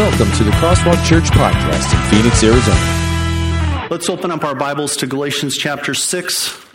Welcome 0.00 0.32
to 0.38 0.44
the 0.44 0.50
Crosswalk 0.52 1.04
Church 1.04 1.24
Podcast 1.24 1.92
in 1.92 2.10
Phoenix, 2.10 2.42
Arizona. 2.42 3.88
Let's 3.90 4.08
open 4.08 4.30
up 4.30 4.44
our 4.44 4.54
Bibles 4.54 4.96
to 4.96 5.06
Galatians 5.06 5.58
chapter 5.58 5.92
6. 5.92 6.66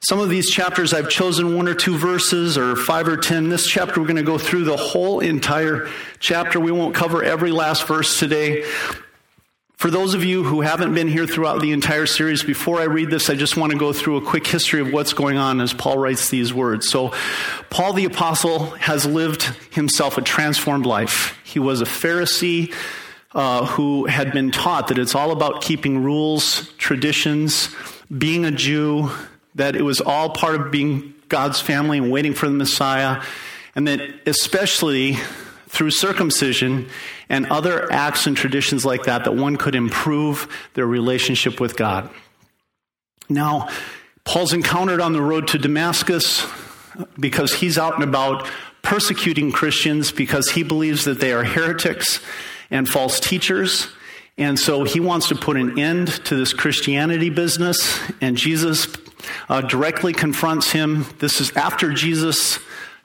Some 0.00 0.18
of 0.18 0.30
these 0.30 0.48
chapters 0.48 0.94
I've 0.94 1.10
chosen 1.10 1.56
one 1.56 1.68
or 1.68 1.74
two 1.74 1.98
verses 1.98 2.56
or 2.56 2.74
five 2.74 3.06
or 3.06 3.18
ten. 3.18 3.50
This 3.50 3.66
chapter 3.66 4.00
we're 4.00 4.06
going 4.06 4.16
to 4.16 4.22
go 4.22 4.38
through 4.38 4.64
the 4.64 4.78
whole 4.78 5.20
entire 5.20 5.90
chapter. 6.20 6.58
We 6.58 6.72
won't 6.72 6.94
cover 6.94 7.22
every 7.22 7.52
last 7.52 7.86
verse 7.86 8.18
today. 8.18 8.64
For 9.76 9.90
those 9.90 10.14
of 10.14 10.24
you 10.24 10.44
who 10.44 10.62
haven't 10.62 10.94
been 10.94 11.08
here 11.08 11.26
throughout 11.26 11.60
the 11.60 11.72
entire 11.72 12.06
series, 12.06 12.42
before 12.42 12.80
I 12.80 12.84
read 12.84 13.10
this, 13.10 13.28
I 13.28 13.34
just 13.34 13.56
want 13.56 13.72
to 13.72 13.78
go 13.78 13.92
through 13.92 14.16
a 14.16 14.22
quick 14.22 14.46
history 14.46 14.80
of 14.80 14.92
what's 14.92 15.12
going 15.12 15.36
on 15.36 15.60
as 15.60 15.74
Paul 15.74 15.98
writes 15.98 16.30
these 16.30 16.54
words. 16.54 16.88
So, 16.88 17.12
Paul 17.70 17.92
the 17.92 18.06
Apostle 18.06 18.70
has 18.76 19.04
lived 19.04 19.42
himself 19.72 20.16
a 20.16 20.22
transformed 20.22 20.86
life. 20.86 21.38
He 21.44 21.58
was 21.58 21.82
a 21.82 21.84
Pharisee 21.84 22.72
uh, 23.34 23.66
who 23.66 24.06
had 24.06 24.32
been 24.32 24.52
taught 24.52 24.88
that 24.88 24.98
it's 24.98 25.14
all 25.14 25.32
about 25.32 25.60
keeping 25.60 26.02
rules, 26.02 26.72
traditions, 26.78 27.74
being 28.16 28.44
a 28.44 28.52
Jew, 28.52 29.10
that 29.56 29.76
it 29.76 29.82
was 29.82 30.00
all 30.00 30.30
part 30.30 30.54
of 30.54 30.70
being 30.70 31.14
God's 31.28 31.60
family 31.60 31.98
and 31.98 32.10
waiting 32.10 32.32
for 32.32 32.48
the 32.48 32.54
Messiah, 32.54 33.22
and 33.74 33.88
that 33.88 34.00
especially 34.24 35.18
through 35.74 35.90
circumcision 35.90 36.88
and 37.28 37.46
other 37.46 37.90
acts 37.92 38.26
and 38.26 38.36
traditions 38.36 38.84
like 38.84 39.04
that, 39.04 39.24
that 39.24 39.34
one 39.34 39.56
could 39.56 39.74
improve 39.74 40.48
their 40.74 40.86
relationship 40.86 41.58
with 41.60 41.76
God. 41.76 42.08
Now, 43.28 43.68
Paul's 44.24 44.52
encountered 44.52 45.00
on 45.00 45.12
the 45.12 45.20
road 45.20 45.48
to 45.48 45.58
Damascus 45.58 46.46
because 47.18 47.54
he's 47.54 47.76
out 47.76 47.94
and 47.94 48.04
about 48.04 48.48
persecuting 48.82 49.50
Christians 49.50 50.12
because 50.12 50.50
he 50.50 50.62
believes 50.62 51.04
that 51.06 51.18
they 51.18 51.32
are 51.32 51.42
heretics 51.42 52.20
and 52.70 52.88
false 52.88 53.18
teachers. 53.18 53.88
And 54.38 54.58
so 54.58 54.84
he 54.84 55.00
wants 55.00 55.28
to 55.28 55.34
put 55.34 55.56
an 55.56 55.78
end 55.78 56.08
to 56.26 56.36
this 56.36 56.52
Christianity 56.52 57.30
business. 57.30 57.98
And 58.20 58.36
Jesus 58.36 58.86
uh, 59.48 59.62
directly 59.62 60.12
confronts 60.12 60.70
him. 60.70 61.06
This 61.18 61.40
is 61.40 61.50
after 61.56 61.92
Jesus' 61.92 62.60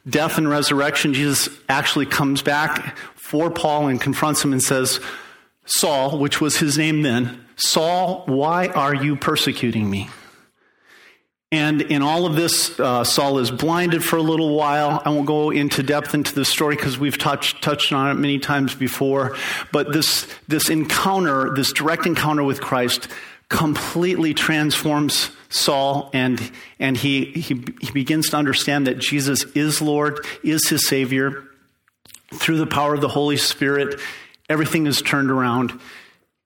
death 0.10 0.38
and 0.38 0.50
resurrection. 0.50 1.14
Jesus 1.14 1.50
actually 1.68 2.06
comes 2.06 2.42
back 2.42 2.98
for 3.16 3.50
Paul 3.50 3.88
and 3.88 4.02
confronts 4.02 4.44
him 4.44 4.54
and 4.54 4.62
says, 4.62 5.00
Saul, 5.66 6.18
which 6.18 6.42
was 6.42 6.58
his 6.58 6.78
name 6.78 7.04
then, 7.04 7.46
Saul, 7.56 8.24
why 8.26 8.68
are 8.68 8.96
you 8.96 9.16
persecuting 9.16 9.90
me? 9.90 10.10
And 11.52 11.82
in 11.82 12.04
all 12.04 12.28
of 12.28 12.36
this, 12.36 12.80
uh, 12.80 13.04
Saul 13.04 13.40
is 13.40 13.50
blinded 13.50 14.04
for 14.04 14.18
a 14.18 14.22
little 14.22 14.56
while. 14.56 15.02
I 15.04 15.10
won't 15.10 15.26
go 15.26 15.50
into 15.50 15.82
depth 15.82 16.14
into 16.14 16.34
the 16.34 16.46
story 16.46 16.76
because 16.76 17.00
we've 17.00 17.18
touched, 17.18 17.64
touched 17.64 17.92
on 17.92 18.12
it 18.12 18.20
many 18.20 18.38
times 18.38 18.76
before. 18.76 19.36
But 19.72 19.92
this, 19.92 20.28
this 20.48 20.70
encounter, 20.70 21.54
this 21.56 21.74
direct 21.74 22.06
encounter 22.06 22.44
with 22.44 22.62
Christ, 22.62 23.08
completely 23.50 24.34
transforms 24.34 25.32
Saul, 25.50 26.12
and, 26.14 26.52
and 26.80 26.96
he, 26.96 27.26
he, 27.26 27.66
he 27.82 27.92
begins 27.92 28.30
to 28.30 28.38
understand 28.38 28.88
that 28.88 29.00
Jesus 29.00 29.44
is 29.56 29.82
Lord, 29.82 30.26
is 30.44 30.70
his 30.70 30.88
Savior, 30.88 31.44
through 32.34 32.58
the 32.58 32.68
power 32.68 32.94
of 32.94 33.02
the 33.02 33.08
Holy 33.08 33.38
Spirit, 33.38 34.00
everything 34.48 34.86
is 34.86 35.02
turned 35.02 35.32
around. 35.32 35.80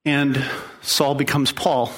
And 0.06 0.44
Saul 0.82 1.16
becomes 1.16 1.52
Paul. 1.52 1.92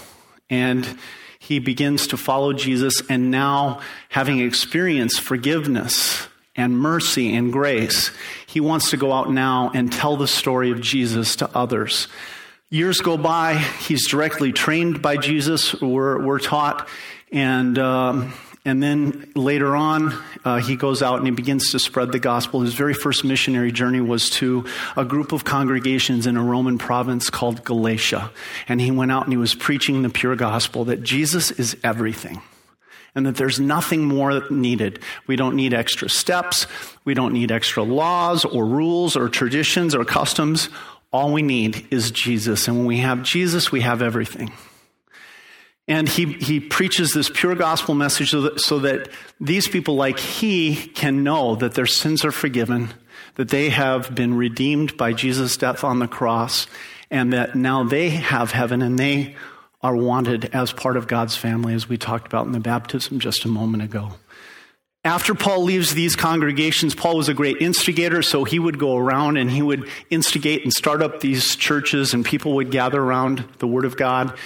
And 0.50 0.98
he 1.40 1.60
begins 1.60 2.08
to 2.08 2.18
follow 2.18 2.54
Jesus. 2.54 3.02
And 3.10 3.30
now, 3.30 3.82
having 4.10 4.40
experienced 4.40 5.22
forgiveness 5.22 6.28
and 6.56 6.78
mercy 6.78 7.36
and 7.36 7.52
grace, 7.52 8.12
he 8.48 8.60
wants 8.60 8.90
to 8.92 8.98
go 8.98 9.12
out 9.12 9.32
now 9.32 9.72
and 9.74 9.92
tell 9.92 10.18
the 10.18 10.28
story 10.28 10.72
of 10.72 10.82
Jesus 10.82 11.36
to 11.38 11.50
others. 11.56 12.08
Years 12.76 13.00
go 13.00 13.18
by, 13.18 13.54
he's 13.88 14.06
directly 14.06 14.52
trained 14.52 15.02
by 15.02 15.16
Jesus, 15.16 15.80
we're, 15.80 16.22
we're 16.22 16.40
taught. 16.40 16.90
And 17.32 17.80
um, 17.80 18.34
and 18.66 18.84
then 18.84 19.32
later 19.34 19.78
on, 19.78 20.14
uh, 20.44 20.58
he 20.58 20.76
goes 20.76 21.02
out 21.02 21.20
and 21.20 21.26
he 21.26 21.32
begins 21.32 21.72
to 21.72 21.80
spread 21.80 22.12
the 22.12 22.20
gospel. 22.20 22.60
His 22.60 22.74
very 22.74 22.94
first 22.94 23.24
missionary 23.24 23.72
journey 23.72 24.02
was 24.02 24.30
to 24.32 24.66
a 24.98 25.06
group 25.06 25.32
of 25.32 25.46
congregations 25.46 26.28
in 26.28 26.36
a 26.36 26.44
Roman 26.44 26.78
province 26.78 27.30
called 27.30 27.64
Galatia. 27.64 28.30
And 28.68 28.82
he 28.82 28.92
went 28.92 29.10
out 29.10 29.24
and 29.24 29.32
he 29.32 29.38
was 29.38 29.56
preaching 29.56 30.02
the 30.02 30.10
pure 30.10 30.36
gospel 30.36 30.84
that 30.86 31.02
Jesus 31.02 31.52
is 31.52 31.78
everything 31.82 32.42
and 33.16 33.26
that 33.26 33.38
there's 33.38 33.60
nothing 33.60 34.04
more 34.04 34.44
needed. 34.50 35.00
We 35.26 35.38
don't 35.38 35.56
need 35.56 35.74
extra 35.74 36.10
steps. 36.10 36.68
We 37.06 37.14
don't 37.14 37.32
need 37.32 37.52
extra 37.52 37.84
laws 37.84 38.44
or 38.44 38.66
rules 38.66 39.16
or 39.16 39.30
traditions 39.30 39.96
or 39.96 40.04
customs. 40.04 40.68
All 41.16 41.32
we 41.32 41.44
need 41.44 41.88
is 41.92 42.12
Jesus. 42.12 42.68
And 42.68 42.76
when 42.80 42.88
we 42.88 42.98
have 42.98 43.24
Jesus, 43.24 43.72
we 43.72 43.80
have 43.80 44.02
everything. 44.02 44.52
And 45.88 46.10
he, 46.10 46.26
he 46.34 46.60
preaches 46.60 47.14
this 47.14 47.30
pure 47.34 47.56
gospel 47.56 47.96
message 47.96 48.32
so 48.32 48.42
that, 48.42 48.60
so 48.60 48.80
that 48.80 49.08
these 49.40 49.70
people, 49.70 49.96
like 49.96 50.20
he, 50.20 50.76
can 50.76 51.24
know 51.24 51.56
that 51.56 51.74
their 51.74 51.86
sins 51.86 52.26
are 52.26 52.34
forgiven, 52.34 52.94
that 53.36 53.48
they 53.48 53.70
have 53.70 54.14
been 54.14 54.36
redeemed 54.36 54.98
by 54.98 55.14
Jesus' 55.14 55.56
death 55.56 55.86
on 55.86 56.00
the 56.00 56.08
cross, 56.10 56.68
and 57.10 57.32
that 57.32 57.56
now 57.56 57.86
they 57.86 58.10
have 58.10 58.52
heaven 58.52 58.82
and 58.82 59.00
they 59.00 59.38
are 59.82 59.96
wanted 59.96 60.54
as 60.54 60.74
part 60.74 60.98
of 60.98 61.08
God's 61.08 61.38
family, 61.38 61.74
as 61.74 61.88
we 61.88 61.98
talked 61.98 62.28
about 62.28 62.46
in 62.46 62.52
the 62.52 62.60
baptism 62.60 63.20
just 63.20 63.46
a 63.46 63.48
moment 63.48 63.84
ago. 63.84 64.16
After 65.06 65.36
Paul 65.36 65.64
leaves 65.64 65.94
these 65.94 66.16
congregations, 66.16 66.96
Paul 66.96 67.16
was 67.16 67.30
a 67.30 67.34
great 67.34 67.62
instigator, 67.62 68.22
so 68.22 68.44
he 68.44 68.60
would 68.60 68.80
go 68.80 68.98
around 68.98 69.38
and 69.38 69.50
he 69.50 69.62
would 69.62 69.88
instigate 70.10 70.64
and 70.64 70.74
start 70.74 71.02
up 71.02 71.22
these 71.22 71.56
churches, 71.56 72.14
and 72.14 72.26
people 72.26 72.56
would 72.56 72.72
gather 72.72 73.02
around 73.02 73.46
the 73.60 73.68
Word 73.68 73.86
of 73.86 73.96
God 73.96 74.38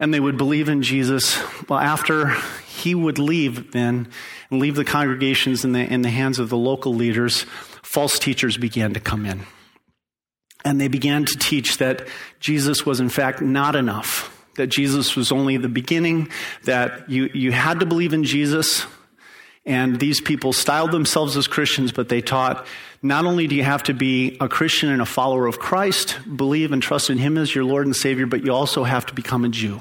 and 0.00 0.12
they 0.12 0.20
would 0.20 0.36
believe 0.36 0.68
in 0.68 0.82
Jesus. 0.82 1.38
Well, 1.68 1.78
after 1.78 2.28
he 2.66 2.94
would 2.94 3.18
leave 3.18 3.72
then 3.72 4.08
and 4.50 4.60
leave 4.60 4.76
the 4.76 4.84
congregations 4.84 5.64
in 5.64 5.72
the, 5.72 5.80
in 5.80 6.02
the 6.02 6.10
hands 6.10 6.38
of 6.38 6.50
the 6.50 6.56
local 6.56 6.94
leaders, 6.94 7.44
false 7.82 8.18
teachers 8.18 8.56
began 8.56 8.92
to 8.94 9.00
come 9.00 9.24
in. 9.24 9.42
And 10.64 10.80
they 10.80 10.88
began 10.88 11.24
to 11.26 11.38
teach 11.38 11.78
that 11.78 12.06
Jesus 12.40 12.84
was, 12.84 12.98
in 13.00 13.08
fact, 13.08 13.40
not 13.40 13.76
enough, 13.76 14.30
that 14.56 14.66
Jesus 14.66 15.14
was 15.14 15.30
only 15.30 15.56
the 15.56 15.68
beginning, 15.68 16.28
that 16.64 17.08
you, 17.08 17.30
you 17.32 17.52
had 17.52 17.80
to 17.80 17.86
believe 17.86 18.12
in 18.12 18.24
Jesus. 18.24 18.86
And 19.66 19.98
these 19.98 20.20
people 20.20 20.52
styled 20.52 20.92
themselves 20.92 21.36
as 21.36 21.46
Christians, 21.46 21.90
but 21.90 22.08
they 22.08 22.20
taught 22.20 22.66
not 23.02 23.24
only 23.24 23.46
do 23.46 23.54
you 23.54 23.64
have 23.64 23.82
to 23.84 23.94
be 23.94 24.36
a 24.40 24.48
Christian 24.48 24.90
and 24.90 25.00
a 25.00 25.06
follower 25.06 25.46
of 25.46 25.58
Christ, 25.58 26.18
believe 26.36 26.72
and 26.72 26.82
trust 26.82 27.10
in 27.10 27.18
Him 27.18 27.38
as 27.38 27.54
your 27.54 27.64
Lord 27.64 27.86
and 27.86 27.96
Savior, 27.96 28.26
but 28.26 28.44
you 28.44 28.52
also 28.52 28.84
have 28.84 29.06
to 29.06 29.14
become 29.14 29.44
a 29.44 29.48
Jew. 29.48 29.80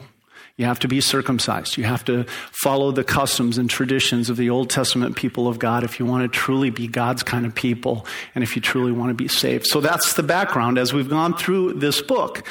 You 0.56 0.66
have 0.66 0.80
to 0.80 0.88
be 0.88 1.02
circumcised. 1.02 1.78
You 1.78 1.84
have 1.86 2.06
to 2.06 2.26
follow 2.52 2.92
the 2.92 3.04
customs 3.04 3.58
and 3.58 3.70
traditions 3.70 4.30
of 4.30 4.38
the 4.38 4.52
Old 4.52 4.70
Testament 4.70 5.16
people 5.16 5.48
of 5.48 5.58
God 5.58 5.84
if 5.84 6.00
you 6.00 6.06
want 6.06 6.32
to 6.32 6.40
truly 6.40 6.70
be 6.70 6.88
God's 6.88 7.24
kind 7.24 7.46
of 7.46 7.56
people 7.56 8.06
and 8.36 8.44
if 8.44 8.56
you 8.56 8.62
truly 8.62 8.92
want 8.92 9.10
to 9.10 9.16
be 9.16 9.28
saved. 9.28 9.66
So 9.66 9.82
that's 9.82 10.14
the 10.14 10.22
background 10.22 10.78
as 10.78 10.94
we've 10.94 11.10
gone 11.10 11.36
through 11.36 11.74
this 11.74 12.02
book. 12.04 12.48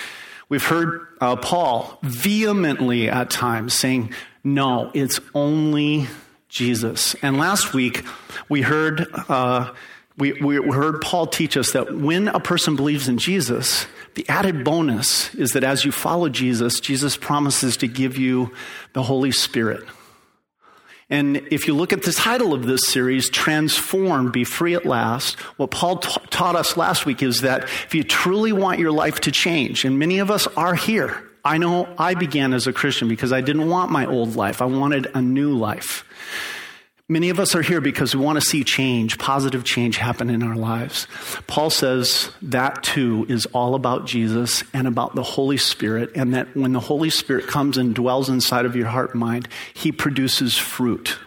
We've 0.48 0.64
heard 0.64 1.06
uh, 1.20 1.36
Paul 1.36 1.98
vehemently 2.02 3.08
at 3.08 3.30
times 3.30 3.72
saying, 3.72 4.12
no, 4.42 4.90
it's 4.94 5.20
only 5.32 6.08
Jesus. 6.52 7.14
And 7.22 7.38
last 7.38 7.72
week 7.72 8.04
we 8.50 8.60
heard, 8.60 9.06
uh, 9.30 9.72
we, 10.18 10.34
we 10.34 10.56
heard 10.56 11.00
Paul 11.00 11.26
teach 11.26 11.56
us 11.56 11.72
that 11.72 11.96
when 11.96 12.28
a 12.28 12.40
person 12.40 12.76
believes 12.76 13.08
in 13.08 13.16
Jesus, 13.16 13.86
the 14.16 14.28
added 14.28 14.62
bonus 14.62 15.34
is 15.34 15.52
that 15.52 15.64
as 15.64 15.86
you 15.86 15.92
follow 15.92 16.28
Jesus, 16.28 16.78
Jesus 16.78 17.16
promises 17.16 17.78
to 17.78 17.88
give 17.88 18.18
you 18.18 18.52
the 18.92 19.02
Holy 19.02 19.32
Spirit. 19.32 19.82
And 21.08 21.38
if 21.50 21.66
you 21.66 21.74
look 21.74 21.94
at 21.94 22.02
the 22.02 22.12
title 22.12 22.52
of 22.52 22.66
this 22.66 22.82
series, 22.86 23.30
Transform, 23.30 24.30
Be 24.30 24.44
Free 24.44 24.74
at 24.74 24.84
Last, 24.84 25.38
what 25.58 25.70
Paul 25.70 25.96
taught 25.98 26.54
us 26.54 26.76
last 26.76 27.06
week 27.06 27.22
is 27.22 27.40
that 27.40 27.64
if 27.64 27.94
you 27.94 28.04
truly 28.04 28.52
want 28.52 28.78
your 28.78 28.92
life 28.92 29.20
to 29.20 29.30
change, 29.30 29.86
and 29.86 29.98
many 29.98 30.18
of 30.18 30.30
us 30.30 30.46
are 30.48 30.74
here, 30.74 31.31
I 31.44 31.58
know 31.58 31.88
I 31.98 32.14
began 32.14 32.52
as 32.52 32.66
a 32.66 32.72
Christian 32.72 33.08
because 33.08 33.32
I 33.32 33.40
didn't 33.40 33.68
want 33.68 33.90
my 33.90 34.06
old 34.06 34.36
life. 34.36 34.62
I 34.62 34.66
wanted 34.66 35.08
a 35.14 35.20
new 35.20 35.56
life. 35.56 36.04
Many 37.08 37.30
of 37.30 37.40
us 37.40 37.54
are 37.54 37.62
here 37.62 37.80
because 37.80 38.14
we 38.14 38.24
want 38.24 38.40
to 38.40 38.46
see 38.46 38.64
change, 38.64 39.18
positive 39.18 39.64
change 39.64 39.98
happen 39.98 40.30
in 40.30 40.42
our 40.42 40.56
lives. 40.56 41.06
Paul 41.46 41.68
says 41.68 42.30
that 42.40 42.82
too 42.82 43.26
is 43.28 43.44
all 43.46 43.74
about 43.74 44.06
Jesus 44.06 44.62
and 44.72 44.86
about 44.86 45.14
the 45.14 45.22
Holy 45.22 45.56
Spirit, 45.58 46.10
and 46.14 46.32
that 46.32 46.56
when 46.56 46.72
the 46.72 46.80
Holy 46.80 47.10
Spirit 47.10 47.48
comes 47.48 47.76
and 47.76 47.94
dwells 47.94 48.30
inside 48.30 48.64
of 48.64 48.76
your 48.76 48.86
heart 48.86 49.10
and 49.10 49.20
mind, 49.20 49.48
he 49.74 49.92
produces 49.92 50.56
fruit. 50.56 51.18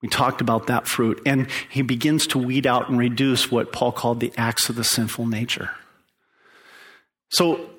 We 0.00 0.08
talked 0.08 0.40
about 0.40 0.66
that 0.66 0.88
fruit, 0.88 1.22
and 1.24 1.46
he 1.70 1.82
begins 1.82 2.26
to 2.28 2.38
weed 2.38 2.66
out 2.66 2.88
and 2.88 2.98
reduce 2.98 3.52
what 3.52 3.72
Paul 3.72 3.92
called 3.92 4.18
the 4.18 4.32
acts 4.36 4.68
of 4.68 4.74
the 4.74 4.84
sinful 4.84 5.26
nature. 5.26 5.70
So, 7.28 7.70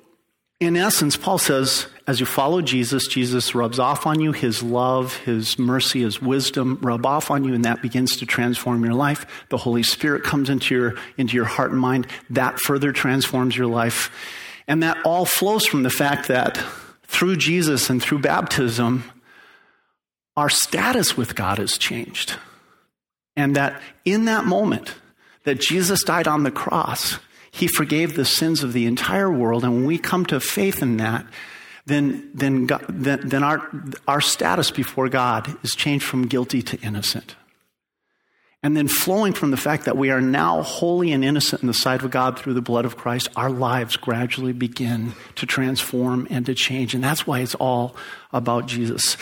in 0.64 0.76
essence, 0.76 1.16
Paul 1.16 1.38
says, 1.38 1.86
as 2.06 2.20
you 2.20 2.26
follow 2.26 2.60
Jesus, 2.60 3.06
Jesus 3.06 3.54
rubs 3.54 3.78
off 3.78 4.06
on 4.06 4.20
you. 4.20 4.32
His 4.32 4.62
love, 4.62 5.16
His 5.18 5.58
mercy, 5.58 6.02
His 6.02 6.20
wisdom 6.20 6.78
rub 6.82 7.06
off 7.06 7.30
on 7.30 7.44
you, 7.44 7.54
and 7.54 7.64
that 7.64 7.80
begins 7.80 8.16
to 8.18 8.26
transform 8.26 8.84
your 8.84 8.94
life. 8.94 9.46
The 9.48 9.56
Holy 9.56 9.82
Spirit 9.82 10.22
comes 10.22 10.50
into 10.50 10.74
your, 10.74 10.94
into 11.16 11.34
your 11.34 11.46
heart 11.46 11.70
and 11.70 11.80
mind. 11.80 12.06
That 12.28 12.58
further 12.60 12.92
transforms 12.92 13.56
your 13.56 13.68
life. 13.68 14.10
And 14.68 14.82
that 14.82 14.98
all 15.04 15.24
flows 15.24 15.66
from 15.66 15.82
the 15.82 15.90
fact 15.90 16.28
that 16.28 16.62
through 17.04 17.36
Jesus 17.36 17.88
and 17.88 18.02
through 18.02 18.18
baptism, 18.18 19.04
our 20.36 20.50
status 20.50 21.16
with 21.16 21.34
God 21.34 21.58
has 21.58 21.78
changed. 21.78 22.36
And 23.36 23.56
that 23.56 23.80
in 24.04 24.26
that 24.26 24.44
moment 24.44 24.94
that 25.44 25.60
Jesus 25.60 26.02
died 26.02 26.28
on 26.28 26.42
the 26.42 26.50
cross, 26.50 27.18
he 27.54 27.68
forgave 27.68 28.16
the 28.16 28.24
sins 28.24 28.64
of 28.64 28.72
the 28.72 28.84
entire 28.84 29.30
world. 29.30 29.62
And 29.62 29.74
when 29.74 29.86
we 29.86 29.96
come 29.96 30.26
to 30.26 30.40
faith 30.40 30.82
in 30.82 30.96
that, 30.96 31.24
then, 31.86 32.28
then, 32.34 32.66
God, 32.66 32.84
then, 32.88 33.28
then 33.28 33.44
our, 33.44 33.70
our 34.08 34.20
status 34.20 34.72
before 34.72 35.08
God 35.08 35.56
is 35.62 35.76
changed 35.76 36.04
from 36.04 36.26
guilty 36.26 36.62
to 36.62 36.80
innocent. 36.80 37.36
And 38.64 38.76
then 38.76 38.88
flowing 38.88 39.34
from 39.34 39.52
the 39.52 39.56
fact 39.56 39.84
that 39.84 39.96
we 39.96 40.10
are 40.10 40.20
now 40.20 40.62
holy 40.62 41.12
and 41.12 41.24
innocent 41.24 41.62
in 41.62 41.68
the 41.68 41.74
sight 41.74 42.02
of 42.02 42.10
God 42.10 42.36
through 42.36 42.54
the 42.54 42.60
blood 42.60 42.86
of 42.86 42.96
Christ, 42.96 43.28
our 43.36 43.50
lives 43.50 43.96
gradually 43.96 44.52
begin 44.52 45.12
to 45.36 45.46
transform 45.46 46.26
and 46.30 46.44
to 46.46 46.54
change. 46.54 46.92
And 46.92 47.04
that's 47.04 47.24
why 47.24 47.38
it's 47.38 47.54
all 47.54 47.94
about 48.32 48.66
Jesus. 48.66 49.16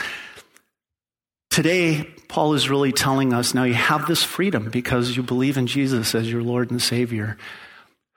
Today, 1.50 2.08
Paul 2.28 2.54
is 2.54 2.70
really 2.70 2.92
telling 2.92 3.34
us 3.34 3.52
now 3.52 3.64
you 3.64 3.74
have 3.74 4.06
this 4.06 4.22
freedom 4.22 4.70
because 4.70 5.18
you 5.18 5.22
believe 5.22 5.58
in 5.58 5.66
Jesus 5.66 6.14
as 6.14 6.32
your 6.32 6.42
Lord 6.42 6.70
and 6.70 6.80
Savior. 6.80 7.36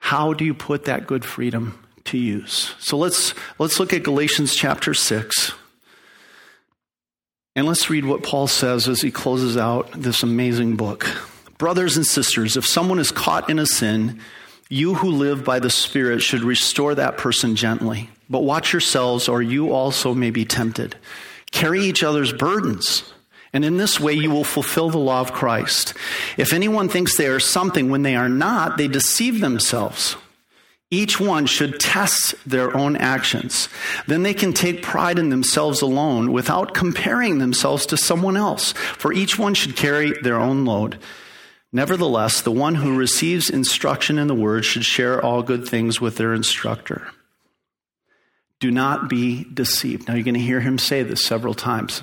How 0.06 0.34
do 0.34 0.44
you 0.44 0.54
put 0.54 0.84
that 0.84 1.08
good 1.08 1.24
freedom 1.24 1.84
to 2.04 2.16
use? 2.16 2.76
So 2.78 2.96
let's, 2.96 3.34
let's 3.58 3.80
look 3.80 3.92
at 3.92 4.04
Galatians 4.04 4.54
chapter 4.54 4.94
6. 4.94 5.52
And 7.56 7.66
let's 7.66 7.90
read 7.90 8.04
what 8.04 8.22
Paul 8.22 8.46
says 8.46 8.86
as 8.86 9.00
he 9.00 9.10
closes 9.10 9.56
out 9.56 9.90
this 9.90 10.22
amazing 10.22 10.76
book. 10.76 11.08
Brothers 11.58 11.96
and 11.96 12.06
sisters, 12.06 12.56
if 12.56 12.64
someone 12.64 13.00
is 13.00 13.10
caught 13.10 13.50
in 13.50 13.58
a 13.58 13.66
sin, 13.66 14.20
you 14.68 14.94
who 14.94 15.10
live 15.10 15.44
by 15.44 15.58
the 15.58 15.70
Spirit 15.70 16.22
should 16.22 16.42
restore 16.42 16.94
that 16.94 17.18
person 17.18 17.56
gently. 17.56 18.08
But 18.30 18.44
watch 18.44 18.72
yourselves, 18.72 19.28
or 19.28 19.42
you 19.42 19.72
also 19.72 20.14
may 20.14 20.30
be 20.30 20.44
tempted. 20.44 20.94
Carry 21.50 21.80
each 21.80 22.04
other's 22.04 22.32
burdens, 22.32 23.12
and 23.56 23.64
in 23.64 23.78
this 23.78 23.98
way 23.98 24.12
you 24.12 24.30
will 24.30 24.44
fulfill 24.44 24.90
the 24.90 24.98
law 24.98 25.22
of 25.22 25.32
Christ. 25.32 25.94
If 26.36 26.52
anyone 26.52 26.90
thinks 26.90 27.16
they 27.16 27.26
are 27.26 27.40
something 27.40 27.88
when 27.88 28.02
they 28.02 28.14
are 28.14 28.28
not, 28.28 28.76
they 28.76 28.86
deceive 28.86 29.40
themselves. 29.40 30.14
Each 30.90 31.18
one 31.18 31.46
should 31.46 31.80
test 31.80 32.34
their 32.44 32.76
own 32.76 32.96
actions. 32.96 33.70
Then 34.06 34.24
they 34.24 34.34
can 34.34 34.52
take 34.52 34.82
pride 34.82 35.18
in 35.18 35.30
themselves 35.30 35.80
alone 35.80 36.32
without 36.32 36.74
comparing 36.74 37.38
themselves 37.38 37.86
to 37.86 37.96
someone 37.96 38.36
else, 38.36 38.72
for 38.72 39.10
each 39.10 39.38
one 39.38 39.54
should 39.54 39.74
carry 39.74 40.12
their 40.20 40.36
own 40.38 40.66
load. 40.66 40.98
Nevertheless, 41.72 42.42
the 42.42 42.52
one 42.52 42.74
who 42.74 42.94
receives 42.94 43.48
instruction 43.48 44.18
in 44.18 44.26
the 44.26 44.34
word 44.34 44.66
should 44.66 44.84
share 44.84 45.24
all 45.24 45.42
good 45.42 45.66
things 45.66 45.98
with 45.98 46.18
their 46.18 46.34
instructor. 46.34 47.08
Do 48.60 48.70
not 48.70 49.08
be 49.08 49.46
deceived. 49.52 50.08
Now, 50.08 50.14
you're 50.14 50.24
going 50.24 50.34
to 50.34 50.40
hear 50.40 50.60
him 50.60 50.78
say 50.78 51.02
this 51.02 51.24
several 51.24 51.54
times. 51.54 52.02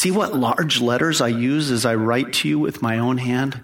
See 0.00 0.10
what 0.10 0.34
large 0.34 0.80
letters 0.80 1.20
I 1.20 1.28
use 1.28 1.70
as 1.70 1.84
I 1.84 1.94
write 1.94 2.32
to 2.34 2.48
you 2.48 2.58
with 2.58 2.82
my 2.82 2.98
own 2.98 3.18
hand? 3.18 3.62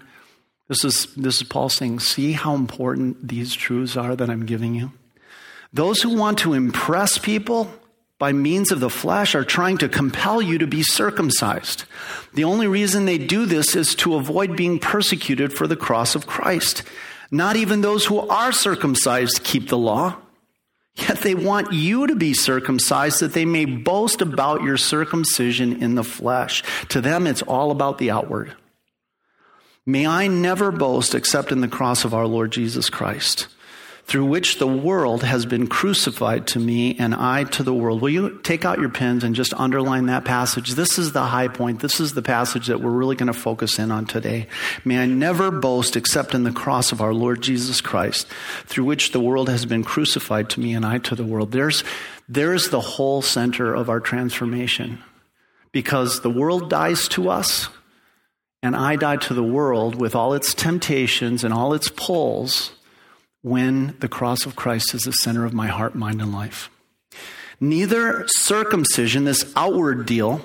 This 0.67 0.85
is, 0.85 1.07
this 1.15 1.37
is 1.37 1.43
Paul 1.43 1.69
saying, 1.69 1.99
see 1.99 2.33
how 2.33 2.53
important 2.53 3.27
these 3.27 3.55
truths 3.55 3.97
are 3.97 4.15
that 4.15 4.29
I'm 4.29 4.45
giving 4.45 4.75
you? 4.75 4.91
Those 5.73 6.01
who 6.01 6.15
want 6.15 6.37
to 6.39 6.53
impress 6.53 7.17
people 7.17 7.71
by 8.19 8.33
means 8.33 8.71
of 8.71 8.79
the 8.79 8.89
flesh 8.89 9.33
are 9.33 9.45
trying 9.45 9.77
to 9.79 9.89
compel 9.89 10.41
you 10.41 10.57
to 10.59 10.67
be 10.67 10.83
circumcised. 10.83 11.85
The 12.33 12.43
only 12.43 12.67
reason 12.67 13.05
they 13.05 13.17
do 13.17 13.45
this 13.45 13.75
is 13.75 13.95
to 13.95 14.15
avoid 14.15 14.55
being 14.55 14.77
persecuted 14.77 15.53
for 15.53 15.67
the 15.67 15.75
cross 15.75 16.15
of 16.15 16.27
Christ. 16.27 16.83
Not 17.31 17.55
even 17.55 17.81
those 17.81 18.05
who 18.05 18.27
are 18.27 18.51
circumcised 18.51 19.43
keep 19.43 19.69
the 19.69 19.77
law. 19.77 20.17
Yet 21.07 21.19
they 21.19 21.35
want 21.35 21.71
you 21.71 22.07
to 22.07 22.15
be 22.15 22.33
circumcised 22.33 23.21
that 23.21 23.33
they 23.33 23.45
may 23.45 23.65
boast 23.65 24.21
about 24.21 24.63
your 24.63 24.77
circumcision 24.77 25.81
in 25.81 25.95
the 25.95 26.03
flesh. 26.03 26.63
To 26.89 27.01
them, 27.01 27.27
it's 27.27 27.41
all 27.43 27.71
about 27.71 27.97
the 27.97 28.11
outward. 28.11 28.53
May 29.85 30.05
I 30.05 30.27
never 30.27 30.71
boast 30.71 31.15
except 31.15 31.51
in 31.51 31.61
the 31.61 31.67
cross 31.67 32.05
of 32.05 32.13
our 32.13 32.27
Lord 32.27 32.51
Jesus 32.51 32.89
Christ, 32.89 33.47
through 34.09 34.25
which 34.25 34.57
the 34.57 34.67
world 34.67 35.21
has 35.21 35.45
been 35.45 35.67
crucified 35.67 36.47
to 36.47 36.59
me 36.59 36.97
and 36.97 37.13
I 37.13 37.43
to 37.43 37.61
the 37.61 37.75
world. 37.75 38.01
Will 38.01 38.09
you 38.09 38.39
take 38.41 38.65
out 38.65 38.79
your 38.79 38.89
pens 38.89 39.23
and 39.23 39.35
just 39.35 39.53
underline 39.53 40.07
that 40.07 40.25
passage? 40.25 40.71
This 40.71 40.97
is 40.97 41.11
the 41.11 41.25
high 41.25 41.47
point. 41.47 41.79
This 41.79 41.99
is 41.99 42.15
the 42.15 42.23
passage 42.23 42.67
that 42.67 42.81
we're 42.81 42.89
really 42.89 43.15
going 43.15 43.31
to 43.31 43.39
focus 43.39 43.77
in 43.77 43.91
on 43.91 44.07
today. 44.07 44.47
May 44.83 45.03
I 45.03 45.05
never 45.05 45.51
boast 45.51 45.95
except 45.95 46.33
in 46.33 46.43
the 46.43 46.51
cross 46.51 46.91
of 46.91 47.01
our 47.01 47.13
Lord 47.13 47.41
Jesus 47.41 47.81
Christ, 47.81 48.25
through 48.65 48.85
which 48.85 49.11
the 49.11 49.19
world 49.19 49.47
has 49.47 49.67
been 49.67 49.83
crucified 49.83 50.49
to 50.49 50.59
me 50.59 50.73
and 50.73 50.87
I 50.87 50.97
to 50.97 51.13
the 51.13 51.23
world. 51.23 51.51
There's, 51.51 51.83
there's 52.27 52.69
the 52.69 52.81
whole 52.81 53.21
center 53.21 53.75
of 53.75 53.91
our 53.91 53.99
transformation. 53.99 55.03
Because 55.71 56.21
the 56.21 56.31
world 56.31 56.71
dies 56.71 57.07
to 57.09 57.29
us, 57.29 57.69
and 58.63 58.75
I 58.75 58.95
died 58.95 59.21
to 59.21 59.35
the 59.35 59.43
world 59.43 59.93
with 59.93 60.15
all 60.15 60.33
its 60.33 60.55
temptations 60.55 61.43
and 61.43 61.53
all 61.53 61.75
its 61.75 61.89
pulls 61.89 62.71
when 63.41 63.95
the 63.99 64.09
cross 64.09 64.45
of 64.45 64.55
Christ 64.55 64.93
is 64.93 65.03
the 65.03 65.11
center 65.11 65.45
of 65.45 65.53
my 65.53 65.67
heart, 65.67 65.95
mind, 65.95 66.21
and 66.21 66.33
life. 66.33 66.69
Neither 67.59 68.25
circumcision, 68.27 69.25
this 69.25 69.51
outward 69.55 70.05
deal, 70.05 70.41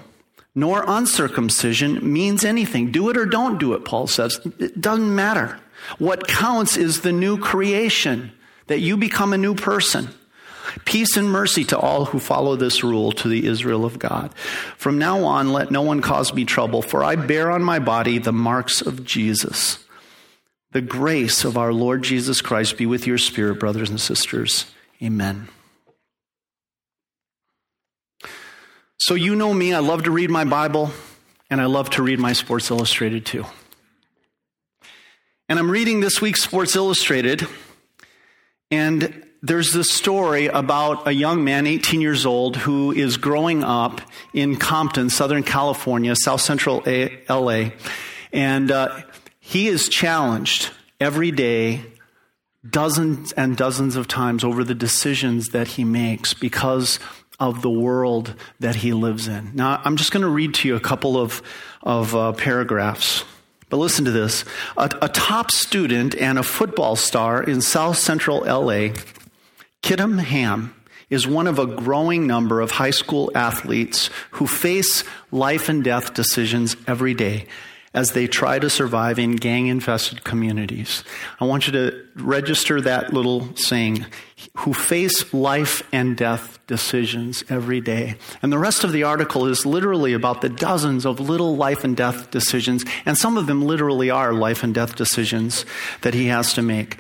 nor 0.55 0.85
uncircumcision 0.87 2.13
means 2.13 2.45
anything. 2.45 2.93
Do 2.93 3.09
it 3.11 3.17
or 3.17 3.27
don't 3.27 3.59
do 3.59 3.75
it, 3.75 3.85
Paul 3.85 4.07
says. 4.07 4.41
It 4.59 4.81
doesn't 4.81 5.15
matter. 5.15 5.59
What 5.99 6.29
counts 6.29 6.77
is 6.77 7.01
the 7.01 7.13
new 7.13 7.39
creation, 7.39 8.33
that 8.69 8.81
you 8.81 8.97
become 8.97 9.33
a 9.33 9.39
new 9.39 9.55
person. 9.55 10.09
Peace 10.85 11.17
and 11.17 11.29
mercy 11.31 11.65
to 11.65 11.79
all 11.79 12.07
who 12.07 12.19
follow 12.19 12.57
this 12.57 12.83
rule, 12.83 13.13
to 13.13 13.29
the 13.29 13.47
Israel 13.47 13.85
of 13.85 13.99
God. 13.99 14.35
From 14.77 14.99
now 14.99 15.25
on, 15.25 15.53
let 15.53 15.71
no 15.71 15.83
one 15.83 16.01
cause 16.01 16.33
me 16.33 16.45
trouble, 16.45 16.83
for 16.83 17.05
I 17.05 17.17
bear 17.17 17.51
on 17.51 17.63
my 17.63 17.79
body 17.79 18.19
the 18.19 18.33
marks 18.33 18.81
of 18.81 19.05
Jesus. 19.05 19.84
The 20.75 20.81
grace 20.81 21.45
of 21.45 21.57
our 21.57 21.73
Lord 21.73 22.03
Jesus 22.03 22.41
Christ 22.41 22.77
be 22.77 22.85
with 22.85 23.07
your 23.07 23.17
spirit, 23.17 23.61
brothers 23.61 23.91
and 23.91 24.01
sisters. 24.01 24.67
Amen. 25.01 25.47
So, 28.97 29.15
you 29.15 29.37
know 29.37 29.55
me, 29.55 29.73
I 29.73 29.79
love 29.79 30.03
to 30.03 30.11
read 30.11 30.31
my 30.31 30.43
Bible, 30.43 30.91
and 31.49 31.61
I 31.61 31.67
love 31.67 31.91
to 31.91 32.03
read 32.03 32.19
my 32.19 32.33
Sports 32.33 32.73
Illustrated 32.73 33.25
too. 33.25 33.47
And 35.49 35.61
I'm 35.61 35.71
reading 35.71 36.01
this 36.01 36.21
week's 36.21 36.43
Sports 36.43 36.75
Illustrated, 36.75 37.47
and 38.69 39.25
there's 39.43 39.71
this 39.73 39.93
story 39.93 40.47
about 40.47 41.07
a 41.07 41.13
young 41.13 41.45
man, 41.45 41.69
18 41.69 42.01
years 42.01 42.27
old, 42.27 42.57
who 42.57 42.91
is 42.91 43.17
growing 43.17 43.63
up 43.63 44.01
in 44.33 44.57
Compton, 44.57 45.09
Southern 45.09 45.45
California, 45.45 46.17
South 46.17 46.41
Central 46.41 46.83
LA. 47.29 47.71
And 48.33 48.73
uh, 48.73 49.03
he 49.47 49.69
is 49.69 49.91
challenged 49.91 50.71
every 50.99 51.31
day, 51.31 51.85
dozens 52.69 53.31
and 53.33 53.59
dozens 53.59 53.95
of 53.95 54.09
times 54.09 54.43
over 54.43 54.65
the 54.65 54.75
decisions 54.75 55.49
that 55.49 55.69
he 55.69 55.85
makes 55.85 56.33
because 56.33 56.99
of 57.39 57.61
the 57.61 57.69
world 57.69 58.35
that 58.61 58.77
he 58.77 58.95
lives 58.95 59.29
in. 59.29 59.55
Now, 59.55 59.83
I'm 59.85 59.97
just 59.97 60.13
going 60.13 60.23
to 60.23 60.31
read 60.31 60.55
to 60.55 60.69
you 60.69 60.77
a 60.77 60.81
couple 60.81 61.19
of, 61.19 61.43
of 61.83 62.17
uh, 62.17 62.33
paragraphs. 62.33 63.27
But 63.69 63.77
listen 63.77 64.07
to 64.07 64.11
this. 64.11 64.47
A, 64.79 64.91
a 65.03 65.09
top 65.11 65.51
student 65.51 66.17
and 66.17 66.39
a 66.39 66.43
football 66.43 66.97
star 66.97 67.43
in 67.43 67.61
South 67.61 67.99
Central 67.99 68.41
LA 68.47 68.95
Kidham 69.83 70.17
Ham 70.17 70.75
is 71.11 71.27
one 71.27 71.47
of 71.47 71.59
a 71.59 71.67
growing 71.67 72.27
number 72.27 72.63
of 72.63 72.71
high 72.71 72.91
school 72.91 73.31
athletes 73.35 74.09
who 74.31 74.47
face 74.47 75.05
life 75.31 75.69
and 75.69 75.85
death 75.85 76.15
decisions 76.15 76.79
every 76.87 77.13
day. 77.13 77.47
As 77.95 78.13
they 78.13 78.27
try 78.27 78.59
to 78.59 78.69
survive 78.69 79.19
in 79.19 79.37
gang 79.37 79.69
infested 79.69 80.25
communities. 80.25 81.05
I 81.41 81.45
want 81.45 81.67
you 81.67 81.73
to 81.75 82.05
register 82.17 82.81
that 82.81 83.15
little 83.15 83.55
saying, 83.57 84.05
who 84.59 84.75
face 84.75 85.33
life 85.33 85.83
and 85.93 86.17
death 86.17 86.59
decisions 86.67 87.45
every 87.49 87.81
day. 87.81 88.17
And 88.43 88.53
the 88.53 88.59
rest 88.59 88.85
of 88.85 88.93
the 88.93 89.05
article 89.05 89.47
is 89.47 89.65
literally 89.65 90.13
about 90.13 90.41
the 90.41 90.49
dozens 90.49 91.07
of 91.07 91.21
little 91.21 91.57
life 91.57 91.85
and 91.85 91.97
death 91.97 92.31
decisions, 92.31 92.85
and 93.07 93.17
some 93.17 93.37
of 93.37 93.47
them 93.47 93.63
literally 93.63 94.11
are 94.11 94.33
life 94.33 94.63
and 94.63 94.75
death 94.75 94.97
decisions 94.97 95.65
that 96.03 96.15
he 96.15 96.27
has 96.27 96.53
to 96.55 96.63
make. 96.63 96.99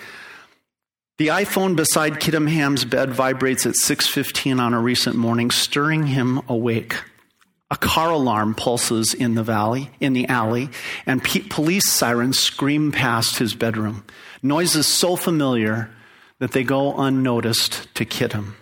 The 1.16 1.28
iPhone 1.28 1.76
beside 1.76 2.14
Kidam 2.14 2.48
Ham's 2.50 2.84
bed 2.84 3.10
vibrates 3.10 3.66
at 3.66 3.76
6:15 3.76 4.58
on 4.58 4.74
a 4.74 4.80
recent 4.80 5.14
morning, 5.16 5.50
stirring 5.50 6.06
him 6.08 6.40
awake. 6.48 6.96
A 7.74 7.76
car 7.76 8.10
alarm 8.10 8.54
pulses 8.54 9.14
in 9.14 9.34
the 9.34 9.42
valley, 9.42 9.90
in 9.98 10.12
the 10.12 10.28
alley, 10.28 10.68
and 11.06 11.24
police 11.24 11.90
sirens 11.90 12.38
scream 12.38 12.92
past 12.92 13.38
his 13.38 13.56
bedroom. 13.56 14.04
Noises 14.44 14.86
so 14.86 15.16
familiar 15.16 15.90
that 16.38 16.52
they 16.52 16.62
go 16.62 16.96
unnoticed 16.96 17.92
to 17.96 18.04
Kidam. 18.04 18.54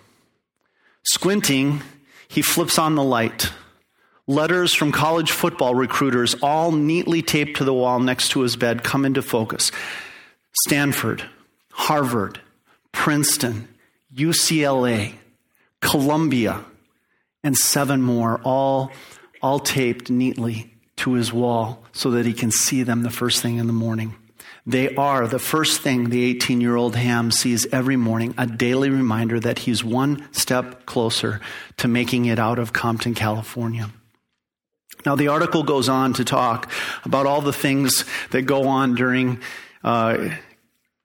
Squinting, 1.03 1.83
he 2.27 2.41
flips 2.41 2.79
on 2.79 2.95
the 2.95 3.05
light. 3.05 3.53
Letters 4.27 4.73
from 4.73 4.93
college 4.93 5.31
football 5.31 5.75
recruiters, 5.75 6.35
all 6.41 6.73
neatly 6.73 7.21
taped 7.21 7.59
to 7.59 7.65
the 7.65 7.75
wall 7.75 8.01
next 8.01 8.31
to 8.31 8.41
his 8.41 8.57
bed, 8.57 8.83
come 8.83 9.05
into 9.05 9.21
focus. 9.21 9.71
Stanford, 10.65 11.23
Harvard, 11.73 12.41
Princeton, 12.93 13.69
UCLA, 14.17 15.17
Columbia, 15.83 16.65
and 17.43 17.57
seven 17.57 18.03
more, 18.03 18.41
all, 18.45 18.91
all 19.41 19.59
taped 19.59 20.11
neatly 20.11 20.75
to 20.97 21.15
his 21.15 21.33
wall 21.33 21.85
so 21.93 22.11
that 22.13 22.27
he 22.27 22.33
can 22.33 22.51
see 22.51 22.83
them 22.83 23.03
the 23.03 23.11
first 23.11 23.43
thing 23.43 23.57
in 23.57 23.67
the 23.67 23.73
morning. 23.73 24.15
They 24.65 24.95
are 24.95 25.27
the 25.27 25.41
first 25.41 25.81
thing 25.81 26.11
the 26.11 26.25
18 26.25 26.61
year 26.61 26.77
old 26.77 26.95
Ham 26.95 27.33
sees 27.33 27.67
every 27.73 27.97
morning, 27.97 28.35
a 28.39 28.47
daily 28.47 28.91
reminder 28.91 29.41
that 29.41 29.61
he's 29.61 29.83
one 29.83 30.29
step 30.33 30.87
closer 30.87 31.41
to 31.79 31.89
making 31.89 32.27
it 32.27 32.39
out 32.39 32.61
of 32.61 32.73
Compton, 32.73 33.15
California. 33.15 33.91
Now, 35.05 35.17
the 35.17 35.29
article 35.29 35.65
goes 35.65 35.89
on 35.89 36.13
to 36.15 36.25
talk 36.25 36.71
about 37.05 37.27
all 37.27 37.41
the 37.41 37.53
things 37.53 38.05
that 38.31 38.43
go 38.43 38.69
on 38.69 38.95
during 38.95 39.41
uh, 39.83 40.29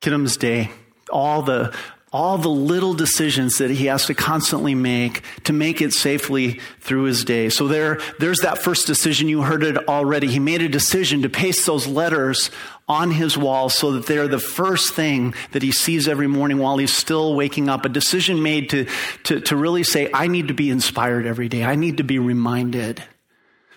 Kidam's 0.01 0.38
day, 0.38 0.70
all 1.10 1.41
the 1.41 1.75
all 2.14 2.38
the 2.38 2.48
little 2.48 2.94
decisions 2.94 3.58
that 3.58 3.70
he 3.70 3.88
has 3.88 4.06
to 4.06 4.14
constantly 4.14 4.74
make 4.74 5.22
to 5.44 5.52
make 5.52 5.82
it 5.82 5.92
safely 5.92 6.60
through 6.80 7.04
his 7.04 7.26
day. 7.26 7.50
So 7.50 7.68
there, 7.68 8.00
there's 8.20 8.40
that 8.40 8.60
first 8.60 8.88
decision. 8.88 9.28
You 9.28 9.42
heard 9.42 9.64
it 9.64 9.90
already. 9.90 10.28
He 10.28 10.40
made 10.40 10.62
a 10.62 10.70
decision 10.70 11.24
to 11.24 11.30
paste 11.30 11.66
those 11.66 11.86
letters 11.86 12.50
on 12.88 13.12
his 13.12 13.38
wall 13.38 13.68
so 13.68 13.92
that 13.92 14.06
they're 14.06 14.30
the 14.30 14.40
first 14.40 14.94
thing 14.94 15.34
that 15.52 15.62
he 15.62 15.74
sees 15.74 16.08
every 16.08 16.28
morning 16.28 16.60
while 16.60 16.78
he's 16.78 16.94
still 16.94 17.36
waking 17.36 17.68
up. 17.68 17.84
A 17.84 17.90
decision 17.90 18.42
made 18.42 18.70
to, 18.70 18.88
to, 19.24 19.42
to 19.42 19.58
really 19.58 19.84
say, 19.84 20.10
I 20.14 20.28
need 20.28 20.48
to 20.48 20.54
be 20.54 20.70
inspired 20.70 21.26
every 21.26 21.50
day. 21.50 21.66
I 21.66 21.76
need 21.76 21.98
to 21.98 22.04
be 22.04 22.20
reminded 22.20 23.04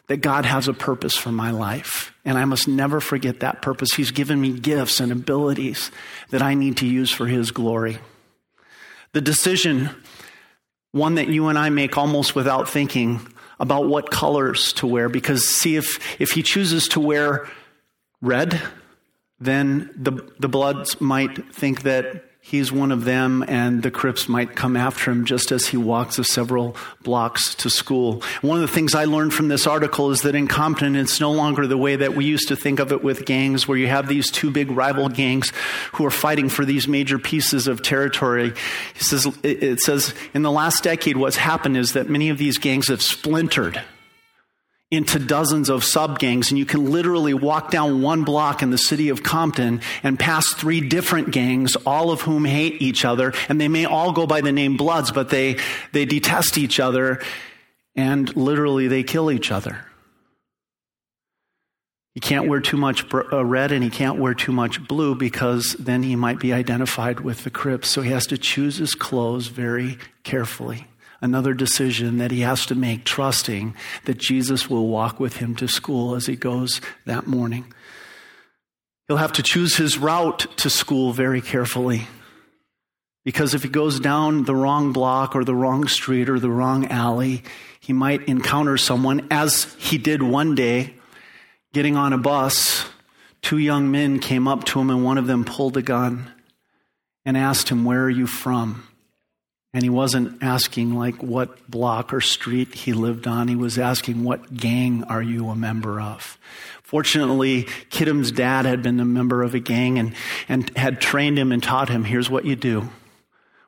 that 0.07 0.19
God 0.19 0.45
has 0.45 0.69
a 0.69 0.73
purpose 0.73 1.17
for 1.17 1.33
my 1.33 1.51
life. 1.51 2.13
And 2.25 2.39
I 2.39 2.45
must 2.45 2.69
never 2.69 3.01
forget 3.01 3.41
that 3.41 3.61
purpose. 3.63 3.95
He's 3.95 4.13
given 4.13 4.41
me 4.41 4.53
gifts 4.53 5.01
and 5.01 5.11
abilities 5.11 5.91
that 6.31 6.43
I 6.43 6.55
need 6.55 6.77
to 6.79 6.87
use 6.87 7.11
for 7.11 7.27
his 7.27 7.51
glory. 7.51 7.99
The 9.13 9.21
decision, 9.21 9.91
one 10.93 11.17
that 11.17 11.29
you 11.29 11.49
and 11.49 11.59
I 11.59 11.69
make 11.69 11.99
almost 11.99 12.35
without 12.35 12.69
thinking 12.69 13.27
about 13.59 13.89
what 13.89 14.11
colors 14.11 14.73
to 14.75 14.87
wear, 14.87 15.09
because 15.09 15.47
see, 15.49 15.77
if, 15.77 15.99
if 16.21 16.31
he 16.31 16.43
chooses 16.43 16.89
to 16.89 17.01
wear 17.01 17.49
red, 18.23 18.61
then 19.39 19.91
the, 19.97 20.13
the 20.39 20.49
Bloods 20.49 21.01
might 21.01 21.55
think 21.55 21.83
that 21.83 22.30
he's 22.41 22.73
one 22.73 22.91
of 22.91 23.05
them 23.05 23.45
and 23.47 23.83
the 23.83 23.91
Crips 23.91 24.29
might 24.29 24.57
come 24.57 24.77
after 24.77 25.11
him 25.11 25.25
just 25.25 25.53
as 25.53 25.67
he 25.67 25.77
walks 25.77 26.17
the 26.17 26.25
several 26.25 26.75
blocks 27.03 27.55
to 27.57 27.71
school. 27.71 28.23
One 28.41 28.57
of 28.57 28.63
the 28.63 28.75
things 28.75 28.95
I 28.95 29.05
learned 29.05 29.35
from 29.35 29.49
this 29.49 29.67
article 29.67 30.11
is 30.11 30.23
that 30.23 30.35
in 30.35 30.49
Compton, 30.49 30.97
it's 30.97 31.21
no 31.21 31.33
longer 31.33 31.67
the 31.67 31.77
way 31.77 31.97
that 31.97 32.17
we 32.17 32.25
used 32.25 32.49
to 32.49 32.57
think 32.57 32.81
of 32.81 32.93
it 32.93 33.05
with 33.05 33.25
gangs, 33.25 33.69
where 33.69 33.79
you 33.79 33.87
have 33.89 34.09
these 34.09 34.31
two 34.31 34.51
big 34.51 34.71
rival 34.71 35.09
gangs 35.09 35.53
who 35.93 36.05
are 36.07 36.11
fighting 36.11 36.49
for 36.49 36.65
these 36.65 36.89
major 36.89 37.19
pieces 37.19 37.69
of 37.69 37.83
territory. 37.83 38.53
He 38.95 39.05
says, 39.05 39.27
it 39.43 39.81
says, 39.81 40.15
in 40.35 40.43
the 40.43 40.51
last 40.51 40.83
decade, 40.83 41.17
what's 41.17 41.37
happened 41.37 41.77
is 41.77 41.93
that 41.93 42.09
many 42.09 42.31
of 42.31 42.39
these 42.39 42.59
gangs 42.59 42.89
have 42.89 43.03
splintered 43.03 43.81
into 44.91 45.21
dozens 45.21 45.69
of 45.69 45.85
sub 45.85 46.19
gangs, 46.19 46.51
and 46.51 46.59
you 46.59 46.67
can 46.67 46.91
literally 46.91 47.33
walk 47.33 47.71
down 47.71 48.03
one 48.03 48.25
block 48.25 48.61
in 48.61 48.71
the 48.71 48.79
city 48.79 49.09
of 49.09 49.23
Compton 49.23 49.81
and 50.03 50.19
pass 50.19 50.53
three 50.55 50.81
different 50.81 51.31
gangs, 51.31 51.77
all 51.87 52.11
of 52.11 52.23
whom 52.23 52.45
hate 52.45 52.83
each 52.83 53.05
other, 53.05 53.33
and 53.49 53.61
they 53.61 53.69
may 53.69 53.85
all 53.85 54.13
go 54.13 54.27
by 54.27 54.41
the 54.41 54.51
name 54.51 54.77
Bloods, 54.77 55.13
but 55.13 55.29
they, 55.29 55.59
they 55.93 56.05
detest 56.05 56.59
each 56.59 56.81
other, 56.81 57.23
and 57.95 58.35
literally 58.37 58.89
they 58.89 59.05
kill 59.05 59.31
each 59.31 59.53
other. 59.53 59.85
He 62.15 62.21
can't 62.21 62.49
wear 62.49 62.61
too 62.61 62.77
much 62.77 63.05
uh, 63.15 63.45
red 63.45 63.71
and 63.71 63.85
he 63.85 63.91
can't 63.91 64.19
wear 64.19 64.35
too 64.35 64.51
much 64.51 64.87
blue 64.89 65.15
because 65.15 65.77
then 65.79 66.03
he 66.03 66.17
might 66.17 66.41
be 66.41 66.53
identified 66.53 67.21
with 67.21 67.45
the 67.45 67.51
Crips. 67.51 67.89
So 67.89 68.03
he 68.03 68.11
has 68.11 68.27
to 68.27 68.37
choose 68.37 68.79
his 68.79 68.97
clothes 68.97 69.47
very 69.47 69.97
carefully 70.25 70.89
another 71.21 71.55
decision 71.55 72.19
that 72.19 72.31
he 72.31 72.41
has 72.41 72.67
to 72.67 72.75
make, 72.75 73.05
trusting 73.05 73.75
that 74.05 74.19
Jesus 74.19 74.71
will 74.71 74.89
walk 74.89 75.21
with 75.21 75.37
him 75.37 75.55
to 75.57 75.69
school 75.69 76.15
as 76.15 76.27
he 76.27 76.37
goes 76.37 76.81
that 77.07 77.27
morning. 77.27 77.73
He'll 79.09 79.17
have 79.17 79.33
to 79.35 79.43
choose 79.43 79.77
his 79.77 79.99
route 79.99 80.47
to 80.59 80.71
school 80.71 81.13
very 81.13 81.41
carefully. 81.41 82.07
Because 83.25 83.55
if 83.55 83.63
he 83.63 83.69
goes 83.69 84.01
down 84.01 84.45
the 84.45 84.55
wrong 84.55 84.93
block 84.93 85.37
or 85.37 85.45
the 85.45 85.55
wrong 85.55 85.87
street 85.89 86.31
or 86.31 86.39
the 86.39 86.51
wrong 86.51 86.87
alley, 86.87 87.43
he 87.81 87.93
might 87.93 88.29
encounter 88.29 88.77
someone, 88.77 89.27
as 89.31 89.75
he 89.79 89.99
did 89.99 90.23
one 90.23 90.55
day, 90.55 90.95
getting 91.73 91.97
on 91.97 92.13
a 92.13 92.19
bus. 92.19 92.87
Two 93.43 93.59
young 93.59 93.91
men 93.91 94.21
came 94.21 94.49
up 94.49 94.65
to 94.65 94.81
him, 94.81 94.91
and 94.91 95.05
one 95.05 95.19
of 95.19 95.27
them 95.27 95.45
pulled 95.45 95.77
a 95.77 95.83
gun 95.83 96.33
and 97.25 97.37
asked 97.37 97.69
him, 97.69 97.85
Where 97.85 98.05
are 98.05 98.11
you 98.11 98.27
from? 98.27 98.87
And 99.73 99.85
he 99.85 99.91
wasn't 99.91 100.43
asking, 100.43 100.97
like, 100.97 101.23
what 101.23 101.71
block 101.71 102.13
or 102.13 102.21
street 102.21 102.75
he 102.75 102.93
lived 102.93 103.29
on. 103.29 103.47
He 103.47 103.55
was 103.55 103.79
asking, 103.79 104.25
what 104.25 104.53
gang 104.53 105.05
are 105.05 105.23
you 105.23 105.49
a 105.49 105.55
member 105.55 106.01
of? 106.01 106.39
Fortunately, 106.83 107.65
Kidam's 107.89 108.33
dad 108.33 108.65
had 108.65 108.83
been 108.83 108.99
a 108.99 109.05
member 109.05 109.45
of 109.45 109.55
a 109.55 109.61
gang 109.61 109.97
and, 109.97 110.13
and 110.49 110.77
had 110.77 111.01
trained 111.01 111.39
him 111.39 111.53
and 111.53 111.63
taught 111.63 111.89
him 111.89 112.03
here's 112.03 112.29
what 112.29 112.45
you 112.45 112.57
do 112.57 112.89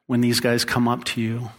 when 0.07 0.21
these 0.21 0.41
guys 0.41 0.65
come 0.65 0.89
up 0.89 1.05
to 1.05 1.21
you. 1.21 1.51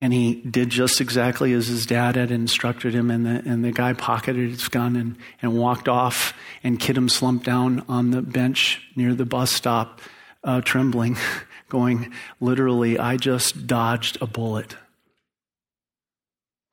And 0.00 0.12
he 0.12 0.36
did 0.42 0.70
just 0.70 1.00
exactly 1.00 1.52
as 1.52 1.66
his 1.66 1.86
dad 1.86 2.14
had 2.14 2.30
instructed 2.30 2.94
him, 2.94 3.10
and 3.10 3.26
the, 3.26 3.42
and 3.44 3.64
the 3.64 3.72
guy 3.72 3.94
pocketed 3.94 4.50
his 4.50 4.68
gun 4.68 4.94
and, 4.94 5.16
and 5.42 5.58
walked 5.58 5.88
off. 5.88 6.34
And 6.62 6.78
Kidam 6.78 7.10
slumped 7.10 7.44
down 7.44 7.84
on 7.88 8.12
the 8.12 8.22
bench 8.22 8.80
near 8.94 9.14
the 9.14 9.26
bus 9.26 9.50
stop, 9.50 10.00
uh, 10.44 10.60
trembling. 10.60 11.16
going, 11.68 12.12
literally, 12.40 12.98
I 12.98 13.16
just 13.16 13.66
dodged 13.66 14.18
a 14.20 14.26
bullet. 14.26 14.76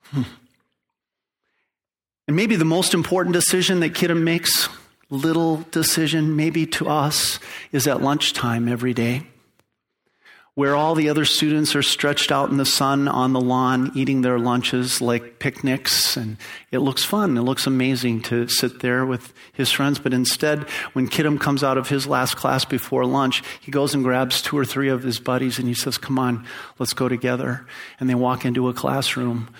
Hmm. 0.05 0.23
And 2.27 2.35
maybe 2.35 2.55
the 2.55 2.65
most 2.65 2.93
important 2.93 3.33
decision 3.33 3.81
that 3.81 3.93
Kidam 3.93 4.23
makes, 4.23 4.67
little 5.09 5.65
decision 5.71 6.35
maybe 6.35 6.65
to 6.67 6.89
us, 6.89 7.39
is 7.71 7.87
at 7.87 8.01
lunchtime 8.01 8.67
every 8.67 8.93
day 8.93 9.27
where 10.55 10.73
all 10.73 10.95
the 10.95 11.09
other 11.09 11.25
students 11.25 11.75
are 11.75 11.83
stretched 11.83 12.31
out 12.31 12.49
in 12.49 12.55
the 12.55 12.65
sun 12.65 13.09
on 13.09 13.33
the 13.33 13.41
lawn 13.41 13.91
eating 13.93 14.21
their 14.21 14.39
lunches 14.39 15.01
like 15.01 15.37
picnics. 15.37 16.15
And 16.15 16.37
it 16.71 16.79
looks 16.79 17.03
fun. 17.03 17.37
It 17.37 17.41
looks 17.41 17.67
amazing 17.67 18.21
to 18.23 18.47
sit 18.47 18.79
there 18.79 19.05
with 19.05 19.33
his 19.51 19.69
friends. 19.69 19.99
But 19.99 20.13
instead 20.13 20.63
when 20.93 21.09
kidam 21.09 21.39
comes 21.39 21.61
out 21.61 21.77
of 21.77 21.89
his 21.89 22.07
last 22.07 22.37
class 22.37 22.63
before 22.63 23.05
lunch 23.05 23.43
he 23.59 23.69
goes 23.69 23.93
and 23.93 24.03
grabs 24.03 24.41
two 24.41 24.57
or 24.57 24.63
three 24.63 24.87
of 24.87 25.03
his 25.03 25.19
buddies 25.19 25.59
and 25.59 25.67
he 25.67 25.73
says 25.73 25.97
come 25.97 26.17
on 26.17 26.45
let's 26.79 26.93
go 26.93 27.09
together. 27.09 27.67
And 27.99 28.09
they 28.09 28.15
walk 28.15 28.45
into 28.45 28.69
a 28.69 28.73
classroom 28.73 29.53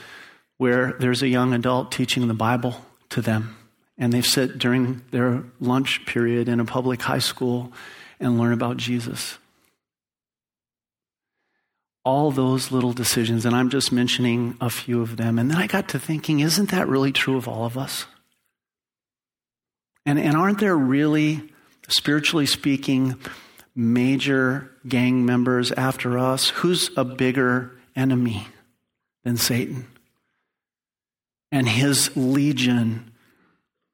where 0.57 0.93
there's 0.99 1.21
a 1.21 1.27
young 1.27 1.53
adult 1.53 1.91
teaching 1.91 2.29
the 2.29 2.33
bible 2.33 2.85
to 3.09 3.21
them. 3.21 3.57
And 3.97 4.13
they 4.13 4.21
sit 4.21 4.57
during 4.57 5.01
their 5.11 5.43
lunch 5.59 6.05
period 6.05 6.47
in 6.47 6.61
a 6.61 6.65
public 6.65 7.01
high 7.01 7.19
school 7.19 7.73
and 8.17 8.39
learn 8.39 8.53
about 8.53 8.77
jesus 8.77 9.37
all 12.05 12.29
those 12.29 12.71
little 12.71 12.93
decisions, 12.93 13.45
and 13.45 13.55
I'm 13.55 13.69
just 13.69 13.91
mentioning 13.91 14.55
a 14.61 14.69
few 14.69 15.01
of 15.01 15.17
them. 15.17 15.39
And 15.39 15.49
then 15.49 15.57
I 15.57 15.65
got 15.65 15.89
to 15.89 15.99
thinking, 15.99 16.39
isn't 16.39 16.69
that 16.69 16.87
really 16.87 17.11
true 17.11 17.35
of 17.35 17.47
all 17.47 17.65
of 17.65 17.77
us? 17.77 18.05
And, 20.05 20.19
and 20.19 20.37
aren't 20.37 20.59
there 20.59 20.77
really, 20.77 21.51
spiritually 21.87 22.45
speaking, 22.45 23.19
major 23.75 24.69
gang 24.87 25.25
members 25.25 25.71
after 25.71 26.19
us? 26.19 26.49
Who's 26.49 26.91
a 26.95 27.03
bigger 27.03 27.71
enemy 27.95 28.47
than 29.23 29.35
Satan? 29.35 29.87
And 31.51 31.67
his 31.67 32.15
legion 32.15 33.11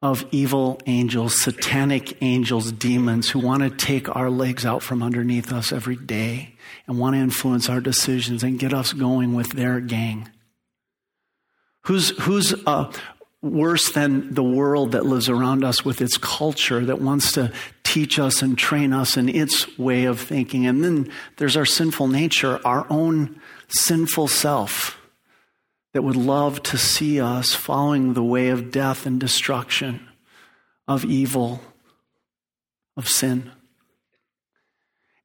of 0.02 0.26
evil 0.32 0.80
angels, 0.88 1.42
satanic 1.44 2.18
angels, 2.22 2.72
demons 2.72 3.30
who 3.30 3.40
want 3.40 3.62
to 3.62 3.70
take 3.70 4.14
our 4.16 4.30
legs 4.30 4.66
out 4.66 4.82
from 4.82 5.04
underneath 5.04 5.54
us 5.54 5.72
every 5.72 5.96
day 5.96 6.56
and 6.88 6.98
want 6.98 7.16
to 7.16 7.20
influence 7.20 7.70
our 7.70 7.80
decisions 7.80 8.44
and 8.44 8.58
get 8.58 8.74
us 8.74 8.94
going 8.94 9.36
with 9.36 9.52
their 9.52 9.80
gang. 9.80 10.28
Who's, 11.84 12.10
who's 12.22 12.54
uh, 12.66 12.92
worse 13.44 13.92
than 13.92 14.34
the 14.34 14.44
world 14.44 14.94
that 14.94 15.06
lives 15.06 15.30
around 15.30 15.64
us 15.64 15.86
with 15.86 16.02
its 16.02 16.18
culture 16.18 16.84
that 16.86 17.02
wants 17.02 17.34
to 17.34 17.52
teach 17.84 18.18
us 18.18 18.42
and 18.42 18.58
train 18.58 18.94
us 18.94 19.18
in 19.18 19.30
its 19.30 19.78
way 19.78 20.06
of 20.06 20.20
thinking? 20.20 20.66
And 20.66 20.84
then 20.84 21.12
there's 21.38 21.58
our 21.58 21.66
sinful 21.66 22.08
nature, 22.08 22.60
our 22.66 22.88
own 22.90 23.40
sinful 23.68 24.30
self 24.30 25.01
that 25.94 26.04
would 26.04 26.16
love 26.16 26.64
to 26.64 26.78
see 26.78 27.20
us 27.20 27.54
following 27.54 28.14
the 28.14 28.24
way 28.24 28.50
of 28.50 28.72
death 28.72 29.06
and 29.06 29.20
destruction, 29.20 30.08
of 30.88 31.04
evil, 31.04 31.62
of 32.96 33.08
sin. 33.08 33.52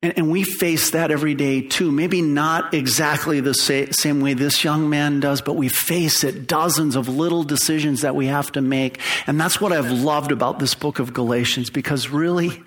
And, 0.02 0.12
and 0.18 0.30
we 0.30 0.42
face 0.42 0.90
that 0.90 1.10
every 1.10 1.34
day 1.34 1.62
too. 1.62 1.90
Maybe 1.90 2.20
not 2.22 2.74
exactly 2.74 3.40
the 3.40 3.54
sa- 3.54 3.90
same 3.90 4.20
way 4.20 4.34
this 4.34 4.62
young 4.62 4.90
man 4.90 5.20
does, 5.20 5.40
but 5.40 5.54
we 5.54 5.68
face 5.68 6.22
it 6.22 6.46
dozens 6.46 6.96
of 6.96 7.08
little 7.08 7.42
decisions 7.42 8.02
that 8.02 8.14
we 8.14 8.26
have 8.26 8.52
to 8.52 8.60
make. 8.60 9.00
And 9.26 9.40
that's 9.40 9.60
what 9.60 9.72
I've 9.72 9.90
loved 9.90 10.32
about 10.32 10.58
this 10.58 10.74
book 10.74 10.98
of 10.98 11.12
Galatians 11.12 11.70
because 11.70 12.08
really, 12.08 12.62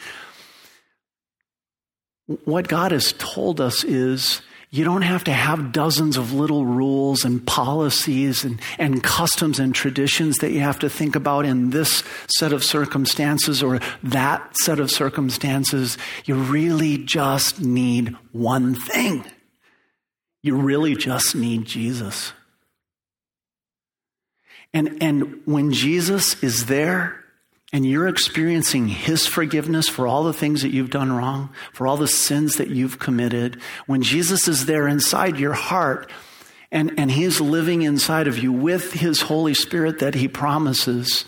what 2.46 2.68
God 2.68 2.92
has 2.92 3.14
told 3.18 3.60
us 3.60 3.84
is 3.84 4.42
you 4.72 4.84
don't 4.84 5.02
have 5.02 5.24
to 5.24 5.34
have 5.34 5.72
dozens 5.72 6.16
of 6.16 6.32
little 6.32 6.64
rules 6.64 7.26
and 7.26 7.46
policies 7.46 8.44
and, 8.44 8.62
and 8.78 9.02
customs 9.02 9.60
and 9.60 9.74
traditions 9.74 10.38
that 10.38 10.52
you 10.52 10.60
have 10.60 10.78
to 10.80 10.90
think 10.90 11.16
about 11.16 11.46
in 11.46 11.72
this 11.72 12.04
set 12.28 12.54
of 12.54 12.64
circumstances 12.64 13.64
or 13.64 13.80
that 14.04 14.56
set 14.58 14.80
of 14.80 14.92
circumstances. 14.92 15.98
You 16.26 16.36
really 16.36 17.00
just 17.00 17.60
need 17.60 18.16
one 18.32 18.76
thing. 18.76 19.26
You 20.44 20.56
really 20.58 20.96
just 20.96 21.36
need 21.36 21.66
Jesus. 21.66 22.34
And, 24.72 25.02
and 25.02 25.42
when 25.46 25.72
Jesus 25.72 26.42
is 26.44 26.68
there, 26.68 27.19
and 27.72 27.86
you're 27.86 28.08
experiencing 28.08 28.88
His 28.88 29.28
forgiveness 29.28 29.88
for 29.88 30.08
all 30.08 30.24
the 30.24 30.34
things 30.34 30.62
that 30.62 30.74
you've 30.74 30.90
done 30.90 31.12
wrong, 31.12 31.50
for 31.74 31.88
all 31.88 31.98
the 31.98 32.08
sins 32.08 32.56
that 32.56 32.70
you've 32.70 33.00
committed, 33.00 33.62
when 33.86 34.02
Jesus 34.02 34.48
is 34.48 34.66
there 34.66 34.88
inside 34.88 35.40
your 35.40 35.54
heart 35.54 36.10
and, 36.72 36.94
and 36.98 37.12
He 37.12 37.24
is 37.24 37.40
living 37.40 37.84
inside 37.84 38.28
of 38.28 38.40
you 38.40 38.52
with 38.52 38.94
His 38.94 39.22
Holy 39.22 39.54
Spirit 39.54 40.00
that 40.00 40.16
He 40.16 40.28
promises, 40.28 41.26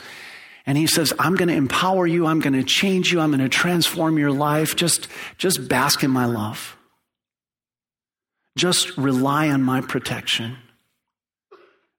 and 0.66 0.78
He 0.78 0.88
says, 0.88 1.14
I'm 1.20 1.36
going 1.36 1.50
to 1.50 1.56
empower 1.56 2.08
you, 2.08 2.26
I'm 2.26 2.40
going 2.40 2.54
to 2.54 2.64
change 2.64 3.12
you, 3.12 3.20
I'm 3.20 3.32
going 3.32 3.42
to 3.42 3.50
transform 3.50 4.18
your 4.18 4.32
life, 4.32 4.76
just, 4.76 5.08
just 5.38 5.68
bask 5.68 6.04
in 6.04 6.12
my 6.12 6.26
love. 6.26 6.78
Just 8.58 8.98
rely 8.98 9.50
on 9.50 9.64
my 9.64 9.82
protection. 9.82 10.58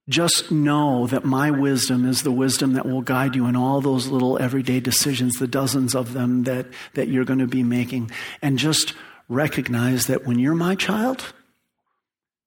Just 0.09 0.51
know 0.51 1.07
that 1.07 1.23
my 1.23 1.49
wisdom 1.49 2.05
is 2.05 2.23
the 2.23 2.31
wisdom 2.31 2.73
that 2.73 2.85
will 2.85 3.01
guide 3.01 3.35
you 3.35 3.45
in 3.45 3.55
all 3.55 3.79
those 3.79 4.07
little 4.07 4.37
everyday 4.37 4.81
decisions, 4.81 5.35
the 5.35 5.47
dozens 5.47 5.95
of 5.95 6.13
them 6.13 6.43
that, 6.43 6.67
that 6.93 7.07
you're 7.07 7.23
going 7.23 7.39
to 7.39 7.47
be 7.47 7.63
making. 7.63 8.11
And 8.41 8.57
just 8.57 8.93
recognize 9.29 10.07
that 10.07 10.25
when 10.25 10.39
you're 10.39 10.55
my 10.55 10.75
child, 10.75 11.33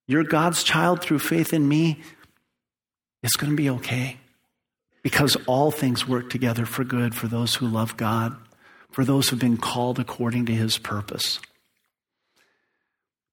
you're 0.06 0.22
God's 0.22 0.62
child 0.62 1.00
through 1.00 1.18
faith 1.18 1.54
in 1.54 1.66
me, 1.66 2.00
it's 3.22 3.36
going 3.36 3.50
to 3.50 3.56
be 3.56 3.70
okay. 3.70 4.18
Because 5.02 5.36
all 5.46 5.70
things 5.70 6.06
work 6.06 6.28
together 6.28 6.66
for 6.66 6.84
good 6.84 7.14
for 7.14 7.26
those 7.26 7.54
who 7.54 7.66
love 7.66 7.96
God, 7.96 8.36
for 8.90 9.04
those 9.04 9.28
who've 9.28 9.38
been 9.38 9.56
called 9.56 9.98
according 9.98 10.46
to 10.46 10.52
his 10.52 10.76
purpose. 10.78 11.40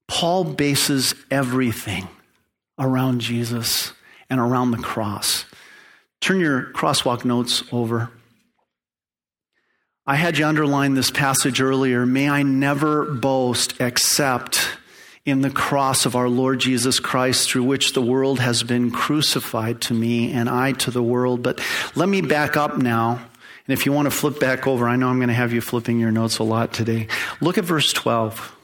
Paul 0.08 0.44
bases 0.44 1.14
everything 1.30 2.08
around 2.78 3.20
Jesus 3.20 3.92
and 4.30 4.40
around 4.40 4.70
the 4.70 4.78
cross. 4.78 5.44
Turn 6.20 6.40
your 6.40 6.64
crosswalk 6.72 7.24
notes 7.24 7.62
over. 7.72 8.10
I 10.06 10.16
had 10.16 10.36
you 10.36 10.46
underline 10.46 10.94
this 10.94 11.10
passage 11.10 11.60
earlier. 11.60 12.04
May 12.04 12.28
I 12.28 12.42
never 12.42 13.06
boast 13.06 13.80
except 13.80 14.68
in 15.24 15.40
the 15.40 15.50
cross 15.50 16.04
of 16.04 16.14
our 16.14 16.28
Lord 16.28 16.60
Jesus 16.60 17.00
Christ, 17.00 17.48
through 17.48 17.64
which 17.64 17.94
the 17.94 18.02
world 18.02 18.40
has 18.40 18.62
been 18.62 18.90
crucified 18.90 19.80
to 19.82 19.94
me 19.94 20.30
and 20.32 20.50
I 20.50 20.72
to 20.72 20.90
the 20.90 21.02
world. 21.02 21.42
But 21.42 21.60
let 21.94 22.08
me 22.08 22.20
back 22.20 22.56
up 22.56 22.76
now. 22.76 23.12
And 23.66 23.78
if 23.78 23.86
you 23.86 23.92
want 23.92 24.06
to 24.06 24.10
flip 24.10 24.38
back 24.38 24.66
over, 24.66 24.86
I 24.86 24.96
know 24.96 25.08
I'm 25.08 25.16
going 25.16 25.28
to 25.28 25.34
have 25.34 25.54
you 25.54 25.62
flipping 25.62 25.98
your 25.98 26.10
notes 26.10 26.38
a 26.38 26.44
lot 26.44 26.74
today. 26.74 27.08
Look 27.40 27.56
at 27.56 27.64
verse 27.64 27.92
12. 27.94 28.54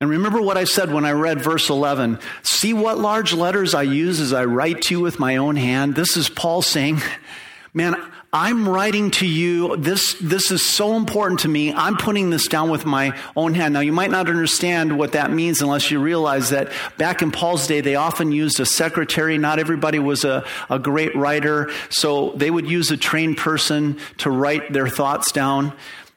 And 0.00 0.10
remember 0.10 0.42
what 0.42 0.56
I 0.56 0.64
said 0.64 0.92
when 0.92 1.04
I 1.04 1.12
read 1.12 1.40
verse 1.40 1.70
11. 1.70 2.18
See 2.42 2.74
what 2.74 2.98
large 2.98 3.32
letters 3.32 3.74
I 3.74 3.82
use 3.82 4.20
as 4.20 4.32
I 4.32 4.44
write 4.44 4.82
to 4.82 4.94
you 4.94 5.00
with 5.00 5.18
my 5.18 5.36
own 5.36 5.56
hand. 5.56 5.94
This 5.94 6.16
is 6.16 6.28
Paul 6.28 6.62
saying, 6.62 7.00
Man, 7.72 7.96
I'm 8.32 8.68
writing 8.68 9.12
to 9.12 9.26
you. 9.26 9.76
This, 9.76 10.16
this 10.20 10.50
is 10.50 10.66
so 10.66 10.96
important 10.96 11.40
to 11.40 11.48
me. 11.48 11.72
I'm 11.72 11.96
putting 11.96 12.30
this 12.30 12.48
down 12.48 12.68
with 12.68 12.84
my 12.84 13.16
own 13.36 13.54
hand. 13.54 13.74
Now, 13.74 13.80
you 13.80 13.92
might 13.92 14.10
not 14.10 14.28
understand 14.28 14.98
what 14.98 15.12
that 15.12 15.30
means 15.30 15.62
unless 15.62 15.88
you 15.92 16.00
realize 16.00 16.50
that 16.50 16.72
back 16.98 17.22
in 17.22 17.30
Paul's 17.30 17.68
day, 17.68 17.80
they 17.80 17.94
often 17.94 18.32
used 18.32 18.58
a 18.58 18.66
secretary. 18.66 19.38
Not 19.38 19.60
everybody 19.60 20.00
was 20.00 20.24
a, 20.24 20.44
a 20.68 20.80
great 20.80 21.14
writer. 21.14 21.70
So 21.90 22.32
they 22.32 22.50
would 22.50 22.68
use 22.68 22.90
a 22.90 22.96
trained 22.96 23.36
person 23.36 23.98
to 24.18 24.32
write 24.32 24.72
their 24.72 24.88
thoughts 24.88 25.30
down. 25.30 25.72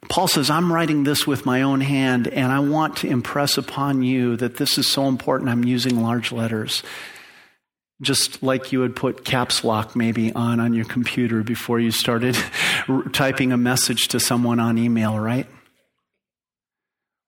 Paul 0.10 0.28
says, 0.28 0.50
I'm 0.50 0.72
writing 0.72 1.04
this 1.04 1.28
with 1.28 1.46
my 1.46 1.62
own 1.62 1.82
hand, 1.82 2.28
and 2.28 2.52
I 2.52 2.60
want 2.60 2.98
to 2.98 3.08
impress 3.08 3.58
upon 3.58 4.04
you 4.04 4.38
that 4.38 4.56
this 4.56 4.78
is 4.78 4.88
so 4.88 5.08
important. 5.08 5.50
I'm 5.50 5.66
using 5.66 6.02
large 6.02 6.32
letters. 6.32 6.82
Just 8.02 8.44
like 8.44 8.72
you 8.72 8.80
would 8.80 8.96
put 8.96 9.26
caps 9.26 9.64
lock 9.64 9.96
maybe 9.96 10.32
on 10.34 10.60
on 10.60 10.74
your 10.74 10.86
computer 10.86 11.44
before 11.44 11.80
you 11.80 11.92
started 11.92 12.38
typing 13.12 13.52
a 13.52 13.58
message 13.58 14.10
to 14.10 14.20
someone 14.20 14.60
on 14.60 14.78
email, 14.78 15.20
right? 15.20 15.48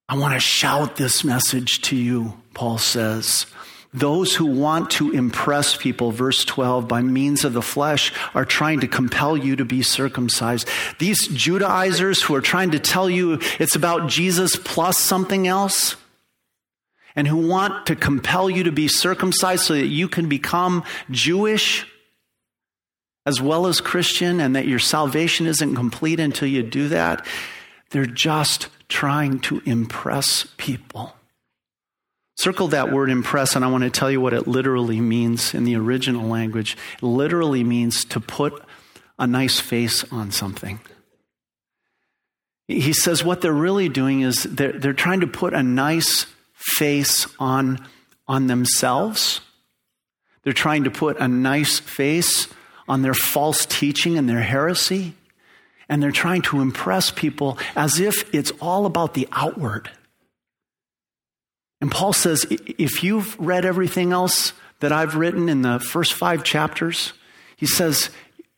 I 0.07 0.17
want 0.17 0.35
to 0.35 0.39
shout 0.39 0.95
this 0.95 1.23
message 1.23 1.81
to 1.83 1.95
you, 1.95 2.33
Paul 2.53 2.77
says. 2.77 3.45
Those 3.91 4.35
who 4.35 4.45
want 4.45 4.91
to 4.91 5.11
impress 5.11 5.75
people, 5.75 6.11
verse 6.11 6.45
12, 6.45 6.87
by 6.87 7.01
means 7.01 7.43
of 7.43 7.53
the 7.53 7.61
flesh 7.61 8.13
are 8.35 8.45
trying 8.45 8.81
to 8.81 8.87
compel 8.87 9.35
you 9.35 9.55
to 9.55 9.65
be 9.65 9.81
circumcised. 9.81 10.67
These 10.99 11.27
Judaizers 11.29 12.21
who 12.21 12.35
are 12.35 12.41
trying 12.41 12.71
to 12.71 12.79
tell 12.79 13.09
you 13.09 13.39
it's 13.57 13.75
about 13.75 14.07
Jesus 14.07 14.55
plus 14.55 14.97
something 14.97 15.47
else, 15.47 15.95
and 17.15 17.27
who 17.27 17.47
want 17.47 17.87
to 17.87 17.95
compel 17.95 18.49
you 18.49 18.63
to 18.63 18.71
be 18.71 18.87
circumcised 18.87 19.63
so 19.63 19.73
that 19.73 19.87
you 19.87 20.07
can 20.07 20.29
become 20.29 20.83
Jewish 21.09 21.87
as 23.25 23.41
well 23.41 23.67
as 23.67 23.81
Christian, 23.81 24.39
and 24.39 24.55
that 24.55 24.67
your 24.67 24.79
salvation 24.79 25.45
isn't 25.45 25.75
complete 25.75 26.19
until 26.19 26.47
you 26.47 26.63
do 26.63 26.87
that, 26.87 27.25
they're 27.91 28.05
just 28.05 28.69
trying 28.87 29.39
to 29.39 29.61
impress 29.65 30.47
people. 30.57 31.13
Circle 32.39 32.69
that 32.69 32.89
word 32.89 33.09
impress, 33.09 33.57
and 33.57 33.65
I 33.65 33.67
want 33.67 33.83
to 33.83 33.89
tell 33.89 34.09
you 34.09 34.21
what 34.21 34.31
it 34.31 34.47
literally 34.47 35.01
means 35.01 35.53
in 35.53 35.65
the 35.65 35.75
original 35.75 36.25
language. 36.25 36.77
It 36.95 37.03
literally 37.03 37.65
means 37.65 38.05
to 38.05 38.21
put 38.21 38.63
a 39.17 39.27
nice 39.27 39.59
face 39.59 40.05
on 40.09 40.31
something. 40.31 40.79
He 42.69 42.93
says 42.93 43.25
what 43.25 43.41
they're 43.41 43.51
really 43.51 43.89
doing 43.89 44.21
is 44.21 44.43
they're, 44.43 44.71
they're 44.71 44.93
trying 44.93 45.19
to 45.19 45.27
put 45.27 45.53
a 45.53 45.61
nice 45.61 46.27
face 46.53 47.27
on, 47.39 47.85
on 48.25 48.47
themselves. 48.47 49.41
They're 50.43 50.53
trying 50.53 50.85
to 50.85 50.91
put 50.91 51.19
a 51.19 51.27
nice 51.27 51.77
face 51.77 52.47
on 52.87 53.01
their 53.01 53.13
false 53.13 53.65
teaching 53.65 54.17
and 54.17 54.29
their 54.29 54.39
heresy. 54.39 55.13
And 55.89 56.01
they're 56.01 56.11
trying 56.11 56.43
to 56.43 56.61
impress 56.61 57.11
people 57.11 57.57
as 57.75 57.99
if 57.99 58.33
it's 58.33 58.53
all 58.61 58.85
about 58.85 59.13
the 59.13 59.27
outward. 59.33 59.89
And 61.81 61.91
Paul 61.91 62.13
says, 62.13 62.45
if 62.49 63.03
you've 63.03 63.39
read 63.39 63.65
everything 63.65 64.11
else 64.11 64.53
that 64.79 64.91
I've 64.91 65.15
written 65.15 65.47
in 65.49 65.61
the 65.61 65.79
first 65.79 66.13
five 66.13 66.43
chapters, 66.43 67.13
he 67.55 67.65
says, 67.65 68.09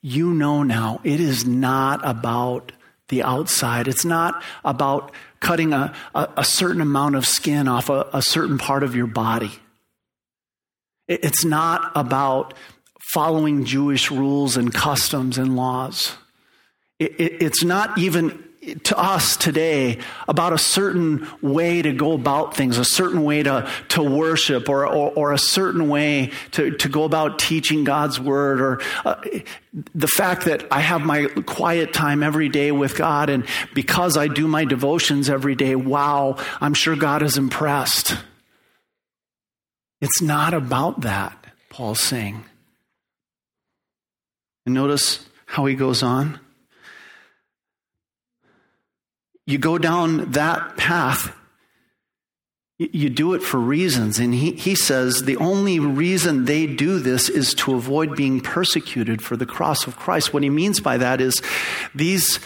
you 0.01 0.33
know 0.33 0.63
now 0.63 0.99
it 1.03 1.19
is 1.19 1.45
not 1.45 2.01
about 2.03 2.71
the 3.09 3.23
outside. 3.23 3.87
It's 3.87 4.05
not 4.05 4.43
about 4.63 5.11
cutting 5.39 5.73
a, 5.73 5.93
a, 6.15 6.29
a 6.37 6.43
certain 6.45 6.81
amount 6.81 7.15
of 7.15 7.25
skin 7.27 7.67
off 7.67 7.89
a, 7.89 8.07
a 8.13 8.21
certain 8.21 8.57
part 8.57 8.83
of 8.83 8.95
your 8.95 9.07
body. 9.07 9.51
It, 11.07 11.23
it's 11.25 11.45
not 11.45 11.91
about 11.93 12.53
following 13.13 13.65
Jewish 13.65 14.09
rules 14.09 14.57
and 14.57 14.73
customs 14.73 15.37
and 15.37 15.55
laws. 15.55 16.15
It, 16.97 17.19
it, 17.19 17.41
it's 17.41 17.63
not 17.63 17.97
even 17.97 18.43
to 18.83 18.95
us 18.97 19.37
today 19.37 19.97
about 20.27 20.53
a 20.53 20.57
certain 20.57 21.27
way 21.41 21.81
to 21.81 21.93
go 21.93 22.11
about 22.11 22.55
things, 22.55 22.77
a 22.77 22.85
certain 22.85 23.23
way 23.23 23.41
to, 23.41 23.67
to 23.89 24.03
worship, 24.03 24.69
or, 24.69 24.85
or, 24.85 25.11
or 25.11 25.33
a 25.33 25.37
certain 25.37 25.89
way 25.89 26.31
to, 26.51 26.71
to 26.77 26.87
go 26.87 27.03
about 27.03 27.39
teaching 27.39 27.83
God's 27.83 28.19
word, 28.19 28.61
or 28.61 28.81
uh, 29.03 29.15
the 29.95 30.07
fact 30.07 30.45
that 30.45 30.67
I 30.69 30.79
have 30.79 31.01
my 31.01 31.25
quiet 31.25 31.91
time 31.91 32.21
every 32.21 32.49
day 32.49 32.71
with 32.71 32.95
God, 32.95 33.31
and 33.31 33.47
because 33.73 34.15
I 34.15 34.27
do 34.27 34.47
my 34.47 34.65
devotions 34.65 35.27
every 35.27 35.55
day, 35.55 35.75
wow, 35.75 36.37
I'm 36.59 36.75
sure 36.75 36.95
God 36.95 37.23
is 37.23 37.39
impressed. 37.39 38.15
It's 40.01 40.21
not 40.21 40.53
about 40.53 41.01
that, 41.01 41.45
Paul's 41.69 41.99
saying. 41.99 42.45
And 44.67 44.75
notice 44.75 45.25
how 45.47 45.65
he 45.65 45.73
goes 45.73 46.03
on. 46.03 46.39
You 49.47 49.57
go 49.57 49.77
down 49.77 50.31
that 50.31 50.77
path, 50.77 51.35
you 52.77 53.09
do 53.09 53.33
it 53.33 53.43
for 53.43 53.59
reasons. 53.59 54.17
And 54.17 54.33
he, 54.33 54.53
he 54.53 54.75
says 54.75 55.23
the 55.23 55.37
only 55.37 55.79
reason 55.79 56.45
they 56.45 56.65
do 56.65 56.99
this 56.99 57.29
is 57.29 57.53
to 57.55 57.75
avoid 57.75 58.15
being 58.15 58.41
persecuted 58.41 59.21
for 59.21 59.37
the 59.37 59.45
cross 59.45 59.85
of 59.85 59.97
Christ. 59.97 60.33
What 60.33 60.43
he 60.43 60.49
means 60.49 60.79
by 60.79 60.97
that 60.97 61.21
is 61.21 61.41
these 61.93 62.39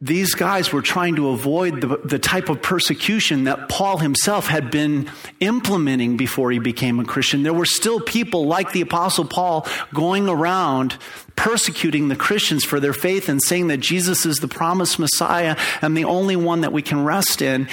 these 0.00 0.34
guys 0.34 0.72
were 0.72 0.82
trying 0.82 1.16
to 1.16 1.28
avoid 1.28 1.80
the, 1.80 1.98
the, 2.04 2.18
type 2.18 2.48
of 2.48 2.60
persecution 2.60 3.44
that 3.44 3.68
Paul 3.68 3.98
himself 3.98 4.48
had 4.48 4.72
been 4.72 5.08
implementing 5.38 6.16
before 6.16 6.50
he 6.50 6.58
became 6.58 6.98
a 6.98 7.04
Christian. 7.04 7.44
There 7.44 7.54
were 7.54 7.64
still 7.64 8.00
people 8.00 8.46
like 8.46 8.72
the 8.72 8.80
Apostle 8.80 9.24
Paul 9.24 9.66
going 9.94 10.28
around 10.28 10.96
persecuting 11.36 12.08
the 12.08 12.16
Christians 12.16 12.64
for 12.64 12.80
their 12.80 12.92
faith 12.92 13.28
and 13.28 13.40
saying 13.40 13.68
that 13.68 13.78
Jesus 13.78 14.26
is 14.26 14.38
the 14.38 14.48
promised 14.48 14.98
Messiah 14.98 15.56
and 15.80 15.96
the 15.96 16.04
only 16.04 16.34
one 16.34 16.62
that 16.62 16.72
we 16.72 16.82
can 16.82 17.04
rest 17.04 17.40
in. 17.40 17.68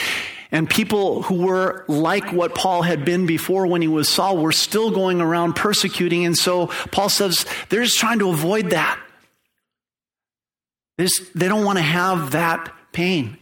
And 0.51 0.69
people 0.69 1.23
who 1.23 1.45
were 1.45 1.85
like 1.87 2.31
what 2.31 2.53
Paul 2.53 2.83
had 2.83 3.03
been 3.03 3.25
before 3.25 3.65
when 3.65 3.81
he 3.81 3.87
was 3.87 4.07
Saul 4.07 4.37
were 4.37 4.51
still 4.51 4.91
going 4.91 5.21
around 5.21 5.55
persecuting. 5.55 6.23
And 6.23 6.37
so 6.37 6.67
Paul 6.91 7.09
says 7.09 7.45
they're 7.69 7.83
just 7.83 7.97
trying 7.97 8.19
to 8.19 8.29
avoid 8.29 8.69
that. 8.69 8.99
They, 10.97 11.07
they 11.33 11.47
don't 11.47 11.65
want 11.65 11.77
to 11.77 11.83
have 11.83 12.31
that 12.31 12.73
pain 12.91 13.37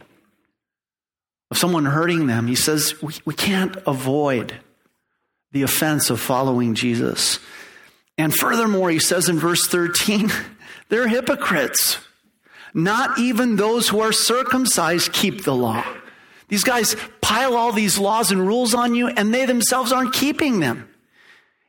of 1.50 1.58
someone 1.58 1.84
hurting 1.84 2.26
them. 2.26 2.46
He 2.46 2.56
says 2.56 3.00
we, 3.00 3.14
we 3.24 3.34
can't 3.34 3.76
avoid 3.86 4.54
the 5.52 5.62
offense 5.62 6.10
of 6.10 6.20
following 6.20 6.74
Jesus. 6.74 7.38
And 8.18 8.34
furthermore, 8.34 8.90
he 8.90 8.98
says 8.98 9.28
in 9.28 9.38
verse 9.38 9.66
13, 9.66 10.30
they're 10.88 11.08
hypocrites. 11.08 11.98
Not 12.74 13.18
even 13.20 13.54
those 13.54 13.88
who 13.88 14.00
are 14.00 14.12
circumcised 14.12 15.12
keep 15.12 15.44
the 15.44 15.54
law. 15.54 15.84
These 16.48 16.64
guys 16.64 16.96
pile 17.20 17.54
all 17.54 17.72
these 17.72 17.98
laws 17.98 18.32
and 18.32 18.44
rules 18.44 18.74
on 18.74 18.94
you, 18.94 19.08
and 19.08 19.32
they 19.32 19.46
themselves 19.46 19.92
aren't 19.92 20.12
keeping 20.12 20.60
them. 20.60 20.88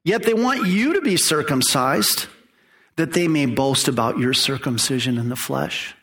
Yet 0.03 0.23
they 0.23 0.33
want 0.33 0.67
you 0.67 0.93
to 0.93 1.01
be 1.01 1.17
circumcised 1.17 2.27
that 2.95 3.13
they 3.13 3.27
may 3.27 3.45
boast 3.45 3.87
about 3.87 4.17
your 4.17 4.33
circumcision 4.33 5.17
in 5.17 5.29
the 5.29 5.35
flesh. 5.35 5.95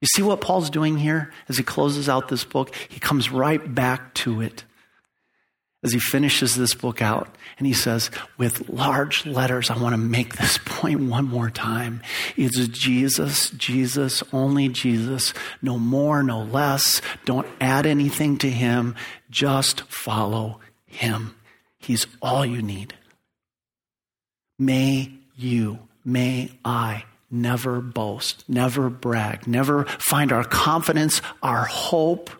You 0.00 0.08
see 0.14 0.22
what 0.22 0.40
Paul's 0.40 0.70
doing 0.70 0.96
here 0.96 1.30
as 1.48 1.58
he 1.58 1.62
closes 1.62 2.08
out 2.08 2.28
this 2.28 2.44
book? 2.44 2.74
He 2.88 2.98
comes 2.98 3.30
right 3.30 3.74
back 3.74 4.14
to 4.14 4.40
it 4.40 4.64
as 5.82 5.92
he 5.92 5.98
finishes 5.98 6.56
this 6.56 6.74
book 6.74 7.00
out. 7.02 7.36
And 7.58 7.66
he 7.66 7.72
says, 7.72 8.10
with 8.38 8.68
large 8.68 9.26
letters, 9.26 9.70
I 9.70 9.78
want 9.78 9.92
to 9.92 9.98
make 9.98 10.36
this 10.36 10.58
point 10.64 11.00
one 11.00 11.26
more 11.26 11.50
time. 11.50 12.02
It's 12.36 12.66
Jesus, 12.68 13.50
Jesus, 13.50 14.22
only 14.32 14.68
Jesus, 14.68 15.34
no 15.60 15.78
more, 15.78 16.22
no 16.22 16.42
less. 16.42 17.02
Don't 17.24 17.46
add 17.60 17.86
anything 17.86 18.38
to 18.38 18.50
him. 18.50 18.94
Just 19.30 19.82
follow 19.82 20.60
him. 20.86 21.34
He's 21.78 22.06
all 22.20 22.44
you 22.44 22.62
need. 22.62 22.94
May 24.58 25.12
you 25.36 25.78
may 26.04 26.50
I 26.64 27.04
never 27.30 27.80
boast, 27.80 28.48
never 28.48 28.90
brag, 28.90 29.46
never 29.46 29.84
find 29.84 30.32
our 30.32 30.44
confidence, 30.44 31.22
our 31.42 31.64
hope, 31.64 32.30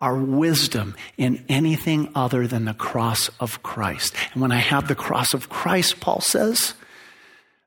our 0.00 0.16
wisdom 0.16 0.94
in 1.16 1.44
anything 1.48 2.10
other 2.14 2.46
than 2.46 2.64
the 2.64 2.74
cross 2.74 3.30
of 3.40 3.62
Christ. 3.62 4.14
And 4.32 4.42
when 4.42 4.52
I 4.52 4.58
have 4.58 4.88
the 4.88 4.94
cross 4.94 5.32
of 5.32 5.48
Christ, 5.48 6.00
Paul 6.00 6.20
says, 6.20 6.74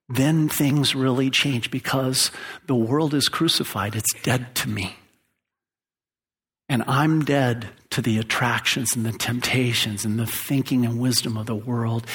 then 0.10 0.50
things 0.50 0.96
really 0.96 1.30
change 1.30 1.70
because 1.70 2.32
the 2.66 2.76
world 2.76 3.14
is 3.14 3.30
crucified. 3.30 3.96
It's 3.96 4.14
dead 4.22 4.56
to 4.56 4.70
me. 4.70 4.96
And 6.68 6.84
I'm 6.88 7.26
dead 7.26 7.70
to 7.92 8.02
the 8.02 8.18
attractions 8.18 8.96
and 8.96 9.06
the 9.06 9.12
temptations 9.12 10.06
and 10.06 10.20
the 10.20 10.26
thinking 10.26 10.86
and 10.86 11.00
wisdom 11.00 11.38
of 11.38 11.46
the 11.46 11.56
world. 11.56 12.06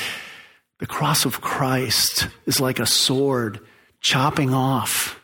The 0.85 0.89
cross 0.89 1.25
of 1.25 1.41
Christ 1.41 2.29
is 2.45 2.61
like 2.61 2.79
a 2.79 2.85
sword 2.85 3.59
chopping 4.03 4.53
off 4.53 5.19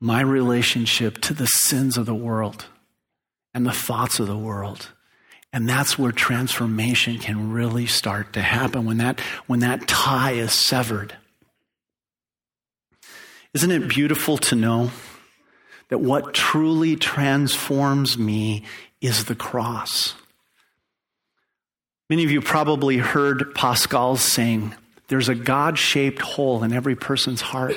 my 0.00 0.22
relationship 0.22 1.20
to 1.20 1.34
the 1.34 1.44
sins 1.44 1.98
of 1.98 2.06
the 2.06 2.14
world 2.14 2.64
and 3.52 3.66
the 3.66 3.72
thoughts 3.72 4.20
of 4.20 4.26
the 4.26 4.38
world. 4.38 4.88
And 5.52 5.68
that's 5.68 5.98
where 5.98 6.12
transformation 6.12 7.18
can 7.18 7.52
really 7.52 7.84
start 7.84 8.32
to 8.32 8.40
happen 8.40 8.86
when 8.86 8.96
that, 8.96 9.20
when 9.46 9.60
that 9.60 9.86
tie 9.86 10.32
is 10.32 10.54
severed. 10.54 11.14
Isn't 13.52 13.70
it 13.70 13.88
beautiful 13.88 14.38
to 14.38 14.56
know 14.56 14.92
that 15.90 15.98
what 15.98 16.32
truly 16.32 16.96
transforms 16.96 18.16
me 18.16 18.64
is 19.02 19.26
the 19.26 19.34
cross? 19.34 20.14
Many 22.08 22.24
of 22.24 22.30
you 22.30 22.40
probably 22.40 22.96
heard 22.96 23.54
Pascal's 23.54 24.22
saying, 24.22 24.74
There's 25.08 25.28
a 25.28 25.34
God 25.34 25.78
shaped 25.78 26.20
hole 26.20 26.64
in 26.64 26.72
every 26.72 26.96
person's 26.96 27.40
heart. 27.40 27.76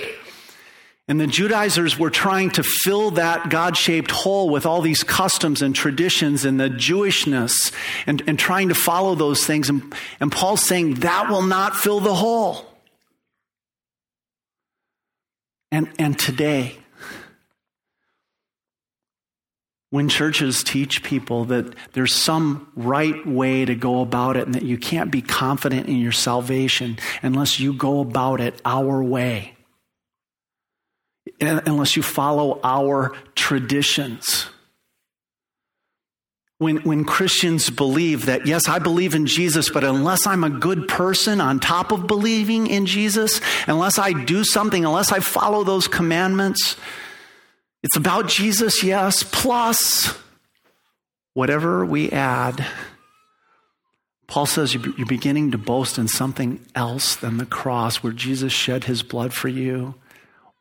And 1.08 1.20
the 1.20 1.26
Judaizers 1.26 1.98
were 1.98 2.12
trying 2.12 2.52
to 2.52 2.64
fill 2.64 3.12
that 3.12 3.50
God 3.50 3.76
shaped 3.76 4.12
hole 4.12 4.50
with 4.50 4.68
all 4.68 4.82
these 4.82 5.04
customs 5.04 5.64
and 5.64 5.74
traditions 5.74 6.46
and 6.46 6.60
the 6.60 6.70
Jewishness 6.70 7.72
and, 8.06 8.22
and 8.28 8.38
trying 8.38 8.70
to 8.70 8.76
follow 8.76 9.16
those 9.16 9.44
things. 9.44 9.70
And, 9.70 9.94
and 10.20 10.32
Paul's 10.32 10.64
saying 10.64 10.96
that 10.96 11.30
will 11.30 11.42
not 11.42 11.76
fill 11.76 12.00
the 12.00 12.14
hole. 12.14 12.64
And, 15.72 15.90
and 15.98 16.18
today, 16.18 16.78
when 19.92 20.08
churches 20.08 20.64
teach 20.64 21.02
people 21.02 21.46
that 21.46 21.74
there's 21.94 22.14
some 22.14 22.72
right 22.76 23.26
way 23.26 23.66
to 23.66 23.74
go 23.74 24.02
about 24.02 24.38
it 24.38 24.46
and 24.46 24.54
that 24.54 24.64
you 24.64 24.78
can't 24.78 25.12
be 25.12 25.22
confident 25.22 25.88
in 25.88 25.98
your 25.98 26.12
salvation 26.12 26.98
unless 27.24 27.60
you 27.60 27.74
go 27.74 28.00
about 28.00 28.40
it 28.40 28.62
our 28.66 29.02
way, 29.04 29.56
unless 31.42 31.96
you 31.96 32.04
follow 32.04 32.60
our 32.64 33.16
traditions. 33.36 34.48
When, 36.60 36.78
when 36.80 37.06
Christians 37.06 37.70
believe 37.70 38.26
that, 38.26 38.46
yes, 38.46 38.68
I 38.68 38.80
believe 38.80 39.16
in 39.16 39.26
Jesus, 39.26 39.70
but 39.70 39.86
unless 39.86 40.28
I'm 40.28 40.44
a 40.44 40.50
good 40.50 40.90
person 40.90 41.40
on 41.40 41.62
top 41.62 41.94
of 41.94 42.06
believing 42.06 42.68
in 42.68 42.86
Jesus, 42.86 43.40
unless 43.66 43.98
I 43.98 44.12
do 44.12 44.44
something, 44.44 44.84
unless 44.84 45.14
I 45.14 45.22
follow 45.22 45.64
those 45.64 45.88
commandments, 45.88 46.76
it's 47.82 47.96
about 47.96 48.28
Jesus, 48.28 48.84
yes, 48.84 49.24
plus 49.24 50.18
whatever 51.34 51.86
we 51.86 52.12
add. 52.12 52.66
Paul 54.28 54.46
says 54.46 54.74
you're 54.74 55.06
beginning 55.08 55.52
to 55.52 55.58
boast 55.58 55.98
in 55.98 56.08
something 56.08 56.64
else 56.76 57.16
than 57.16 57.38
the 57.38 57.46
cross, 57.46 57.98
where 57.98 58.14
Jesus 58.14 58.52
shed 58.52 58.84
his 58.84 59.02
blood 59.02 59.34
for 59.34 59.48
you, 59.48 59.96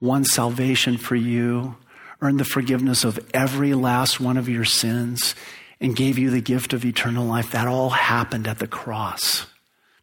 won 0.00 0.24
salvation 0.24 0.96
for 0.96 1.16
you, 1.16 1.76
earned 2.20 2.38
the 2.38 2.44
forgiveness 2.44 3.04
of 3.04 3.18
every 3.34 3.74
last 3.74 4.20
one 4.20 4.36
of 4.36 4.48
your 4.48 4.64
sins, 4.64 5.34
and 5.80 5.96
gave 5.96 6.18
you 6.18 6.30
the 6.30 6.40
gift 6.40 6.72
of 6.72 6.84
eternal 6.84 7.26
life. 7.26 7.50
That 7.50 7.66
all 7.66 7.90
happened 7.90 8.46
at 8.46 8.60
the 8.60 8.68
cross. 8.68 9.46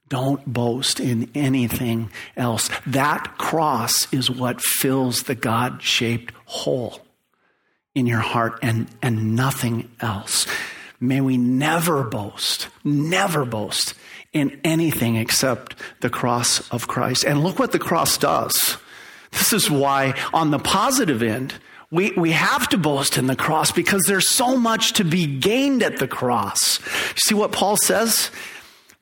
Don't 0.09 0.45
boast 0.45 0.99
in 0.99 1.31
anything 1.33 2.11
else. 2.37 2.69
That 2.85 3.37
cross 3.37 4.11
is 4.13 4.29
what 4.29 4.61
fills 4.61 5.23
the 5.23 5.33
God 5.33 5.81
shaped 5.81 6.33
hole 6.45 7.04
in 7.95 8.05
your 8.05 8.19
heart 8.19 8.59
and, 8.61 8.87
and 9.01 9.35
nothing 9.35 9.89
else. 10.01 10.45
May 10.99 11.21
we 11.21 11.37
never 11.37 12.03
boast, 12.03 12.67
never 12.83 13.45
boast 13.45 13.95
in 14.33 14.59
anything 14.63 15.15
except 15.15 15.75
the 16.01 16.09
cross 16.09 16.69
of 16.71 16.87
Christ. 16.87 17.23
And 17.23 17.43
look 17.43 17.57
what 17.57 17.71
the 17.71 17.79
cross 17.79 18.17
does. 18.17 18.77
This 19.31 19.53
is 19.53 19.71
why, 19.71 20.13
on 20.33 20.51
the 20.51 20.59
positive 20.59 21.23
end, 21.23 21.55
we, 21.91 22.11
we 22.11 22.31
have 22.31 22.67
to 22.69 22.77
boast 22.77 23.17
in 23.17 23.27
the 23.27 23.35
cross 23.35 23.71
because 23.71 24.03
there's 24.03 24.29
so 24.29 24.57
much 24.57 24.93
to 24.93 25.03
be 25.03 25.25
gained 25.39 25.83
at 25.83 25.97
the 25.97 26.07
cross. 26.07 26.79
See 27.15 27.35
what 27.35 27.51
Paul 27.51 27.77
says? 27.77 28.31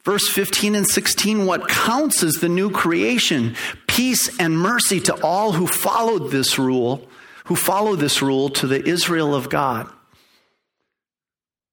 Verse 0.03 0.27
15 0.29 0.75
and 0.75 0.87
16 0.87 1.45
what 1.45 1.69
counts 1.69 2.23
is 2.23 2.35
the 2.35 2.49
new 2.49 2.69
creation, 2.69 3.55
peace 3.87 4.37
and 4.39 4.57
mercy 4.57 4.99
to 5.01 5.23
all 5.23 5.53
who 5.53 5.65
followed 5.65 6.29
this 6.29 6.59
rule 6.59 7.07
who 7.45 7.55
follow 7.55 7.95
this 7.95 8.21
rule 8.21 8.49
to 8.49 8.67
the 8.67 8.87
Israel 8.87 9.35
of 9.35 9.49
God. 9.49 9.89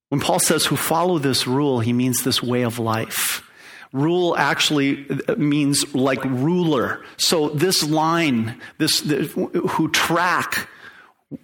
When 0.09 0.19
Paul 0.19 0.39
says 0.39 0.65
who 0.65 0.75
follow 0.75 1.19
this 1.19 1.47
rule, 1.47 1.79
he 1.79 1.93
means 1.93 2.23
this 2.23 2.43
way 2.43 2.63
of 2.63 2.79
life. 2.79 3.47
Rule 3.93 4.35
actually 4.37 5.05
means 5.37 5.93
like 5.95 6.23
ruler. 6.23 7.03
So 7.17 7.49
this 7.49 7.83
line, 7.83 8.59
this, 8.77 8.99
who 8.99 9.89
track 9.91 10.67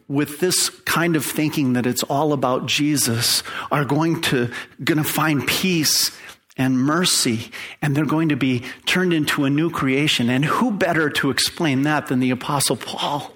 with 0.08 0.40
this 0.40 0.70
kind 0.70 1.16
of 1.16 1.26
thinking 1.26 1.74
that 1.74 1.86
it's 1.86 2.04
all 2.04 2.34
about 2.34 2.66
Jesus 2.66 3.42
are 3.72 3.86
going 3.86 4.22
to 4.24 4.52
going 4.84 4.98
to 4.98 5.04
find 5.04 5.48
peace 5.48 6.12
and 6.58 6.78
mercy 6.78 7.52
and 7.82 7.96
they're 7.96 8.06
going 8.06 8.30
to 8.30 8.36
be 8.36 8.64
turned 8.86 9.14
into 9.14 9.46
a 9.46 9.50
new 9.50 9.70
creation 9.70 10.30
and 10.30 10.44
who 10.44 10.72
better 10.72 11.10
to 11.10 11.30
explain 11.30 11.84
that 11.84 12.08
than 12.08 12.20
the 12.20 12.32
apostle 12.32 12.76
Paul 12.76 13.32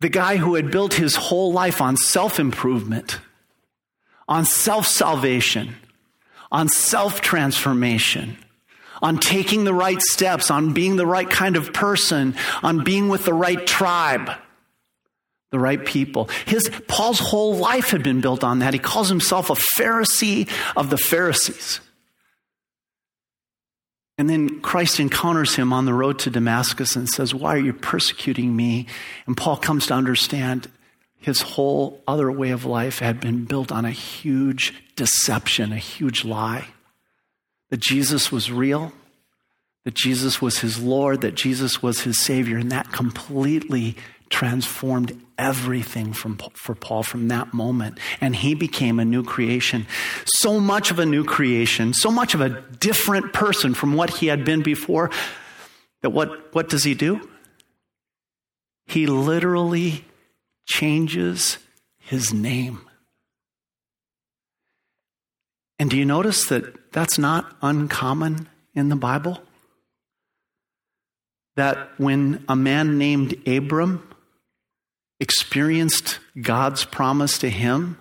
the 0.00 0.08
guy 0.08 0.36
who 0.36 0.54
had 0.54 0.70
built 0.70 0.94
his 0.94 1.16
whole 1.16 1.52
life 1.52 1.80
on 1.80 1.96
self-improvement 1.96 3.20
on 4.28 4.44
self-salvation 4.44 5.74
on 6.50 6.68
self-transformation 6.68 8.36
on 9.00 9.18
taking 9.18 9.64
the 9.64 9.74
right 9.74 10.00
steps 10.02 10.50
on 10.50 10.72
being 10.72 10.96
the 10.96 11.06
right 11.06 11.30
kind 11.30 11.56
of 11.56 11.72
person 11.72 12.34
on 12.62 12.84
being 12.84 13.08
with 13.08 13.24
the 13.24 13.34
right 13.34 13.66
tribe 13.66 14.30
the 15.50 15.58
right 15.58 15.84
people. 15.84 16.28
His 16.46 16.70
Paul's 16.88 17.18
whole 17.18 17.56
life 17.56 17.90
had 17.90 18.02
been 18.02 18.20
built 18.20 18.44
on 18.44 18.58
that. 18.58 18.74
He 18.74 18.78
calls 18.78 19.08
himself 19.08 19.50
a 19.50 19.54
Pharisee 19.54 20.48
of 20.76 20.90
the 20.90 20.98
Pharisees. 20.98 21.80
And 24.18 24.28
then 24.28 24.60
Christ 24.60 24.98
encounters 24.98 25.54
him 25.54 25.72
on 25.72 25.84
the 25.84 25.94
road 25.94 26.18
to 26.20 26.30
Damascus 26.30 26.96
and 26.96 27.08
says, 27.08 27.32
Why 27.32 27.54
are 27.54 27.60
you 27.60 27.72
persecuting 27.72 28.54
me? 28.56 28.86
And 29.26 29.36
Paul 29.36 29.56
comes 29.56 29.86
to 29.86 29.94
understand 29.94 30.68
his 31.20 31.40
whole 31.40 32.02
other 32.06 32.30
way 32.30 32.50
of 32.50 32.64
life 32.64 32.98
had 32.98 33.20
been 33.20 33.44
built 33.44 33.70
on 33.70 33.84
a 33.84 33.90
huge 33.90 34.74
deception, 34.96 35.72
a 35.72 35.78
huge 35.78 36.24
lie. 36.24 36.66
That 37.70 37.80
Jesus 37.80 38.32
was 38.32 38.50
real, 38.50 38.92
that 39.84 39.94
Jesus 39.94 40.40
was 40.40 40.58
his 40.58 40.82
Lord, 40.82 41.20
that 41.20 41.34
Jesus 41.34 41.82
was 41.82 42.00
his 42.00 42.20
Savior, 42.20 42.56
and 42.56 42.72
that 42.72 42.92
completely 42.92 43.96
transformed 44.30 45.20
everything 45.38 46.12
from, 46.12 46.38
for 46.54 46.74
Paul 46.74 47.02
from 47.02 47.28
that 47.28 47.54
moment. 47.54 47.98
And 48.20 48.34
he 48.34 48.54
became 48.54 48.98
a 48.98 49.04
new 49.04 49.22
creation. 49.22 49.86
So 50.24 50.60
much 50.60 50.90
of 50.90 50.98
a 50.98 51.06
new 51.06 51.24
creation, 51.24 51.94
so 51.94 52.10
much 52.10 52.34
of 52.34 52.40
a 52.40 52.60
different 52.80 53.32
person 53.32 53.74
from 53.74 53.94
what 53.94 54.10
he 54.10 54.26
had 54.26 54.44
been 54.44 54.62
before, 54.62 55.10
that 56.02 56.10
what, 56.10 56.54
what 56.54 56.68
does 56.68 56.84
he 56.84 56.94
do? 56.94 57.28
He 58.86 59.06
literally 59.06 60.04
changes 60.66 61.58
his 61.98 62.32
name. 62.32 62.80
And 65.78 65.90
do 65.90 65.96
you 65.96 66.04
notice 66.04 66.46
that 66.46 66.92
that's 66.92 67.18
not 67.18 67.56
uncommon 67.62 68.48
in 68.74 68.88
the 68.88 68.96
Bible? 68.96 69.40
That 71.56 71.90
when 71.98 72.44
a 72.48 72.56
man 72.56 72.98
named 72.98 73.36
Abram 73.46 74.07
experienced 75.20 76.20
God's 76.40 76.84
promise 76.84 77.38
to 77.38 77.50
him 77.50 77.98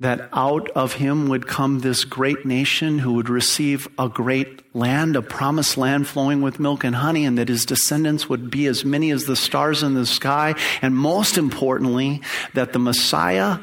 that 0.00 0.28
out 0.32 0.70
of 0.70 0.94
him 0.94 1.28
would 1.28 1.48
come 1.48 1.80
this 1.80 2.04
great 2.04 2.46
nation 2.46 3.00
who 3.00 3.14
would 3.14 3.28
receive 3.28 3.88
a 3.98 4.08
great 4.08 4.62
land, 4.74 5.16
a 5.16 5.22
promised 5.22 5.76
land 5.76 6.06
flowing 6.06 6.40
with 6.40 6.60
milk 6.60 6.84
and 6.84 6.94
honey, 6.94 7.24
and 7.24 7.36
that 7.36 7.48
his 7.48 7.64
descendants 7.64 8.28
would 8.28 8.48
be 8.48 8.66
as 8.66 8.84
many 8.84 9.10
as 9.10 9.24
the 9.24 9.34
stars 9.34 9.82
in 9.82 9.94
the 9.94 10.06
sky. 10.06 10.54
And 10.82 10.94
most 10.94 11.36
importantly, 11.36 12.22
that 12.54 12.72
the 12.72 12.78
Messiah 12.78 13.58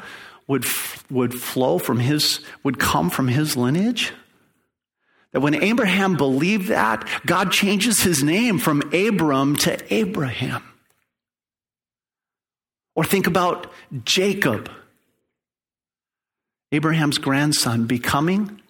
would, 0.46 0.66
would 1.10 1.32
flow 1.32 1.78
from 1.78 1.98
his, 1.98 2.40
would 2.62 2.78
come 2.78 3.08
from 3.08 3.28
his 3.28 3.56
lineage. 3.56 4.12
That 5.32 5.40
when 5.40 5.54
Abraham 5.54 6.16
believed 6.16 6.68
that, 6.68 7.08
God 7.24 7.50
changes 7.50 8.02
his 8.02 8.22
name 8.22 8.58
from 8.58 8.82
Abram 8.92 9.56
to 9.56 9.94
Abraham. 9.94 10.62
Or 12.96 13.04
think 13.04 13.26
about 13.26 13.70
Jacob, 14.04 14.70
Abraham's 16.72 17.18
grandson, 17.18 17.86
becoming 17.86 18.60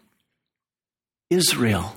Israel 1.31 1.97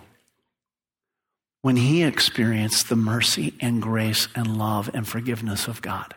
when 1.62 1.76
he 1.76 2.04
experienced 2.04 2.88
the 2.88 2.96
mercy 2.96 3.54
and 3.60 3.82
grace 3.82 4.28
and 4.36 4.58
love 4.58 4.90
and 4.94 5.06
forgiveness 5.08 5.68
of 5.68 5.82
God. 5.82 6.16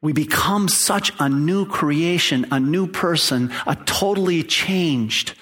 We 0.00 0.12
become 0.12 0.68
such 0.68 1.12
a 1.18 1.28
new 1.28 1.66
creation, 1.66 2.46
a 2.52 2.60
new 2.60 2.86
person, 2.86 3.50
a 3.66 3.74
totally 3.86 4.42
changed 4.42 5.34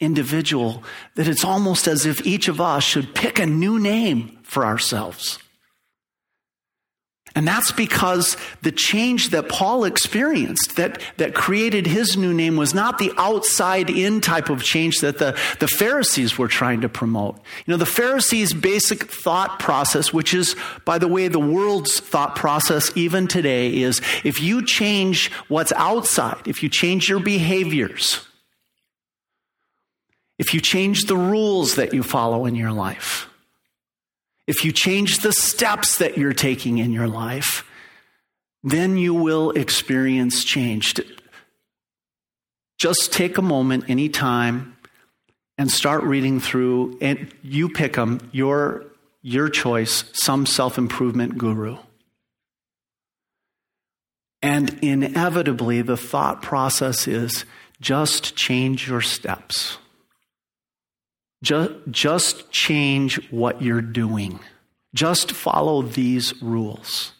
individual 0.00 0.82
that 1.14 1.28
it's 1.28 1.44
almost 1.44 1.86
as 1.86 2.06
if 2.06 2.26
each 2.26 2.48
of 2.48 2.60
us 2.60 2.82
should 2.82 3.14
pick 3.14 3.38
a 3.38 3.46
new 3.46 3.78
name 3.78 4.38
for 4.42 4.64
ourselves. 4.64 5.38
And 7.36 7.46
that's 7.46 7.70
because 7.70 8.36
the 8.62 8.72
change 8.72 9.30
that 9.30 9.48
Paul 9.48 9.84
experienced 9.84 10.76
that, 10.76 11.00
that 11.16 11.34
created 11.34 11.86
his 11.86 12.16
new 12.16 12.34
name 12.34 12.56
was 12.56 12.74
not 12.74 12.98
the 12.98 13.12
outside 13.16 13.88
in 13.88 14.20
type 14.20 14.50
of 14.50 14.64
change 14.64 14.98
that 14.98 15.18
the, 15.18 15.38
the 15.60 15.68
Pharisees 15.68 16.36
were 16.36 16.48
trying 16.48 16.80
to 16.80 16.88
promote. 16.88 17.36
You 17.66 17.72
know, 17.72 17.76
the 17.76 17.86
Pharisees' 17.86 18.52
basic 18.52 19.04
thought 19.04 19.60
process, 19.60 20.12
which 20.12 20.34
is, 20.34 20.56
by 20.84 20.98
the 20.98 21.06
way, 21.06 21.28
the 21.28 21.38
world's 21.38 22.00
thought 22.00 22.34
process 22.34 22.90
even 22.96 23.28
today, 23.28 23.76
is 23.80 24.00
if 24.24 24.42
you 24.42 24.64
change 24.64 25.30
what's 25.46 25.72
outside, 25.72 26.48
if 26.48 26.64
you 26.64 26.68
change 26.68 27.08
your 27.08 27.20
behaviors, 27.20 28.26
if 30.38 30.52
you 30.52 30.60
change 30.60 31.04
the 31.04 31.16
rules 31.16 31.76
that 31.76 31.94
you 31.94 32.02
follow 32.02 32.44
in 32.44 32.56
your 32.56 32.72
life, 32.72 33.29
if 34.50 34.64
you 34.64 34.72
change 34.72 35.18
the 35.18 35.32
steps 35.32 35.98
that 35.98 36.18
you're 36.18 36.32
taking 36.32 36.78
in 36.78 36.90
your 36.90 37.06
life, 37.06 37.64
then 38.64 38.96
you 38.96 39.14
will 39.14 39.52
experience 39.52 40.42
change. 40.42 40.96
Just 42.76 43.12
take 43.12 43.38
a 43.38 43.42
moment 43.42 43.88
anytime 43.88 44.76
and 45.56 45.70
start 45.70 46.02
reading 46.02 46.40
through, 46.40 46.98
and 47.00 47.32
you 47.44 47.68
pick 47.68 47.92
them, 47.92 48.28
your, 48.32 48.86
your 49.22 49.48
choice, 49.48 50.02
some 50.14 50.46
self 50.46 50.78
improvement 50.78 51.38
guru. 51.38 51.76
And 54.42 54.80
inevitably, 54.82 55.80
the 55.82 55.96
thought 55.96 56.42
process 56.42 57.06
is 57.06 57.44
just 57.80 58.34
change 58.34 58.88
your 58.88 59.00
steps. 59.00 59.78
Just, 61.42 61.72
just 61.90 62.50
change 62.50 63.30
what 63.30 63.62
you're 63.62 63.80
doing. 63.80 64.40
Just 64.94 65.32
follow 65.32 65.82
these 65.82 66.40
rules. 66.42 67.12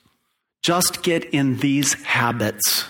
Just 0.63 1.03
get 1.03 1.25
in 1.25 1.59
these 1.59 1.95
habits. 2.05 2.87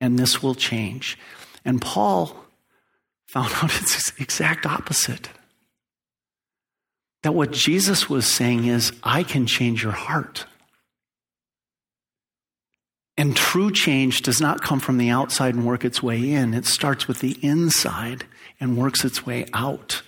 And 0.00 0.18
this 0.18 0.42
will 0.42 0.54
change. 0.54 1.18
And 1.64 1.80
Paul 1.80 2.36
found 3.26 3.52
out 3.62 3.74
it's 3.74 4.10
the 4.10 4.22
exact 4.22 4.66
opposite. 4.66 5.30
That 7.22 7.34
what 7.34 7.52
Jesus 7.52 8.10
was 8.10 8.26
saying 8.26 8.66
is, 8.66 8.92
I 9.02 9.22
can 9.22 9.46
change 9.46 9.82
your 9.82 9.92
heart. 9.92 10.46
And 13.16 13.36
true 13.36 13.70
change 13.70 14.22
does 14.22 14.40
not 14.40 14.62
come 14.62 14.80
from 14.80 14.98
the 14.98 15.10
outside 15.10 15.54
and 15.54 15.64
work 15.64 15.84
its 15.84 16.02
way 16.02 16.32
in. 16.32 16.54
It 16.54 16.66
starts 16.66 17.06
with 17.06 17.20
the 17.20 17.38
inside 17.42 18.24
and 18.62 18.76
works 18.76 19.04
its 19.04 19.26
way 19.26 19.44
out. 19.52 20.02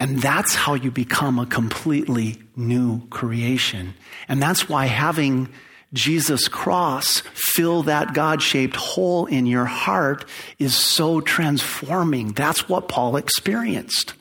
And 0.00 0.20
that's 0.20 0.56
how 0.56 0.74
you 0.74 0.90
become 0.90 1.38
a 1.38 1.46
completely 1.46 2.42
new 2.56 3.06
creation. 3.06 3.94
And 4.26 4.42
that's 4.42 4.68
why 4.68 4.86
having 4.86 5.48
Jesus' 5.92 6.48
cross 6.48 7.20
fill 7.34 7.84
that 7.84 8.14
God 8.14 8.42
shaped 8.42 8.74
hole 8.74 9.26
in 9.26 9.46
your 9.46 9.66
heart 9.66 10.24
is 10.58 10.74
so 10.74 11.20
transforming. 11.20 12.32
That's 12.32 12.68
what 12.68 12.88
Paul 12.88 13.14
experienced 13.16 14.14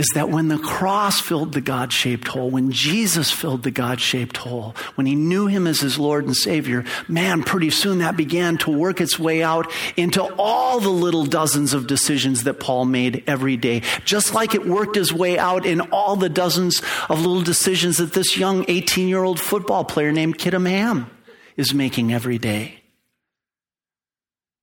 is 0.00 0.08
that 0.14 0.30
when 0.30 0.48
the 0.48 0.56
cross 0.56 1.20
filled 1.20 1.52
the 1.52 1.60
God 1.60 1.92
shaped 1.92 2.28
hole, 2.28 2.48
when 2.48 2.72
Jesus 2.72 3.30
filled 3.30 3.64
the 3.64 3.70
God 3.70 4.00
shaped 4.00 4.38
hole, 4.38 4.74
when 4.94 5.06
he 5.06 5.14
knew 5.14 5.46
him 5.46 5.66
as 5.66 5.80
his 5.80 5.98
Lord 5.98 6.24
and 6.24 6.34
Savior, 6.34 6.86
man, 7.06 7.42
pretty 7.42 7.68
soon 7.68 7.98
that 7.98 8.16
began 8.16 8.56
to 8.58 8.70
work 8.70 9.02
its 9.02 9.18
way 9.18 9.42
out 9.42 9.70
into 9.98 10.22
all 10.38 10.80
the 10.80 10.88
little 10.88 11.26
dozens 11.26 11.74
of 11.74 11.86
decisions 11.86 12.44
that 12.44 12.58
Paul 12.58 12.86
made 12.86 13.22
every 13.26 13.58
day. 13.58 13.82
Just 14.06 14.32
like 14.32 14.54
it 14.54 14.66
worked 14.66 14.96
its 14.96 15.12
way 15.12 15.38
out 15.38 15.66
in 15.66 15.82
all 15.92 16.16
the 16.16 16.30
dozens 16.30 16.80
of 17.10 17.18
little 17.18 17.42
decisions 17.42 17.98
that 17.98 18.14
this 18.14 18.38
young 18.38 18.64
18 18.68 19.06
year 19.06 19.22
old 19.22 19.38
football 19.38 19.84
player 19.84 20.12
named 20.12 20.38
Kidham 20.38 20.64
Ham 20.64 21.10
is 21.58 21.74
making 21.74 22.10
every 22.10 22.38
day. 22.38 22.80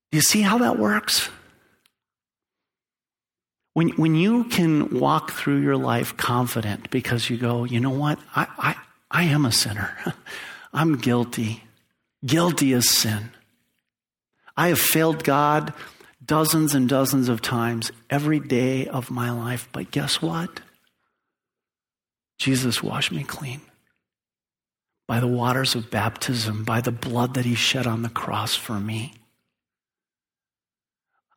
Do 0.10 0.18
you 0.18 0.24
see 0.24 0.42
how 0.42 0.58
that 0.58 0.80
works? 0.80 1.30
When, 3.78 3.90
when 3.90 4.16
you 4.16 4.46
can 4.46 5.00
walk 5.00 5.34
through 5.34 5.62
your 5.62 5.78
life 5.78 6.18
confident 6.18 6.90
because 6.90 7.30
you 7.30 7.38
go, 7.38 7.64
you 7.64 7.80
know 7.80 7.92
what? 7.92 8.18
I, 8.36 8.48
I, 8.58 8.76
I 9.12 9.24
am 9.26 9.46
a 9.46 9.52
sinner. 9.52 9.96
I'm 10.74 10.98
guilty, 10.98 11.62
guilty 12.26 12.74
as 12.74 12.90
sin. 12.90 13.30
I 14.58 14.70
have 14.70 14.80
failed 14.80 15.24
God 15.24 15.76
dozens 16.26 16.74
and 16.74 16.90
dozens 16.90 17.30
of 17.30 17.44
times 17.44 17.92
every 18.10 18.40
day 18.40 18.88
of 18.88 19.12
my 19.12 19.30
life, 19.30 19.70
but 19.72 19.92
guess 19.92 20.24
what? 20.24 20.60
Jesus 22.40 22.82
washed 22.82 23.12
me 23.12 23.24
clean 23.24 23.62
by 25.08 25.20
the 25.20 25.28
waters 25.28 25.76
of 25.76 25.92
baptism, 25.92 26.64
by 26.64 26.82
the 26.82 26.92
blood 26.92 27.36
that 27.36 27.46
he 27.46 27.54
shed 27.54 27.86
on 27.86 28.02
the 28.02 28.10
cross 28.10 28.56
for 28.56 28.80
me. 28.80 29.14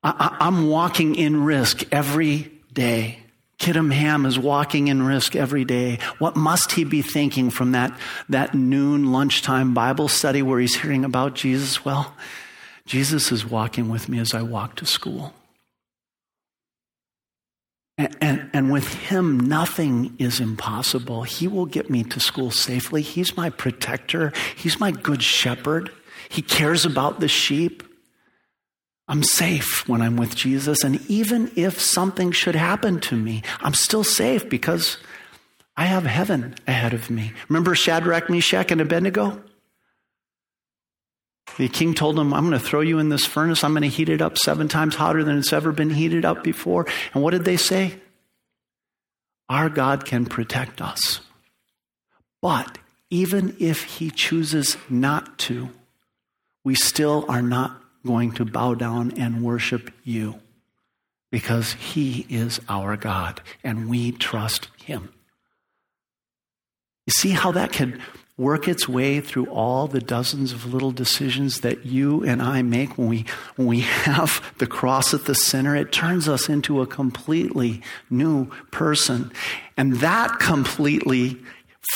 I, 0.03 0.37
am 0.41 0.69
walking 0.69 1.15
in 1.15 1.45
risk 1.45 1.83
every 1.93 2.51
day. 2.73 3.19
Kidham 3.59 3.91
Ham 3.91 4.25
is 4.25 4.39
walking 4.39 4.89
in 4.89 5.03
risk 5.03 5.37
every 5.37 5.67
day. 5.67 5.99
What 6.19 6.35
must 6.35 6.73
he 6.73 6.85
be 6.85 7.03
thinking 7.03 7.51
from 7.51 7.73
that, 7.73 7.99
that 8.31 8.55
noon 8.55 9.13
lunchtime 9.13 9.75
Bible 9.75 10.09
study 10.09 10.41
where 10.41 10.59
he's 10.59 10.81
hearing 10.81 11.05
about 11.05 11.35
Jesus? 11.35 11.85
Well, 11.85 12.15
Jesus 12.87 13.31
is 13.31 13.45
walking 13.45 13.91
with 13.91 14.09
me 14.09 14.19
as 14.19 14.33
I 14.33 14.41
walk 14.41 14.77
to 14.77 14.87
school. 14.87 15.35
And, 17.99 18.17
and, 18.23 18.51
and, 18.55 18.73
with 18.73 18.95
him, 18.95 19.39
nothing 19.39 20.17
is 20.19 20.41
impossible. 20.41 21.25
He 21.25 21.47
will 21.47 21.67
get 21.67 21.91
me 21.91 22.03
to 22.05 22.19
school 22.19 22.51
safely. 22.51 23.03
He's 23.03 23.37
my 23.37 23.51
protector. 23.51 24.33
He's 24.57 24.81
my 24.81 24.91
good 24.91 25.23
shepherd. 25.23 25.93
He 26.31 26.41
cares 26.41 26.87
about 26.87 27.21
the 27.21 27.29
sheep. 27.29 27.83
I'm 29.11 29.25
safe 29.25 29.89
when 29.89 30.03
I'm 30.03 30.17
with 30.17 30.37
Jesus. 30.37 30.85
And 30.85 31.05
even 31.11 31.51
if 31.57 31.81
something 31.81 32.31
should 32.31 32.55
happen 32.55 33.01
to 33.01 33.17
me, 33.17 33.43
I'm 33.61 33.75
still 33.75 34.05
safe 34.05 34.49
because 34.49 34.99
I 35.77 35.87
have 35.87 36.05
heaven 36.05 36.55
ahead 36.69 36.95
of 36.95 37.11
me. 37.11 37.33
Remember 37.49 37.75
Shadrach, 37.75 38.31
Meshach, 38.31 38.71
and 38.71 38.81
Abednego? 38.81 39.43
The 41.59 41.69
king 41.69 41.93
told 41.93 42.15
them, 42.15 42.33
I'm 42.33 42.49
going 42.49 42.59
to 42.59 42.65
throw 42.65 42.83
you 42.83 43.01
in 43.01 43.09
this 43.09 43.27
furnace. 43.27 43.65
I'm 43.65 43.73
going 43.73 43.83
to 43.83 43.89
heat 43.89 44.09
it 44.09 44.23
up 44.23 44.39
seven 44.39 44.69
times 44.69 44.95
hotter 44.95 45.25
than 45.25 45.39
it's 45.39 45.53
ever 45.53 45.73
been 45.73 45.91
heated 45.91 46.25
up 46.25 46.45
before. 46.45 46.87
And 47.13 47.21
what 47.21 47.33
did 47.33 47.45
they 47.45 47.57
say? 47.57 47.95
Our 49.49 49.69
God 49.69 50.05
can 50.05 50.25
protect 50.25 50.81
us. 50.81 51.21
But 52.41 52.79
even 53.11 53.57
if 53.59 53.83
he 53.83 54.13
chooses 54.13 54.77
not 54.89 55.37
to, 55.41 55.71
we 56.63 56.77
still 56.77 57.25
are 57.29 57.43
not 57.43 57.77
going 58.07 58.33
to 58.33 58.45
bow 58.45 58.75
down 58.75 59.13
and 59.13 59.43
worship 59.43 59.91
you 60.05 60.41
because 61.31 61.73
he 61.75 62.27
is 62.29 62.61
our 62.69 62.97
God 62.97 63.41
and 63.63 63.89
we 63.89 64.13
trust 64.13 64.69
him. 64.85 65.13
You 67.07 67.13
see 67.13 67.31
how 67.31 67.53
that 67.53 67.73
can 67.73 68.01
work 68.41 68.67
its 68.67 68.89
way 68.89 69.21
through 69.21 69.45
all 69.47 69.87
the 69.87 70.01
dozens 70.01 70.53
of 70.53 70.73
little 70.73 70.93
decisions 70.93 71.61
that 71.61 71.85
you 71.85 72.25
and 72.25 72.41
I 72.41 72.63
make 72.63 72.97
when 72.97 73.09
we, 73.09 73.27
when 73.57 73.69
we 73.69 73.81
have 74.07 74.43
the 74.59 74.67
cross 74.67 75.13
at 75.13 75.27
the 75.27 75.35
center. 75.35 75.77
It 75.77 75.93
turns 75.93 76.29
us 76.29 76.49
into 76.49 76.81
a 76.81 76.87
completely 76.87 77.83
new 78.09 78.47
person. 78.71 79.31
And 79.77 79.97
that 79.97 80.39
completely 80.39 81.39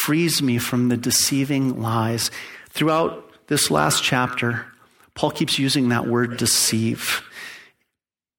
frees 0.03 0.43
me 0.43 0.59
from 0.59 0.91
the 0.91 0.97
deceiving 0.97 1.81
lies. 1.81 2.31
Throughout 2.71 3.47
this 3.47 3.71
last 3.71 4.03
chapter, 4.03 4.67
Paul 5.15 5.31
keeps 5.31 5.59
using 5.59 5.89
that 5.89 6.07
word 6.07 6.37
deceive. 6.37 7.23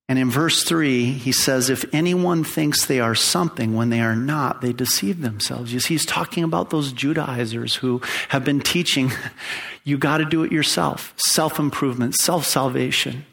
And 0.07 0.19
in 0.19 0.29
verse 0.29 0.63
3, 0.63 1.05
he 1.13 1.31
says, 1.31 1.69
If 1.69 1.85
anyone 1.93 2.43
thinks 2.43 2.85
they 2.85 2.99
are 2.99 3.15
something 3.15 3.75
when 3.75 3.89
they 3.89 4.01
are 4.01 4.15
not, 4.15 4.61
they 4.61 4.71
deceive 4.71 5.21
themselves. 5.21 5.73
You 5.73 5.79
see, 5.79 5.95
he's 5.95 6.05
talking 6.05 6.43
about 6.43 6.69
those 6.69 6.91
Judaizers 6.91 7.75
who 7.75 8.01
have 8.29 8.45
been 8.45 8.59
teaching 8.59 9.11
you 9.83 9.97
got 9.97 10.19
to 10.19 10.25
do 10.25 10.43
it 10.43 10.51
yourself 10.51 11.13
self 11.17 11.57
improvement, 11.57 12.15
self 12.15 12.45
salvation, 12.45 13.25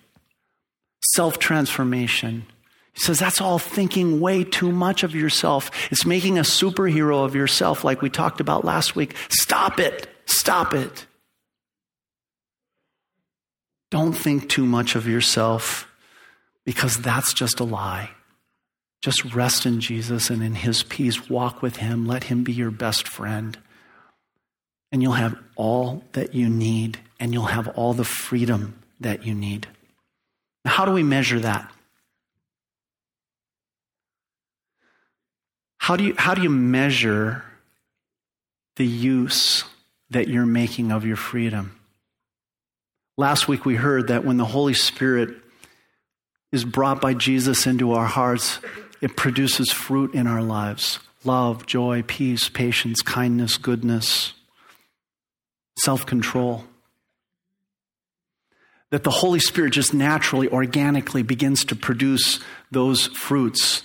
self 1.14 1.38
transformation. 1.38 2.46
He 2.94 3.00
says 3.00 3.18
that's 3.18 3.40
all 3.40 3.58
thinking 3.58 4.20
way 4.20 4.44
too 4.44 4.72
much 4.72 5.02
of 5.02 5.14
yourself. 5.14 5.70
It's 5.90 6.06
making 6.06 6.38
a 6.38 6.42
superhero 6.42 7.24
of 7.24 7.34
yourself, 7.34 7.84
like 7.84 8.00
we 8.00 8.08
talked 8.08 8.40
about 8.40 8.64
last 8.64 8.96
week. 8.96 9.14
Stop 9.28 9.78
it. 9.78 10.08
Stop 10.24 10.72
it. 10.72 11.06
Don't 13.92 14.14
think 14.14 14.48
too 14.48 14.64
much 14.64 14.94
of 14.96 15.06
yourself 15.06 15.86
because 16.64 16.96
that's 16.96 17.34
just 17.34 17.60
a 17.60 17.64
lie. 17.64 18.08
Just 19.02 19.34
rest 19.34 19.66
in 19.66 19.80
Jesus 19.80 20.30
and 20.30 20.42
in 20.42 20.54
his 20.54 20.82
peace. 20.82 21.28
Walk 21.28 21.60
with 21.60 21.76
him. 21.76 22.06
Let 22.06 22.24
him 22.24 22.42
be 22.42 22.54
your 22.54 22.70
best 22.70 23.06
friend. 23.06 23.58
And 24.90 25.02
you'll 25.02 25.12
have 25.12 25.38
all 25.56 26.04
that 26.12 26.34
you 26.34 26.48
need, 26.48 27.00
and 27.20 27.34
you'll 27.34 27.44
have 27.44 27.68
all 27.68 27.92
the 27.92 28.02
freedom 28.02 28.82
that 29.00 29.26
you 29.26 29.34
need. 29.34 29.68
Now, 30.64 30.70
how 30.70 30.84
do 30.86 30.92
we 30.92 31.02
measure 31.02 31.40
that? 31.40 31.70
How 35.76 35.96
do 35.96 36.04
you, 36.04 36.14
how 36.16 36.32
do 36.32 36.40
you 36.40 36.48
measure 36.48 37.44
the 38.76 38.86
use 38.86 39.64
that 40.08 40.28
you're 40.28 40.46
making 40.46 40.92
of 40.92 41.04
your 41.04 41.16
freedom? 41.16 41.78
Last 43.16 43.46
week 43.46 43.66
we 43.66 43.76
heard 43.76 44.08
that 44.08 44.24
when 44.24 44.38
the 44.38 44.44
Holy 44.44 44.74
Spirit 44.74 45.34
is 46.50 46.64
brought 46.64 47.00
by 47.00 47.14
Jesus 47.14 47.66
into 47.66 47.92
our 47.92 48.06
hearts, 48.06 48.58
it 49.00 49.16
produces 49.16 49.70
fruit 49.70 50.14
in 50.14 50.26
our 50.26 50.42
lives 50.42 50.98
love, 51.24 51.66
joy, 51.66 52.02
peace, 52.06 52.48
patience, 52.48 53.00
kindness, 53.02 53.56
goodness, 53.56 54.32
self 55.76 56.06
control. 56.06 56.64
That 58.90 59.04
the 59.04 59.10
Holy 59.10 59.40
Spirit 59.40 59.72
just 59.72 59.94
naturally, 59.94 60.48
organically 60.48 61.22
begins 61.22 61.64
to 61.66 61.76
produce 61.76 62.40
those 62.70 63.06
fruits 63.08 63.82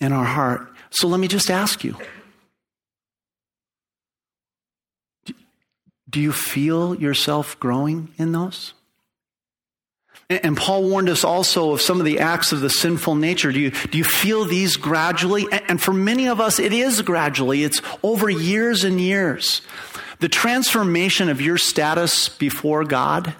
in 0.00 0.12
our 0.12 0.24
heart. 0.24 0.70
So 0.90 1.08
let 1.08 1.20
me 1.20 1.28
just 1.28 1.50
ask 1.50 1.84
you 1.84 1.96
do 6.12 6.20
you 6.20 6.30
feel 6.30 6.94
yourself 6.94 7.58
growing 7.58 8.12
in 8.18 8.32
those? 8.32 8.74
And 10.28 10.56
Paul 10.56 10.88
warned 10.88 11.08
us 11.08 11.24
also 11.24 11.72
of 11.72 11.80
some 11.80 11.98
of 11.98 12.06
the 12.06 12.20
acts 12.20 12.52
of 12.52 12.60
the 12.60 12.70
sinful 12.70 13.16
nature. 13.16 13.50
Do 13.50 13.58
you, 13.58 13.70
do 13.70 13.98
you 13.98 14.04
feel 14.04 14.44
these 14.44 14.76
gradually? 14.76 15.46
And 15.68 15.80
for 15.80 15.92
many 15.92 16.28
of 16.28 16.40
us, 16.40 16.58
it 16.58 16.72
is 16.72 17.02
gradually. 17.02 17.64
It's 17.64 17.82
over 18.02 18.30
years 18.30 18.84
and 18.84 19.00
years. 19.00 19.62
The 20.20 20.28
transformation 20.28 21.28
of 21.28 21.40
your 21.40 21.58
status 21.58 22.28
before 22.28 22.84
God 22.84 23.34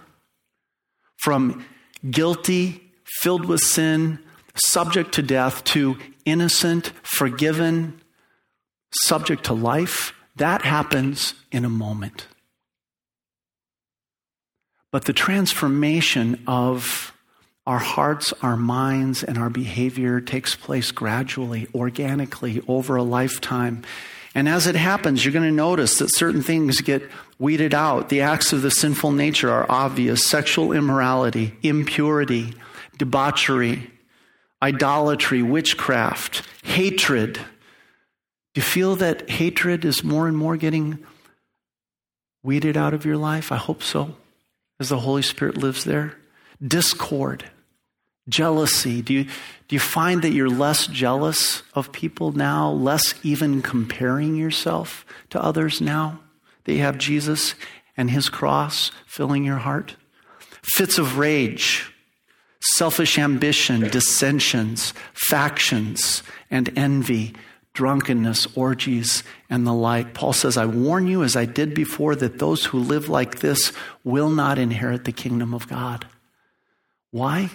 from 1.19 1.65
guilty, 2.11 2.83
filled 3.05 3.45
with 3.45 3.61
sin, 3.61 4.19
subject 4.55 5.13
to 5.15 5.23
death, 5.23 5.63
to 5.65 5.97
innocent, 6.25 6.93
forgiven, 7.03 8.01
subject 9.05 9.45
to 9.45 9.53
life, 9.53 10.13
that 10.37 10.63
happens 10.63 11.35
in 11.51 11.65
a 11.65 11.71
moment. 11.71 12.27
But 14.93 15.07
the 15.07 15.15
transformation 15.15 16.45
of 16.47 17.13
our 17.67 17.79
hearts, 17.79 18.33
our 18.43 18.57
minds, 18.57 19.25
and 19.25 19.39
our 19.39 19.49
behavior 19.49 20.21
takes 20.21 20.55
place 20.55 20.93
gradually, 20.93 21.67
organically, 21.75 22.63
over 22.69 22.97
a 22.97 23.03
lifetime. 23.03 23.85
And 24.35 24.49
as 24.49 24.67
it 24.67 24.75
happens, 24.75 25.25
you're 25.25 25.33
going 25.33 25.49
to 25.49 25.53
notice 25.53 25.99
that 25.99 26.15
certain 26.15 26.43
things 26.43 26.81
get 26.83 27.03
weeded 27.39 27.73
out. 27.73 28.11
The 28.11 28.21
acts 28.21 28.53
of 28.53 28.61
the 28.63 28.71
sinful 28.71 29.13
nature 29.13 29.51
are 29.51 29.67
obvious 29.69 30.25
sexual 30.27 30.73
immorality, 30.73 31.57
impurity, 31.63 32.53
debauchery, 32.99 33.91
idolatry, 34.61 35.43
witchcraft, 35.43 36.43
hatred. 36.65 37.35
Do 37.35 37.43
you 38.57 38.63
feel 38.63 38.97
that 38.97 39.31
hatred 39.31 39.87
is 39.87 40.05
more 40.05 40.29
and 40.29 40.37
more 40.37 40.59
getting 40.59 40.99
weeded 42.43 42.77
out 42.77 42.93
of 42.93 43.07
your 43.07 43.17
life? 43.17 43.51
I 43.53 43.57
hope 43.57 43.83
so 43.83 44.17
as 44.81 44.89
the 44.89 45.01
Holy 45.01 45.23
Spirit 45.23 45.57
lives 45.57 45.85
there? 45.85 46.17
Discord, 46.67 47.45
jealousy. 48.29 49.03
Do 49.03 49.15
you, 49.15 49.25
do 49.25 49.77
you 49.77 49.81
find 49.81 50.23
that 50.23 50.33
you're 50.33 50.49
less 50.49 50.87
jealous 50.87 51.63
of 51.75 51.93
people 51.93 52.33
now, 52.33 52.71
less 52.71 53.15
even 53.23 53.63
comparing 53.63 54.37
yourself 54.37 55.05
to 55.31 55.43
others 55.43 55.81
now 55.81 56.21
that 56.65 56.73
you 56.73 56.81
have 56.81 56.99
Jesus 56.99 57.55
and 57.97 58.11
his 58.11 58.29
cross 58.29 58.91
filling 59.07 59.45
your 59.45 59.59
heart? 59.59 59.97
Fits 60.63 60.99
of 60.99 61.19
rage, 61.19 61.93
selfish 62.61 63.19
ambition, 63.19 63.89
dissensions, 63.89 64.95
factions, 65.13 66.23
and 66.51 66.77
envy 66.79 67.35
drunkenness, 67.75 68.47
orgies, 68.55 69.23
and 69.49 69.67
the 69.67 69.73
like. 69.73 70.15
Paul 70.15 70.33
says, 70.33 70.57
I 70.57 70.67
warn 70.67 71.07
you, 71.07 71.23
as 71.23 71.37
I 71.37 71.45
did 71.47 71.75
before, 71.75 72.15
that 72.17 72.39
those 72.39 72.67
who 72.67 72.79
live 72.79 73.09
like 73.09 73.41
this 73.41 73.73
will 74.05 74.29
not 74.29 74.59
inherit 74.59 75.05
the 75.05 75.13
kingdom 75.13 75.55
of 75.55 75.69
God. 75.69 76.07
Why? 77.11 77.51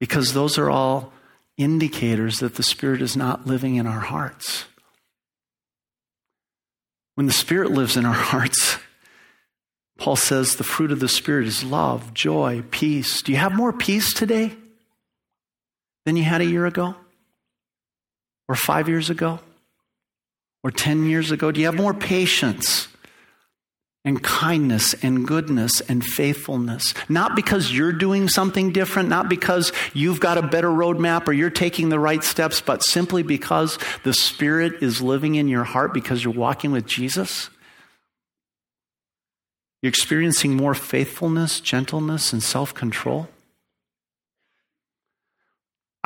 Because 0.00 0.32
those 0.32 0.58
are 0.58 0.70
all 0.70 1.12
indicators 1.56 2.38
that 2.38 2.56
the 2.56 2.62
Spirit 2.62 3.00
is 3.00 3.16
not 3.16 3.46
living 3.46 3.76
in 3.76 3.86
our 3.86 4.00
hearts. 4.00 4.64
When 7.14 7.26
the 7.26 7.32
Spirit 7.32 7.70
lives 7.70 7.96
in 7.96 8.04
our 8.04 8.12
hearts, 8.12 8.78
Paul 9.98 10.16
says 10.16 10.56
the 10.56 10.64
fruit 10.64 10.92
of 10.92 11.00
the 11.00 11.08
Spirit 11.08 11.46
is 11.46 11.64
love, 11.64 12.12
joy, 12.12 12.62
peace. 12.70 13.22
Do 13.22 13.32
you 13.32 13.38
have 13.38 13.54
more 13.54 13.72
peace 13.72 14.12
today 14.12 14.52
than 16.04 16.16
you 16.16 16.24
had 16.24 16.40
a 16.40 16.44
year 16.44 16.66
ago? 16.66 16.96
Or 18.48 18.54
five 18.54 18.88
years 18.88 19.10
ago? 19.10 19.40
Or 20.62 20.70
10 20.70 21.06
years 21.06 21.30
ago? 21.30 21.50
Do 21.50 21.60
you 21.60 21.66
have 21.66 21.74
more 21.74 21.94
patience? 21.94 22.88
and 24.06 24.22
kindness 24.22 24.94
and 25.02 25.26
goodness 25.26 25.80
and 25.88 26.02
faithfulness. 26.02 26.94
Not 27.08 27.34
because 27.34 27.72
you're 27.72 27.92
doing 27.92 28.28
something 28.28 28.70
different, 28.70 29.08
not 29.08 29.28
because 29.28 29.72
you've 29.94 30.20
got 30.20 30.38
a 30.38 30.42
better 30.42 30.68
roadmap 30.68 31.26
or 31.26 31.32
you're 31.32 31.50
taking 31.50 31.88
the 31.88 31.98
right 31.98 32.22
steps, 32.22 32.60
but 32.60 32.84
simply 32.84 33.24
because 33.24 33.80
the 34.04 34.14
Spirit 34.14 34.80
is 34.80 35.02
living 35.02 35.34
in 35.34 35.48
your 35.48 35.64
heart 35.64 35.92
because 35.92 36.22
you're 36.22 36.32
walking 36.32 36.70
with 36.70 36.86
Jesus. 36.86 37.50
You're 39.82 39.88
experiencing 39.88 40.56
more 40.56 40.74
faithfulness, 40.74 41.58
gentleness, 41.58 42.32
and 42.32 42.42
self 42.42 42.72
control. 42.72 43.28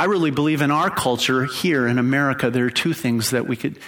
I 0.00 0.04
really 0.04 0.30
believe 0.30 0.62
in 0.62 0.70
our 0.70 0.88
culture 0.88 1.44
here 1.44 1.86
in 1.86 1.98
America, 1.98 2.48
there 2.48 2.64
are 2.64 2.70
two 2.70 2.94
things 2.94 3.32
that 3.32 3.46
we 3.46 3.54
could 3.54 3.78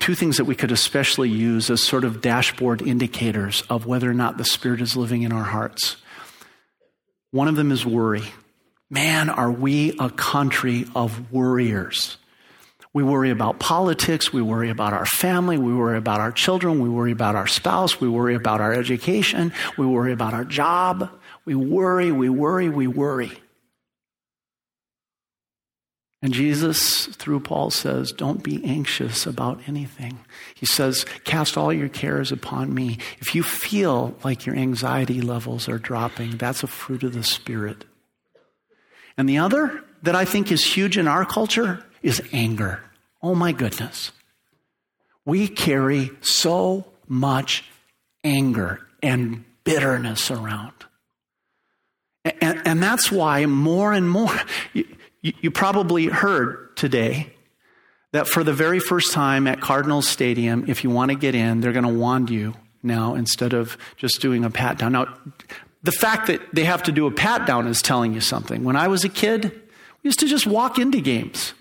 two 0.00 0.16
things 0.16 0.38
that 0.38 0.44
we 0.44 0.56
could 0.56 0.72
especially 0.72 1.28
use 1.30 1.70
as 1.70 1.80
sort 1.80 2.02
of 2.02 2.20
dashboard 2.20 2.82
indicators 2.82 3.62
of 3.70 3.86
whether 3.86 4.10
or 4.10 4.14
not 4.14 4.38
the 4.38 4.44
Spirit 4.44 4.80
is 4.80 4.96
living 4.96 5.22
in 5.22 5.30
our 5.30 5.44
hearts. 5.44 5.98
One 7.30 7.46
of 7.46 7.54
them 7.54 7.70
is 7.70 7.86
worry. 7.86 8.24
Man, 8.90 9.30
are 9.30 9.52
we 9.52 9.94
a 10.00 10.10
country 10.10 10.86
of 10.96 11.32
worriers? 11.32 12.16
We 12.92 13.04
worry 13.04 13.30
about 13.30 13.60
politics. 13.60 14.32
We 14.32 14.42
worry 14.42 14.68
about 14.68 14.94
our 14.94 15.06
family. 15.06 15.58
We 15.58 15.72
worry 15.72 15.96
about 15.96 16.18
our 16.18 16.32
children. 16.32 16.80
We 16.80 16.88
worry 16.88 17.12
about 17.12 17.36
our 17.36 17.46
spouse. 17.46 18.00
We 18.00 18.08
worry 18.08 18.34
about 18.34 18.60
our 18.60 18.72
education. 18.72 19.52
We 19.78 19.86
worry 19.86 20.12
about 20.12 20.34
our 20.34 20.44
job. 20.44 21.08
We 21.44 21.54
worry, 21.54 22.10
we 22.10 22.28
worry, 22.28 22.68
we 22.68 22.88
worry. 22.88 23.40
And 26.22 26.34
Jesus, 26.34 27.06
through 27.06 27.40
Paul, 27.40 27.70
says, 27.70 28.12
Don't 28.12 28.42
be 28.42 28.62
anxious 28.64 29.26
about 29.26 29.60
anything. 29.66 30.18
He 30.54 30.66
says, 30.66 31.06
Cast 31.24 31.56
all 31.56 31.72
your 31.72 31.88
cares 31.88 32.30
upon 32.30 32.74
me. 32.74 32.98
If 33.20 33.34
you 33.34 33.42
feel 33.42 34.14
like 34.22 34.44
your 34.44 34.54
anxiety 34.54 35.22
levels 35.22 35.68
are 35.68 35.78
dropping, 35.78 36.36
that's 36.36 36.62
a 36.62 36.66
fruit 36.66 37.02
of 37.04 37.14
the 37.14 37.24
Spirit. 37.24 37.86
And 39.16 39.28
the 39.28 39.38
other 39.38 39.82
that 40.02 40.14
I 40.14 40.24
think 40.24 40.52
is 40.52 40.64
huge 40.64 40.98
in 40.98 41.08
our 41.08 41.24
culture 41.24 41.84
is 42.02 42.22
anger. 42.32 42.82
Oh 43.22 43.34
my 43.34 43.52
goodness. 43.52 44.12
We 45.24 45.48
carry 45.48 46.10
so 46.20 46.86
much 47.06 47.64
anger 48.24 48.86
and 49.02 49.44
bitterness 49.64 50.30
around. 50.30 50.72
And, 52.24 52.60
and, 52.66 52.82
that's 52.82 53.10
why 53.10 53.46
more 53.46 53.92
and 53.94 54.08
more, 54.08 54.34
you, 54.74 54.84
you 55.22 55.50
probably 55.50 56.06
heard 56.06 56.76
today 56.76 57.32
that 58.12 58.26
for 58.26 58.42
the 58.42 58.52
very 58.52 58.80
first 58.80 59.12
time 59.12 59.46
at 59.46 59.60
Cardinals 59.60 60.08
Stadium, 60.08 60.64
if 60.68 60.82
you 60.82 60.90
want 60.90 61.10
to 61.10 61.14
get 61.16 61.34
in, 61.34 61.60
they're 61.60 61.72
going 61.72 61.84
to 61.84 61.92
wand 61.92 62.30
you 62.30 62.54
now 62.82 63.14
instead 63.14 63.52
of 63.52 63.76
just 63.96 64.20
doing 64.20 64.44
a 64.44 64.50
pat 64.50 64.78
down. 64.78 64.92
Now, 64.92 65.14
the 65.82 65.92
fact 65.92 66.26
that 66.26 66.40
they 66.52 66.64
have 66.64 66.82
to 66.84 66.92
do 66.92 67.06
a 67.06 67.10
pat 67.10 67.46
down 67.46 67.66
is 67.66 67.82
telling 67.82 68.14
you 68.14 68.20
something. 68.20 68.64
When 68.64 68.76
I 68.76 68.88
was 68.88 69.04
a 69.04 69.08
kid, 69.08 69.44
we 70.02 70.08
used 70.08 70.20
to 70.20 70.26
just 70.26 70.46
walk 70.46 70.78
into 70.78 71.00
games. 71.00 71.54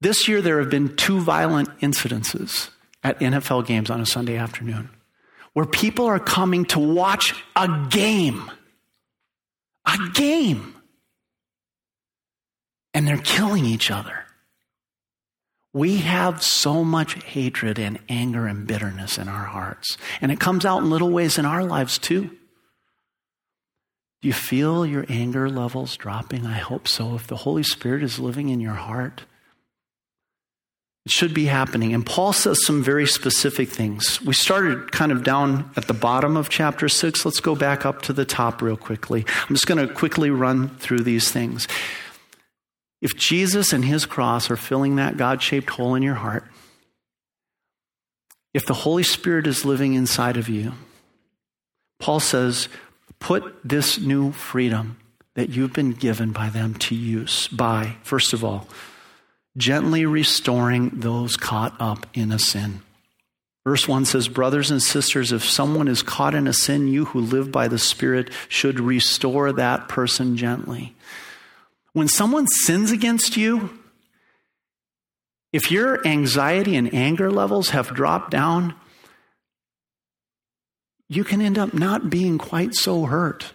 This 0.00 0.26
year, 0.28 0.42
there 0.42 0.58
have 0.58 0.70
been 0.70 0.96
two 0.96 1.20
violent 1.20 1.68
incidences 1.78 2.70
at 3.04 3.18
NFL 3.20 3.66
games 3.66 3.90
on 3.90 4.00
a 4.00 4.06
Sunday 4.06 4.36
afternoon 4.36 4.90
where 5.52 5.66
people 5.66 6.06
are 6.06 6.18
coming 6.18 6.64
to 6.66 6.78
watch 6.78 7.34
a 7.56 7.86
game. 7.90 8.50
A 9.84 9.98
game 10.14 10.74
and 12.94 13.06
they're 13.06 13.18
killing 13.18 13.64
each 13.64 13.90
other. 13.90 14.24
We 15.74 15.98
have 15.98 16.42
so 16.42 16.84
much 16.84 17.14
hatred 17.24 17.78
and 17.78 17.98
anger 18.08 18.46
and 18.46 18.66
bitterness 18.66 19.16
in 19.16 19.28
our 19.28 19.46
hearts, 19.46 19.96
and 20.20 20.30
it 20.30 20.40
comes 20.40 20.66
out 20.66 20.82
in 20.82 20.90
little 20.90 21.10
ways 21.10 21.38
in 21.38 21.46
our 21.46 21.64
lives 21.64 21.96
too. 21.98 22.30
Do 24.20 24.28
you 24.28 24.34
feel 24.34 24.86
your 24.86 25.04
anger 25.08 25.48
levels 25.48 25.96
dropping? 25.96 26.46
I 26.46 26.58
hope 26.58 26.86
so. 26.86 27.14
If 27.14 27.26
the 27.26 27.36
Holy 27.36 27.64
Spirit 27.64 28.02
is 28.02 28.20
living 28.20 28.50
in 28.50 28.60
your 28.60 28.74
heart, 28.74 29.22
it 31.04 31.10
should 31.10 31.34
be 31.34 31.46
happening. 31.46 31.92
And 31.92 32.06
Paul 32.06 32.32
says 32.32 32.64
some 32.64 32.84
very 32.84 33.06
specific 33.06 33.68
things. 33.68 34.22
We 34.22 34.34
started 34.34 34.92
kind 34.92 35.10
of 35.10 35.24
down 35.24 35.70
at 35.76 35.88
the 35.88 35.94
bottom 35.94 36.36
of 36.36 36.48
chapter 36.48 36.88
6. 36.88 37.24
Let's 37.24 37.40
go 37.40 37.56
back 37.56 37.84
up 37.84 38.02
to 38.02 38.12
the 38.12 38.24
top 38.24 38.62
real 38.62 38.76
quickly. 38.76 39.24
I'm 39.48 39.56
just 39.56 39.66
going 39.66 39.84
to 39.84 39.92
quickly 39.92 40.30
run 40.30 40.68
through 40.76 41.00
these 41.00 41.32
things. 41.32 41.66
If 43.02 43.16
Jesus 43.16 43.72
and 43.72 43.84
his 43.84 44.06
cross 44.06 44.50
are 44.50 44.56
filling 44.56 44.96
that 44.96 45.18
God 45.18 45.42
shaped 45.42 45.68
hole 45.70 45.96
in 45.96 46.02
your 46.02 46.14
heart, 46.14 46.44
if 48.54 48.64
the 48.64 48.74
Holy 48.74 49.02
Spirit 49.02 49.46
is 49.46 49.64
living 49.64 49.94
inside 49.94 50.36
of 50.36 50.48
you, 50.48 50.72
Paul 51.98 52.20
says, 52.20 52.68
put 53.18 53.56
this 53.64 53.98
new 53.98 54.30
freedom 54.32 54.98
that 55.34 55.50
you've 55.50 55.72
been 55.72 55.92
given 55.92 56.32
by 56.32 56.48
them 56.48 56.74
to 56.74 56.94
use 56.94 57.48
by, 57.48 57.96
first 58.02 58.32
of 58.32 58.44
all, 58.44 58.68
gently 59.56 60.06
restoring 60.06 60.90
those 60.94 61.36
caught 61.36 61.74
up 61.80 62.06
in 62.14 62.30
a 62.30 62.38
sin. 62.38 62.82
Verse 63.64 63.86
1 63.86 64.04
says, 64.04 64.28
Brothers 64.28 64.70
and 64.70 64.82
sisters, 64.82 65.32
if 65.32 65.44
someone 65.44 65.88
is 65.88 66.02
caught 66.02 66.34
in 66.34 66.46
a 66.46 66.52
sin, 66.52 66.88
you 66.88 67.06
who 67.06 67.20
live 67.20 67.50
by 67.50 67.68
the 67.68 67.78
Spirit 67.78 68.30
should 68.48 68.80
restore 68.80 69.52
that 69.52 69.88
person 69.88 70.36
gently. 70.36 70.94
When 71.92 72.08
someone 72.08 72.46
sins 72.46 72.90
against 72.90 73.36
you, 73.36 73.78
if 75.52 75.70
your 75.70 76.06
anxiety 76.06 76.76
and 76.76 76.92
anger 76.94 77.30
levels 77.30 77.70
have 77.70 77.94
dropped 77.94 78.30
down, 78.30 78.74
you 81.08 81.24
can 81.24 81.42
end 81.42 81.58
up 81.58 81.74
not 81.74 82.08
being 82.08 82.38
quite 82.38 82.74
so 82.74 83.04
hurt 83.04 83.52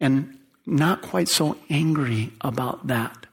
and 0.00 0.36
not 0.66 1.00
quite 1.00 1.28
so 1.28 1.56
angry 1.70 2.32
about 2.40 2.88
that. 2.88 3.26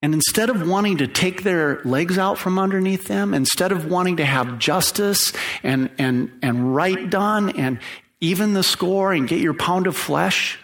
And 0.00 0.14
instead 0.14 0.48
of 0.48 0.66
wanting 0.66 0.98
to 0.98 1.06
take 1.06 1.42
their 1.42 1.82
legs 1.84 2.18
out 2.18 2.38
from 2.38 2.58
underneath 2.58 3.06
them, 3.08 3.34
instead 3.34 3.72
of 3.72 3.90
wanting 3.90 4.16
to 4.18 4.24
have 4.24 4.58
justice 4.58 5.32
and, 5.62 5.90
and, 5.98 6.30
and 6.40 6.74
right 6.74 7.10
done 7.10 7.50
and 7.50 7.80
even 8.20 8.54
the 8.54 8.62
score 8.62 9.12
and 9.12 9.28
get 9.28 9.40
your 9.40 9.54
pound 9.54 9.86
of 9.86 9.96
flesh, 9.96 10.58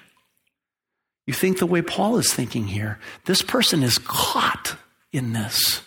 you 1.26 1.32
think 1.34 1.58
the 1.58 1.66
way 1.66 1.82
Paul 1.82 2.18
is 2.18 2.32
thinking 2.32 2.66
here. 2.66 2.98
This 3.24 3.42
person 3.42 3.82
is 3.82 3.98
caught 3.98 4.76
in 5.12 5.32
this. 5.32 5.82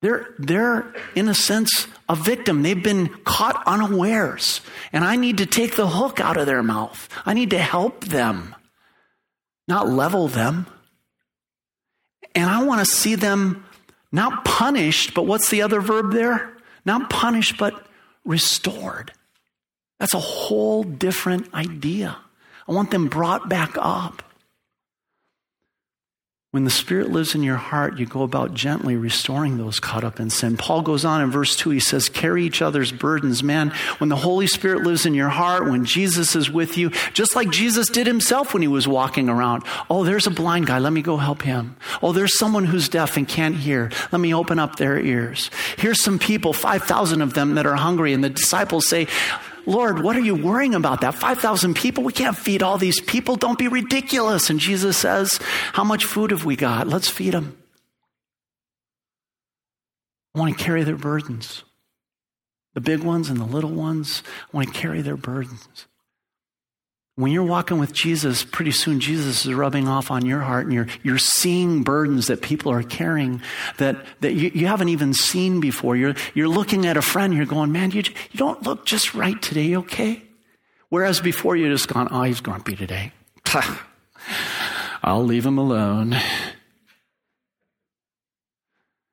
They're, 0.00 0.34
they're, 0.38 0.92
in 1.14 1.28
a 1.28 1.34
sense, 1.34 1.86
a 2.08 2.16
victim. 2.16 2.62
They've 2.62 2.82
been 2.82 3.08
caught 3.24 3.62
unawares. 3.66 4.60
And 4.92 5.04
I 5.04 5.14
need 5.14 5.38
to 5.38 5.46
take 5.46 5.76
the 5.76 5.86
hook 5.86 6.18
out 6.18 6.36
of 6.36 6.46
their 6.46 6.62
mouth. 6.62 7.08
I 7.24 7.34
need 7.34 7.50
to 7.50 7.58
help 7.58 8.04
them, 8.04 8.56
not 9.68 9.88
level 9.88 10.26
them. 10.26 10.66
And 12.34 12.50
I 12.50 12.64
want 12.64 12.84
to 12.84 12.92
see 12.92 13.14
them 13.14 13.64
not 14.10 14.44
punished, 14.44 15.14
but 15.14 15.26
what's 15.26 15.50
the 15.50 15.62
other 15.62 15.80
verb 15.80 16.12
there? 16.12 16.56
Not 16.84 17.08
punished, 17.08 17.56
but 17.58 17.86
restored. 18.24 19.12
That's 20.00 20.14
a 20.14 20.20
whole 20.20 20.82
different 20.82 21.54
idea. 21.54 22.16
I 22.68 22.72
want 22.72 22.90
them 22.90 23.06
brought 23.06 23.48
back 23.48 23.76
up. 23.76 24.22
When 26.52 26.64
the 26.64 26.70
Spirit 26.70 27.10
lives 27.10 27.34
in 27.34 27.42
your 27.42 27.56
heart, 27.56 27.96
you 27.96 28.04
go 28.04 28.24
about 28.24 28.52
gently 28.52 28.94
restoring 28.94 29.56
those 29.56 29.80
caught 29.80 30.04
up 30.04 30.20
in 30.20 30.28
sin. 30.28 30.58
Paul 30.58 30.82
goes 30.82 31.02
on 31.02 31.22
in 31.22 31.30
verse 31.30 31.56
2, 31.56 31.70
he 31.70 31.80
says, 31.80 32.10
Carry 32.10 32.44
each 32.44 32.60
other's 32.60 32.92
burdens. 32.92 33.42
Man, 33.42 33.70
when 33.96 34.10
the 34.10 34.16
Holy 34.16 34.46
Spirit 34.46 34.82
lives 34.82 35.06
in 35.06 35.14
your 35.14 35.30
heart, 35.30 35.70
when 35.70 35.86
Jesus 35.86 36.36
is 36.36 36.50
with 36.50 36.76
you, 36.76 36.90
just 37.14 37.34
like 37.34 37.48
Jesus 37.48 37.88
did 37.88 38.06
himself 38.06 38.52
when 38.52 38.60
he 38.60 38.68
was 38.68 38.86
walking 38.86 39.30
around. 39.30 39.62
Oh, 39.88 40.04
there's 40.04 40.26
a 40.26 40.30
blind 40.30 40.66
guy. 40.66 40.78
Let 40.78 40.92
me 40.92 41.00
go 41.00 41.16
help 41.16 41.40
him. 41.40 41.74
Oh, 42.02 42.12
there's 42.12 42.38
someone 42.38 42.66
who's 42.66 42.90
deaf 42.90 43.16
and 43.16 43.26
can't 43.26 43.56
hear. 43.56 43.90
Let 44.12 44.20
me 44.20 44.34
open 44.34 44.58
up 44.58 44.76
their 44.76 45.00
ears. 45.00 45.48
Here's 45.78 46.02
some 46.02 46.18
people, 46.18 46.52
5,000 46.52 47.22
of 47.22 47.32
them, 47.32 47.54
that 47.54 47.64
are 47.64 47.76
hungry. 47.76 48.12
And 48.12 48.22
the 48.22 48.28
disciples 48.28 48.86
say, 48.90 49.08
Lord, 49.66 50.02
what 50.02 50.16
are 50.16 50.20
you 50.20 50.34
worrying 50.34 50.74
about 50.74 51.02
that? 51.02 51.14
5,000 51.14 51.74
people? 51.74 52.04
We 52.04 52.12
can't 52.12 52.36
feed 52.36 52.62
all 52.62 52.78
these 52.78 53.00
people. 53.00 53.36
Don't 53.36 53.58
be 53.58 53.68
ridiculous. 53.68 54.50
And 54.50 54.58
Jesus 54.58 54.96
says, 54.96 55.38
How 55.72 55.84
much 55.84 56.04
food 56.04 56.30
have 56.30 56.44
we 56.44 56.56
got? 56.56 56.88
Let's 56.88 57.08
feed 57.08 57.34
them. 57.34 57.56
I 60.34 60.38
want 60.38 60.56
to 60.56 60.64
carry 60.64 60.82
their 60.82 60.96
burdens. 60.96 61.64
The 62.74 62.80
big 62.80 63.00
ones 63.00 63.28
and 63.28 63.38
the 63.38 63.44
little 63.44 63.70
ones, 63.70 64.22
I 64.26 64.56
want 64.56 64.72
to 64.72 64.80
carry 64.80 65.02
their 65.02 65.16
burdens. 65.16 65.86
When 67.14 67.30
you're 67.30 67.44
walking 67.44 67.78
with 67.78 67.92
Jesus, 67.92 68.42
pretty 68.42 68.70
soon 68.70 68.98
Jesus 68.98 69.44
is 69.44 69.52
rubbing 69.52 69.86
off 69.86 70.10
on 70.10 70.24
your 70.24 70.40
heart 70.40 70.64
and 70.64 70.72
you're, 70.72 70.86
you're 71.02 71.18
seeing 71.18 71.82
burdens 71.82 72.28
that 72.28 72.40
people 72.40 72.72
are 72.72 72.82
carrying 72.82 73.42
that, 73.76 74.02
that 74.20 74.32
you, 74.32 74.50
you 74.54 74.66
haven't 74.66 74.88
even 74.88 75.12
seen 75.12 75.60
before. 75.60 75.94
You're, 75.94 76.14
you're 76.32 76.48
looking 76.48 76.86
at 76.86 76.96
a 76.96 77.02
friend, 77.02 77.34
you're 77.34 77.44
going, 77.44 77.70
man, 77.70 77.90
you, 77.90 78.02
you 78.02 78.38
don't 78.38 78.62
look 78.62 78.86
just 78.86 79.14
right 79.14 79.40
today, 79.42 79.76
okay? 79.76 80.22
Whereas 80.88 81.20
before 81.20 81.54
you 81.54 81.68
just 81.68 81.88
gone, 81.88 82.08
oh, 82.10 82.22
he's 82.22 82.40
grumpy 82.40 82.76
today. 82.76 83.12
I'll 85.02 85.24
leave 85.24 85.44
him 85.44 85.58
alone. 85.58 86.16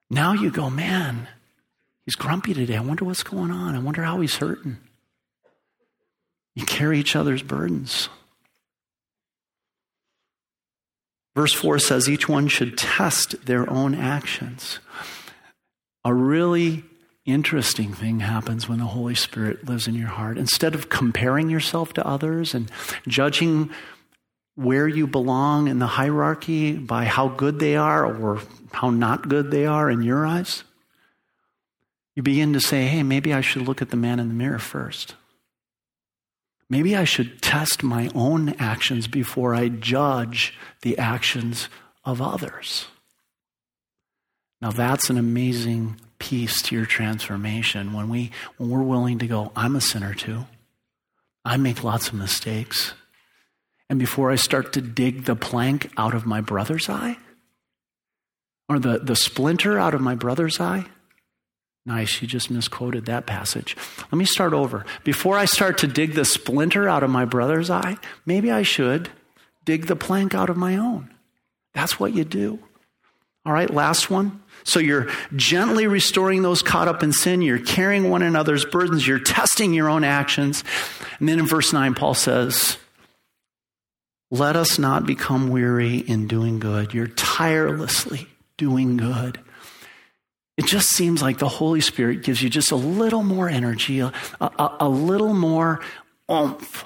Now 0.09 0.33
you 0.33 0.51
go, 0.51 0.69
man, 0.69 1.27
he's 2.05 2.15
grumpy 2.15 2.53
today. 2.53 2.77
I 2.77 2.81
wonder 2.81 3.03
what's 3.03 3.23
going 3.23 3.51
on. 3.51 3.75
I 3.75 3.79
wonder 3.79 4.03
how 4.03 4.21
he's 4.21 4.37
hurting. 4.37 4.77
You 6.59 6.65
carry 6.65 6.99
each 6.99 7.15
other's 7.15 7.41
burdens. 7.41 8.09
Verse 11.33 11.53
4 11.53 11.79
says 11.79 12.09
each 12.09 12.27
one 12.27 12.49
should 12.49 12.77
test 12.77 13.45
their 13.45 13.69
own 13.69 13.95
actions. 13.95 14.79
A 16.03 16.13
really 16.13 16.83
interesting 17.25 17.93
thing 17.93 18.19
happens 18.19 18.67
when 18.67 18.79
the 18.79 18.87
Holy 18.87 19.15
Spirit 19.15 19.69
lives 19.69 19.87
in 19.87 19.95
your 19.95 20.09
heart. 20.09 20.37
Instead 20.37 20.75
of 20.75 20.89
comparing 20.89 21.49
yourself 21.49 21.93
to 21.93 22.05
others 22.05 22.53
and 22.53 22.69
judging 23.07 23.69
where 24.55 24.87
you 24.89 25.07
belong 25.07 25.69
in 25.69 25.79
the 25.79 25.87
hierarchy 25.87 26.73
by 26.73 27.05
how 27.05 27.29
good 27.29 27.59
they 27.59 27.77
are 27.77 28.05
or 28.05 28.41
how 28.73 28.89
not 28.89 29.29
good 29.29 29.49
they 29.49 29.65
are 29.65 29.89
in 29.89 30.01
your 30.01 30.25
eyes, 30.25 30.65
you 32.17 32.21
begin 32.21 32.51
to 32.51 32.59
say, 32.59 32.87
hey, 32.87 33.01
maybe 33.01 33.33
I 33.33 33.39
should 33.39 33.61
look 33.61 33.81
at 33.81 33.91
the 33.91 33.95
man 33.95 34.19
in 34.19 34.27
the 34.27 34.33
mirror 34.33 34.59
first. 34.59 35.15
Maybe 36.69 36.95
I 36.95 37.03
should 37.03 37.41
test 37.41 37.81
my 37.81 38.11
own 38.13 38.49
actions 38.59 39.07
before 39.07 39.55
I 39.55 39.69
judge 39.69 40.53
the 40.81 40.97
actions 40.97 41.67
of 42.05 42.21
others. 42.21 42.87
Now 44.61 44.71
that's 44.71 45.09
an 45.09 45.17
amazing 45.17 45.99
piece 46.19 46.61
to 46.63 46.75
your 46.75 46.85
transformation 46.85 47.93
when 47.93 48.09
we 48.09 48.31
when 48.57 48.69
we're 48.69 48.83
willing 48.83 49.19
to 49.19 49.27
go, 49.27 49.51
I'm 49.55 49.75
a 49.75 49.81
sinner 49.81 50.13
too. 50.13 50.45
I 51.45 51.57
make 51.57 51.83
lots 51.83 52.09
of 52.09 52.13
mistakes. 52.13 52.93
And 53.89 53.97
before 53.97 54.29
I 54.29 54.35
start 54.35 54.73
to 54.73 54.81
dig 54.81 55.25
the 55.25 55.35
plank 55.35 55.91
out 55.97 56.13
of 56.13 56.25
my 56.25 56.41
brother's 56.41 56.89
eye, 56.89 57.17
or 58.67 58.77
the, 58.77 58.99
the 58.99 59.15
splinter 59.15 59.79
out 59.79 59.95
of 59.95 60.01
my 60.01 60.13
brother's 60.13 60.59
eye, 60.59 60.85
Nice, 61.85 62.21
you 62.21 62.27
just 62.27 62.51
misquoted 62.51 63.05
that 63.05 63.25
passage. 63.25 63.75
Let 64.11 64.13
me 64.13 64.25
start 64.25 64.53
over. 64.53 64.85
Before 65.03 65.37
I 65.37 65.45
start 65.45 65.77
to 65.79 65.87
dig 65.87 66.13
the 66.13 66.25
splinter 66.25 66.87
out 66.87 67.03
of 67.03 67.09
my 67.09 67.25
brother's 67.25 67.69
eye, 67.69 67.97
maybe 68.25 68.51
I 68.51 68.63
should 68.63 69.09
dig 69.65 69.87
the 69.87 69.95
plank 69.95 70.35
out 70.35 70.49
of 70.49 70.57
my 70.57 70.77
own. 70.77 71.13
That's 71.73 71.99
what 71.99 72.13
you 72.13 72.23
do. 72.23 72.59
All 73.45 73.53
right, 73.53 73.69
last 73.69 74.09
one. 74.09 74.41
So 74.63 74.79
you're 74.79 75.07
gently 75.35 75.87
restoring 75.87 76.41
those 76.41 76.61
caught 76.61 76.87
up 76.87 77.01
in 77.01 77.13
sin. 77.13 77.41
You're 77.41 77.57
carrying 77.57 78.09
one 78.09 78.21
another's 78.21 78.65
burdens. 78.65 79.07
You're 79.07 79.19
testing 79.19 79.73
your 79.73 79.89
own 79.89 80.03
actions. 80.03 80.63
And 81.19 81.29
then 81.29 81.39
in 81.39 81.47
verse 81.47 81.71
9, 81.71 81.95
Paul 81.95 82.13
says, 82.13 82.77
Let 84.29 84.55
us 84.55 84.77
not 84.77 85.05
become 85.05 85.49
weary 85.49 85.97
in 85.97 86.27
doing 86.27 86.59
good. 86.59 86.93
You're 86.93 87.07
tirelessly 87.07 88.27
doing 88.57 88.97
good. 88.97 89.39
It 90.59 90.65
just 90.65 90.89
seems 90.89 91.21
like 91.21 91.37
the 91.37 91.47
Holy 91.47 91.79
Spirit 91.79 92.21
gives 92.21 92.43
you 92.43 92.49
just 92.49 92.71
a 92.71 92.75
little 92.75 93.23
more 93.23 93.47
energy, 93.47 94.01
a, 94.01 94.11
a, 94.41 94.75
a 94.81 94.89
little 94.89 95.33
more 95.33 95.79
oomph. 96.29 96.83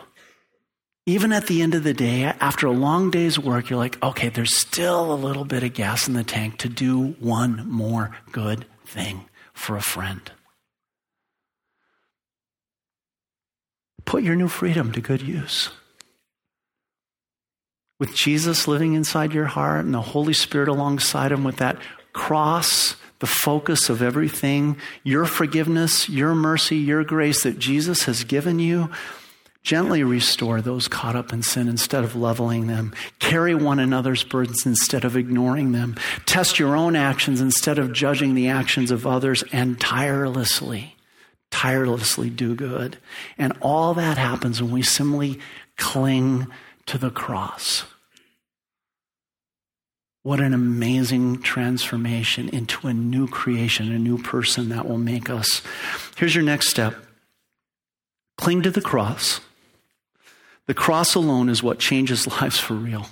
Even 1.07 1.33
at 1.33 1.47
the 1.47 1.63
end 1.63 1.73
of 1.73 1.83
the 1.83 1.95
day, 1.95 2.25
after 2.25 2.67
a 2.67 2.71
long 2.71 3.09
day's 3.09 3.39
work, 3.39 3.71
you're 3.71 3.79
like, 3.79 4.01
okay, 4.03 4.29
there's 4.29 4.55
still 4.55 5.11
a 5.11 5.15
little 5.15 5.43
bit 5.43 5.63
of 5.63 5.73
gas 5.73 6.07
in 6.07 6.13
the 6.13 6.23
tank 6.23 6.59
to 6.59 6.69
do 6.69 7.13
one 7.19 7.67
more 7.67 8.15
good 8.31 8.67
thing 8.85 9.25
for 9.55 9.75
a 9.75 9.81
friend. 9.81 10.31
Put 14.05 14.21
your 14.21 14.35
new 14.35 14.49
freedom 14.49 14.91
to 14.91 15.01
good 15.01 15.23
use. 15.23 15.71
With 17.99 18.13
Jesus 18.13 18.67
living 18.67 18.93
inside 18.93 19.33
your 19.33 19.47
heart 19.47 19.83
and 19.83 19.95
the 19.95 20.01
Holy 20.01 20.33
Spirit 20.33 20.67
alongside 20.69 21.31
him 21.31 21.43
with 21.43 21.57
that 21.57 21.79
cross 22.13 22.97
the 23.23 23.27
focus 23.27 23.89
of 23.89 24.01
everything, 24.01 24.75
your 25.01 25.23
forgiveness, 25.23 26.09
your 26.09 26.35
mercy, 26.35 26.75
your 26.75 27.05
grace 27.05 27.43
that 27.43 27.57
Jesus 27.57 28.03
has 28.03 28.25
given 28.25 28.59
you, 28.59 28.89
gently 29.61 30.03
restore 30.03 30.59
those 30.59 30.89
caught 30.89 31.15
up 31.15 31.31
in 31.31 31.41
sin 31.41 31.69
instead 31.69 32.03
of 32.03 32.17
leveling 32.17 32.67
them. 32.67 32.93
Carry 33.19 33.55
one 33.55 33.79
another's 33.79 34.25
burdens 34.25 34.65
instead 34.65 35.05
of 35.05 35.15
ignoring 35.15 35.71
them. 35.71 35.95
Test 36.25 36.59
your 36.59 36.75
own 36.75 36.97
actions 36.97 37.39
instead 37.39 37.79
of 37.79 37.93
judging 37.93 38.35
the 38.35 38.49
actions 38.49 38.91
of 38.91 39.07
others 39.07 39.41
and 39.53 39.79
tirelessly, 39.79 40.97
tirelessly 41.49 42.29
do 42.29 42.55
good. 42.55 42.97
And 43.37 43.53
all 43.61 43.93
that 43.93 44.17
happens 44.17 44.61
when 44.61 44.73
we 44.73 44.81
simply 44.81 45.39
cling 45.77 46.47
to 46.87 46.97
the 46.97 47.09
cross. 47.09 47.85
What 50.23 50.39
an 50.39 50.53
amazing 50.53 51.41
transformation 51.41 52.47
into 52.49 52.87
a 52.87 52.93
new 52.93 53.27
creation, 53.27 53.91
a 53.91 53.99
new 53.99 54.17
person 54.17 54.69
that 54.69 54.87
will 54.87 54.97
make 54.97 55.29
us. 55.29 55.61
Here's 56.15 56.33
your 56.33 56.45
next 56.45 56.69
step 56.69 56.95
cling 58.37 58.61
to 58.63 58.71
the 58.71 58.81
cross. 58.81 59.41
The 60.65 60.73
cross 60.73 61.13
alone 61.13 61.49
is 61.49 61.61
what 61.61 61.79
changes 61.79 62.25
lives 62.41 62.57
for 62.57 62.73
real. 62.73 63.07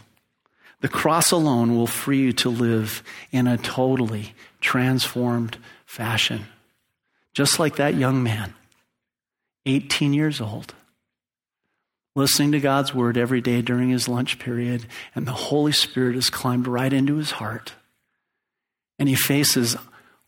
The 0.80 0.88
cross 0.88 1.32
alone 1.32 1.76
will 1.76 1.86
free 1.86 2.20
you 2.20 2.34
to 2.34 2.50
live 2.50 3.04
in 3.32 3.46
a 3.46 3.58
totally 3.58 4.34
transformed 4.62 5.58
fashion. 5.86 6.46
Just 7.34 7.60
like 7.60 7.76
that 7.76 7.96
young 7.96 8.24
man, 8.24 8.54
18 9.66 10.14
years 10.14 10.42
old, 10.42 10.74
listening 12.16 12.52
to 12.52 12.60
God's 12.60 12.94
word 12.94 13.18
every 13.18 13.42
day 13.42 13.62
during 13.62 13.90
his 13.90 14.08
lunch 14.08 14.40
period, 14.40 14.86
and 15.16 15.26
the 15.26 15.32
Holy 15.32 15.72
Spirit 15.72 16.16
has 16.16 16.30
climbed 16.30 16.68
right 16.68 16.92
into 16.92 17.16
his 17.16 17.32
heart. 17.32 17.74
And 19.00 19.10
he 19.10 19.16
faces 19.16 19.76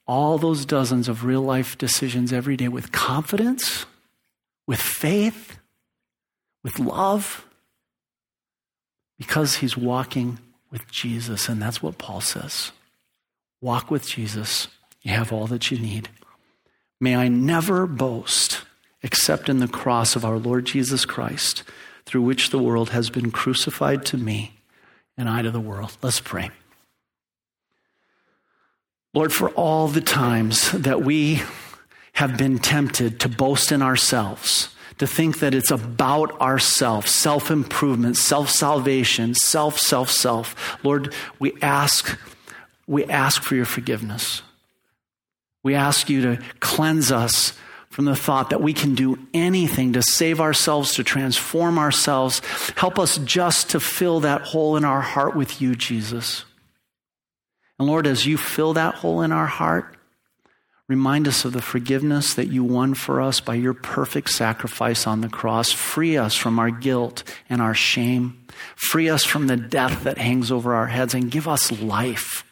all 0.07 0.37
those 0.37 0.65
dozens 0.65 1.07
of 1.07 1.25
real 1.25 1.41
life 1.41 1.77
decisions 1.77 2.33
every 2.33 2.57
day 2.57 2.67
with 2.67 2.91
confidence, 2.91 3.85
with 4.65 4.81
faith, 4.81 5.59
with 6.63 6.79
love, 6.79 7.45
because 9.17 9.55
he's 9.55 9.77
walking 9.77 10.39
with 10.71 10.89
Jesus. 10.89 11.47
And 11.47 11.61
that's 11.61 11.81
what 11.81 11.97
Paul 11.97 12.21
says 12.21 12.71
walk 13.61 13.89
with 13.89 14.05
Jesus. 14.05 14.67
You 15.01 15.11
have 15.11 15.31
all 15.31 15.47
that 15.47 15.71
you 15.71 15.77
need. 15.77 16.09
May 16.99 17.15
I 17.15 17.27
never 17.27 17.87
boast 17.87 18.63
except 19.03 19.49
in 19.49 19.59
the 19.59 19.67
cross 19.67 20.15
of 20.15 20.25
our 20.25 20.37
Lord 20.37 20.65
Jesus 20.65 21.05
Christ, 21.05 21.63
through 22.05 22.21
which 22.21 22.49
the 22.49 22.59
world 22.59 22.89
has 22.89 23.09
been 23.09 23.31
crucified 23.31 24.05
to 24.05 24.17
me 24.17 24.53
and 25.17 25.29
I 25.29 25.41
to 25.41 25.51
the 25.51 25.59
world. 25.59 25.95
Let's 26.01 26.19
pray. 26.19 26.49
Lord, 29.13 29.31
for 29.31 29.49
all 29.49 29.87
the 29.87 30.01
times 30.01 30.71
that 30.71 31.03
we 31.03 31.43
have 32.13 32.37
been 32.37 32.57
tempted 32.57 33.19
to 33.19 33.29
boast 33.29 33.71
in 33.71 33.81
ourselves, 33.81 34.69
to 34.97 35.07
think 35.07 35.39
that 35.39 35.53
it's 35.53 35.71
about 35.71 36.39
ourselves, 36.39 37.11
self 37.11 37.51
improvement, 37.51 38.17
self 38.17 38.49
salvation, 38.49 39.35
self, 39.35 39.77
self, 39.77 40.09
self. 40.09 40.83
Lord, 40.83 41.13
we 41.39 41.53
ask, 41.61 42.17
we 42.87 43.05
ask 43.05 43.43
for 43.43 43.55
your 43.55 43.65
forgiveness. 43.65 44.41
We 45.61 45.75
ask 45.75 46.09
you 46.09 46.21
to 46.21 46.43
cleanse 46.59 47.11
us 47.11 47.53
from 47.93 48.05
the 48.05 48.15
thought 48.15 48.49
that 48.49 48.59
we 48.59 48.73
can 48.73 48.95
do 48.95 49.19
anything 49.35 49.93
to 49.93 50.01
save 50.01 50.41
ourselves, 50.41 50.95
to 50.95 51.03
transform 51.03 51.77
ourselves. 51.77 52.41
Help 52.75 52.97
us 52.97 53.19
just 53.19 53.69
to 53.69 53.79
fill 53.79 54.21
that 54.21 54.41
hole 54.41 54.75
in 54.75 54.83
our 54.83 55.01
heart 55.01 55.35
with 55.35 55.61
you, 55.61 55.75
Jesus. 55.75 56.43
And 57.77 57.87
Lord, 57.87 58.07
as 58.07 58.25
you 58.25 58.35
fill 58.35 58.73
that 58.73 58.95
hole 58.95 59.21
in 59.21 59.31
our 59.31 59.45
heart, 59.45 59.95
remind 60.87 61.27
us 61.27 61.45
of 61.45 61.53
the 61.53 61.61
forgiveness 61.61 62.33
that 62.33 62.47
you 62.47 62.63
won 62.63 62.95
for 62.95 63.21
us 63.21 63.39
by 63.39 63.53
your 63.53 63.75
perfect 63.75 64.31
sacrifice 64.31 65.05
on 65.05 65.21
the 65.21 65.29
cross. 65.29 65.71
Free 65.71 66.17
us 66.17 66.33
from 66.33 66.57
our 66.57 66.71
guilt 66.71 67.23
and 67.47 67.61
our 67.61 67.75
shame. 67.75 68.47
Free 68.75 69.07
us 69.07 69.23
from 69.23 69.45
the 69.45 69.55
death 69.57 70.03
that 70.05 70.17
hangs 70.17 70.51
over 70.51 70.73
our 70.73 70.87
heads 70.87 71.13
and 71.13 71.29
give 71.29 71.47
us 71.47 71.71
life. 71.71 72.43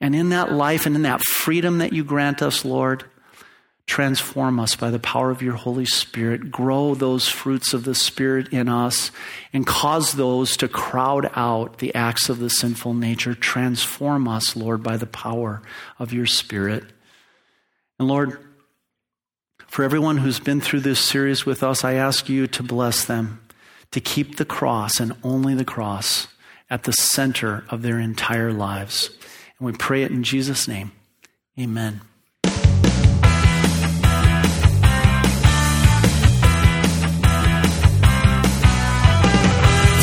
And 0.00 0.14
in 0.14 0.28
that 0.28 0.52
life 0.52 0.86
and 0.86 0.94
in 0.94 1.02
that 1.02 1.22
freedom 1.22 1.78
that 1.78 1.92
you 1.92 2.04
grant 2.04 2.42
us, 2.42 2.64
Lord, 2.64 3.06
Transform 3.86 4.58
us 4.58 4.74
by 4.74 4.90
the 4.90 4.98
power 4.98 5.30
of 5.30 5.42
your 5.42 5.54
Holy 5.54 5.86
Spirit. 5.86 6.50
Grow 6.50 6.94
those 6.94 7.28
fruits 7.28 7.72
of 7.72 7.84
the 7.84 7.94
Spirit 7.94 8.52
in 8.52 8.68
us 8.68 9.12
and 9.52 9.66
cause 9.66 10.12
those 10.12 10.56
to 10.56 10.68
crowd 10.68 11.30
out 11.34 11.78
the 11.78 11.94
acts 11.94 12.28
of 12.28 12.40
the 12.40 12.50
sinful 12.50 12.94
nature. 12.94 13.34
Transform 13.34 14.26
us, 14.26 14.56
Lord, 14.56 14.82
by 14.82 14.96
the 14.96 15.06
power 15.06 15.62
of 16.00 16.12
your 16.12 16.26
Spirit. 16.26 16.84
And 17.98 18.08
Lord, 18.08 18.38
for 19.68 19.84
everyone 19.84 20.18
who's 20.18 20.40
been 20.40 20.60
through 20.60 20.80
this 20.80 21.00
series 21.00 21.46
with 21.46 21.62
us, 21.62 21.84
I 21.84 21.94
ask 21.94 22.28
you 22.28 22.46
to 22.48 22.62
bless 22.62 23.04
them 23.04 23.40
to 23.92 24.00
keep 24.00 24.36
the 24.36 24.44
cross 24.44 24.98
and 24.98 25.14
only 25.22 25.54
the 25.54 25.64
cross 25.64 26.26
at 26.68 26.82
the 26.82 26.92
center 26.92 27.64
of 27.70 27.82
their 27.82 28.00
entire 28.00 28.52
lives. 28.52 29.10
And 29.58 29.66
we 29.66 29.72
pray 29.72 30.02
it 30.02 30.10
in 30.10 30.24
Jesus' 30.24 30.66
name. 30.66 30.92
Amen. 31.58 32.00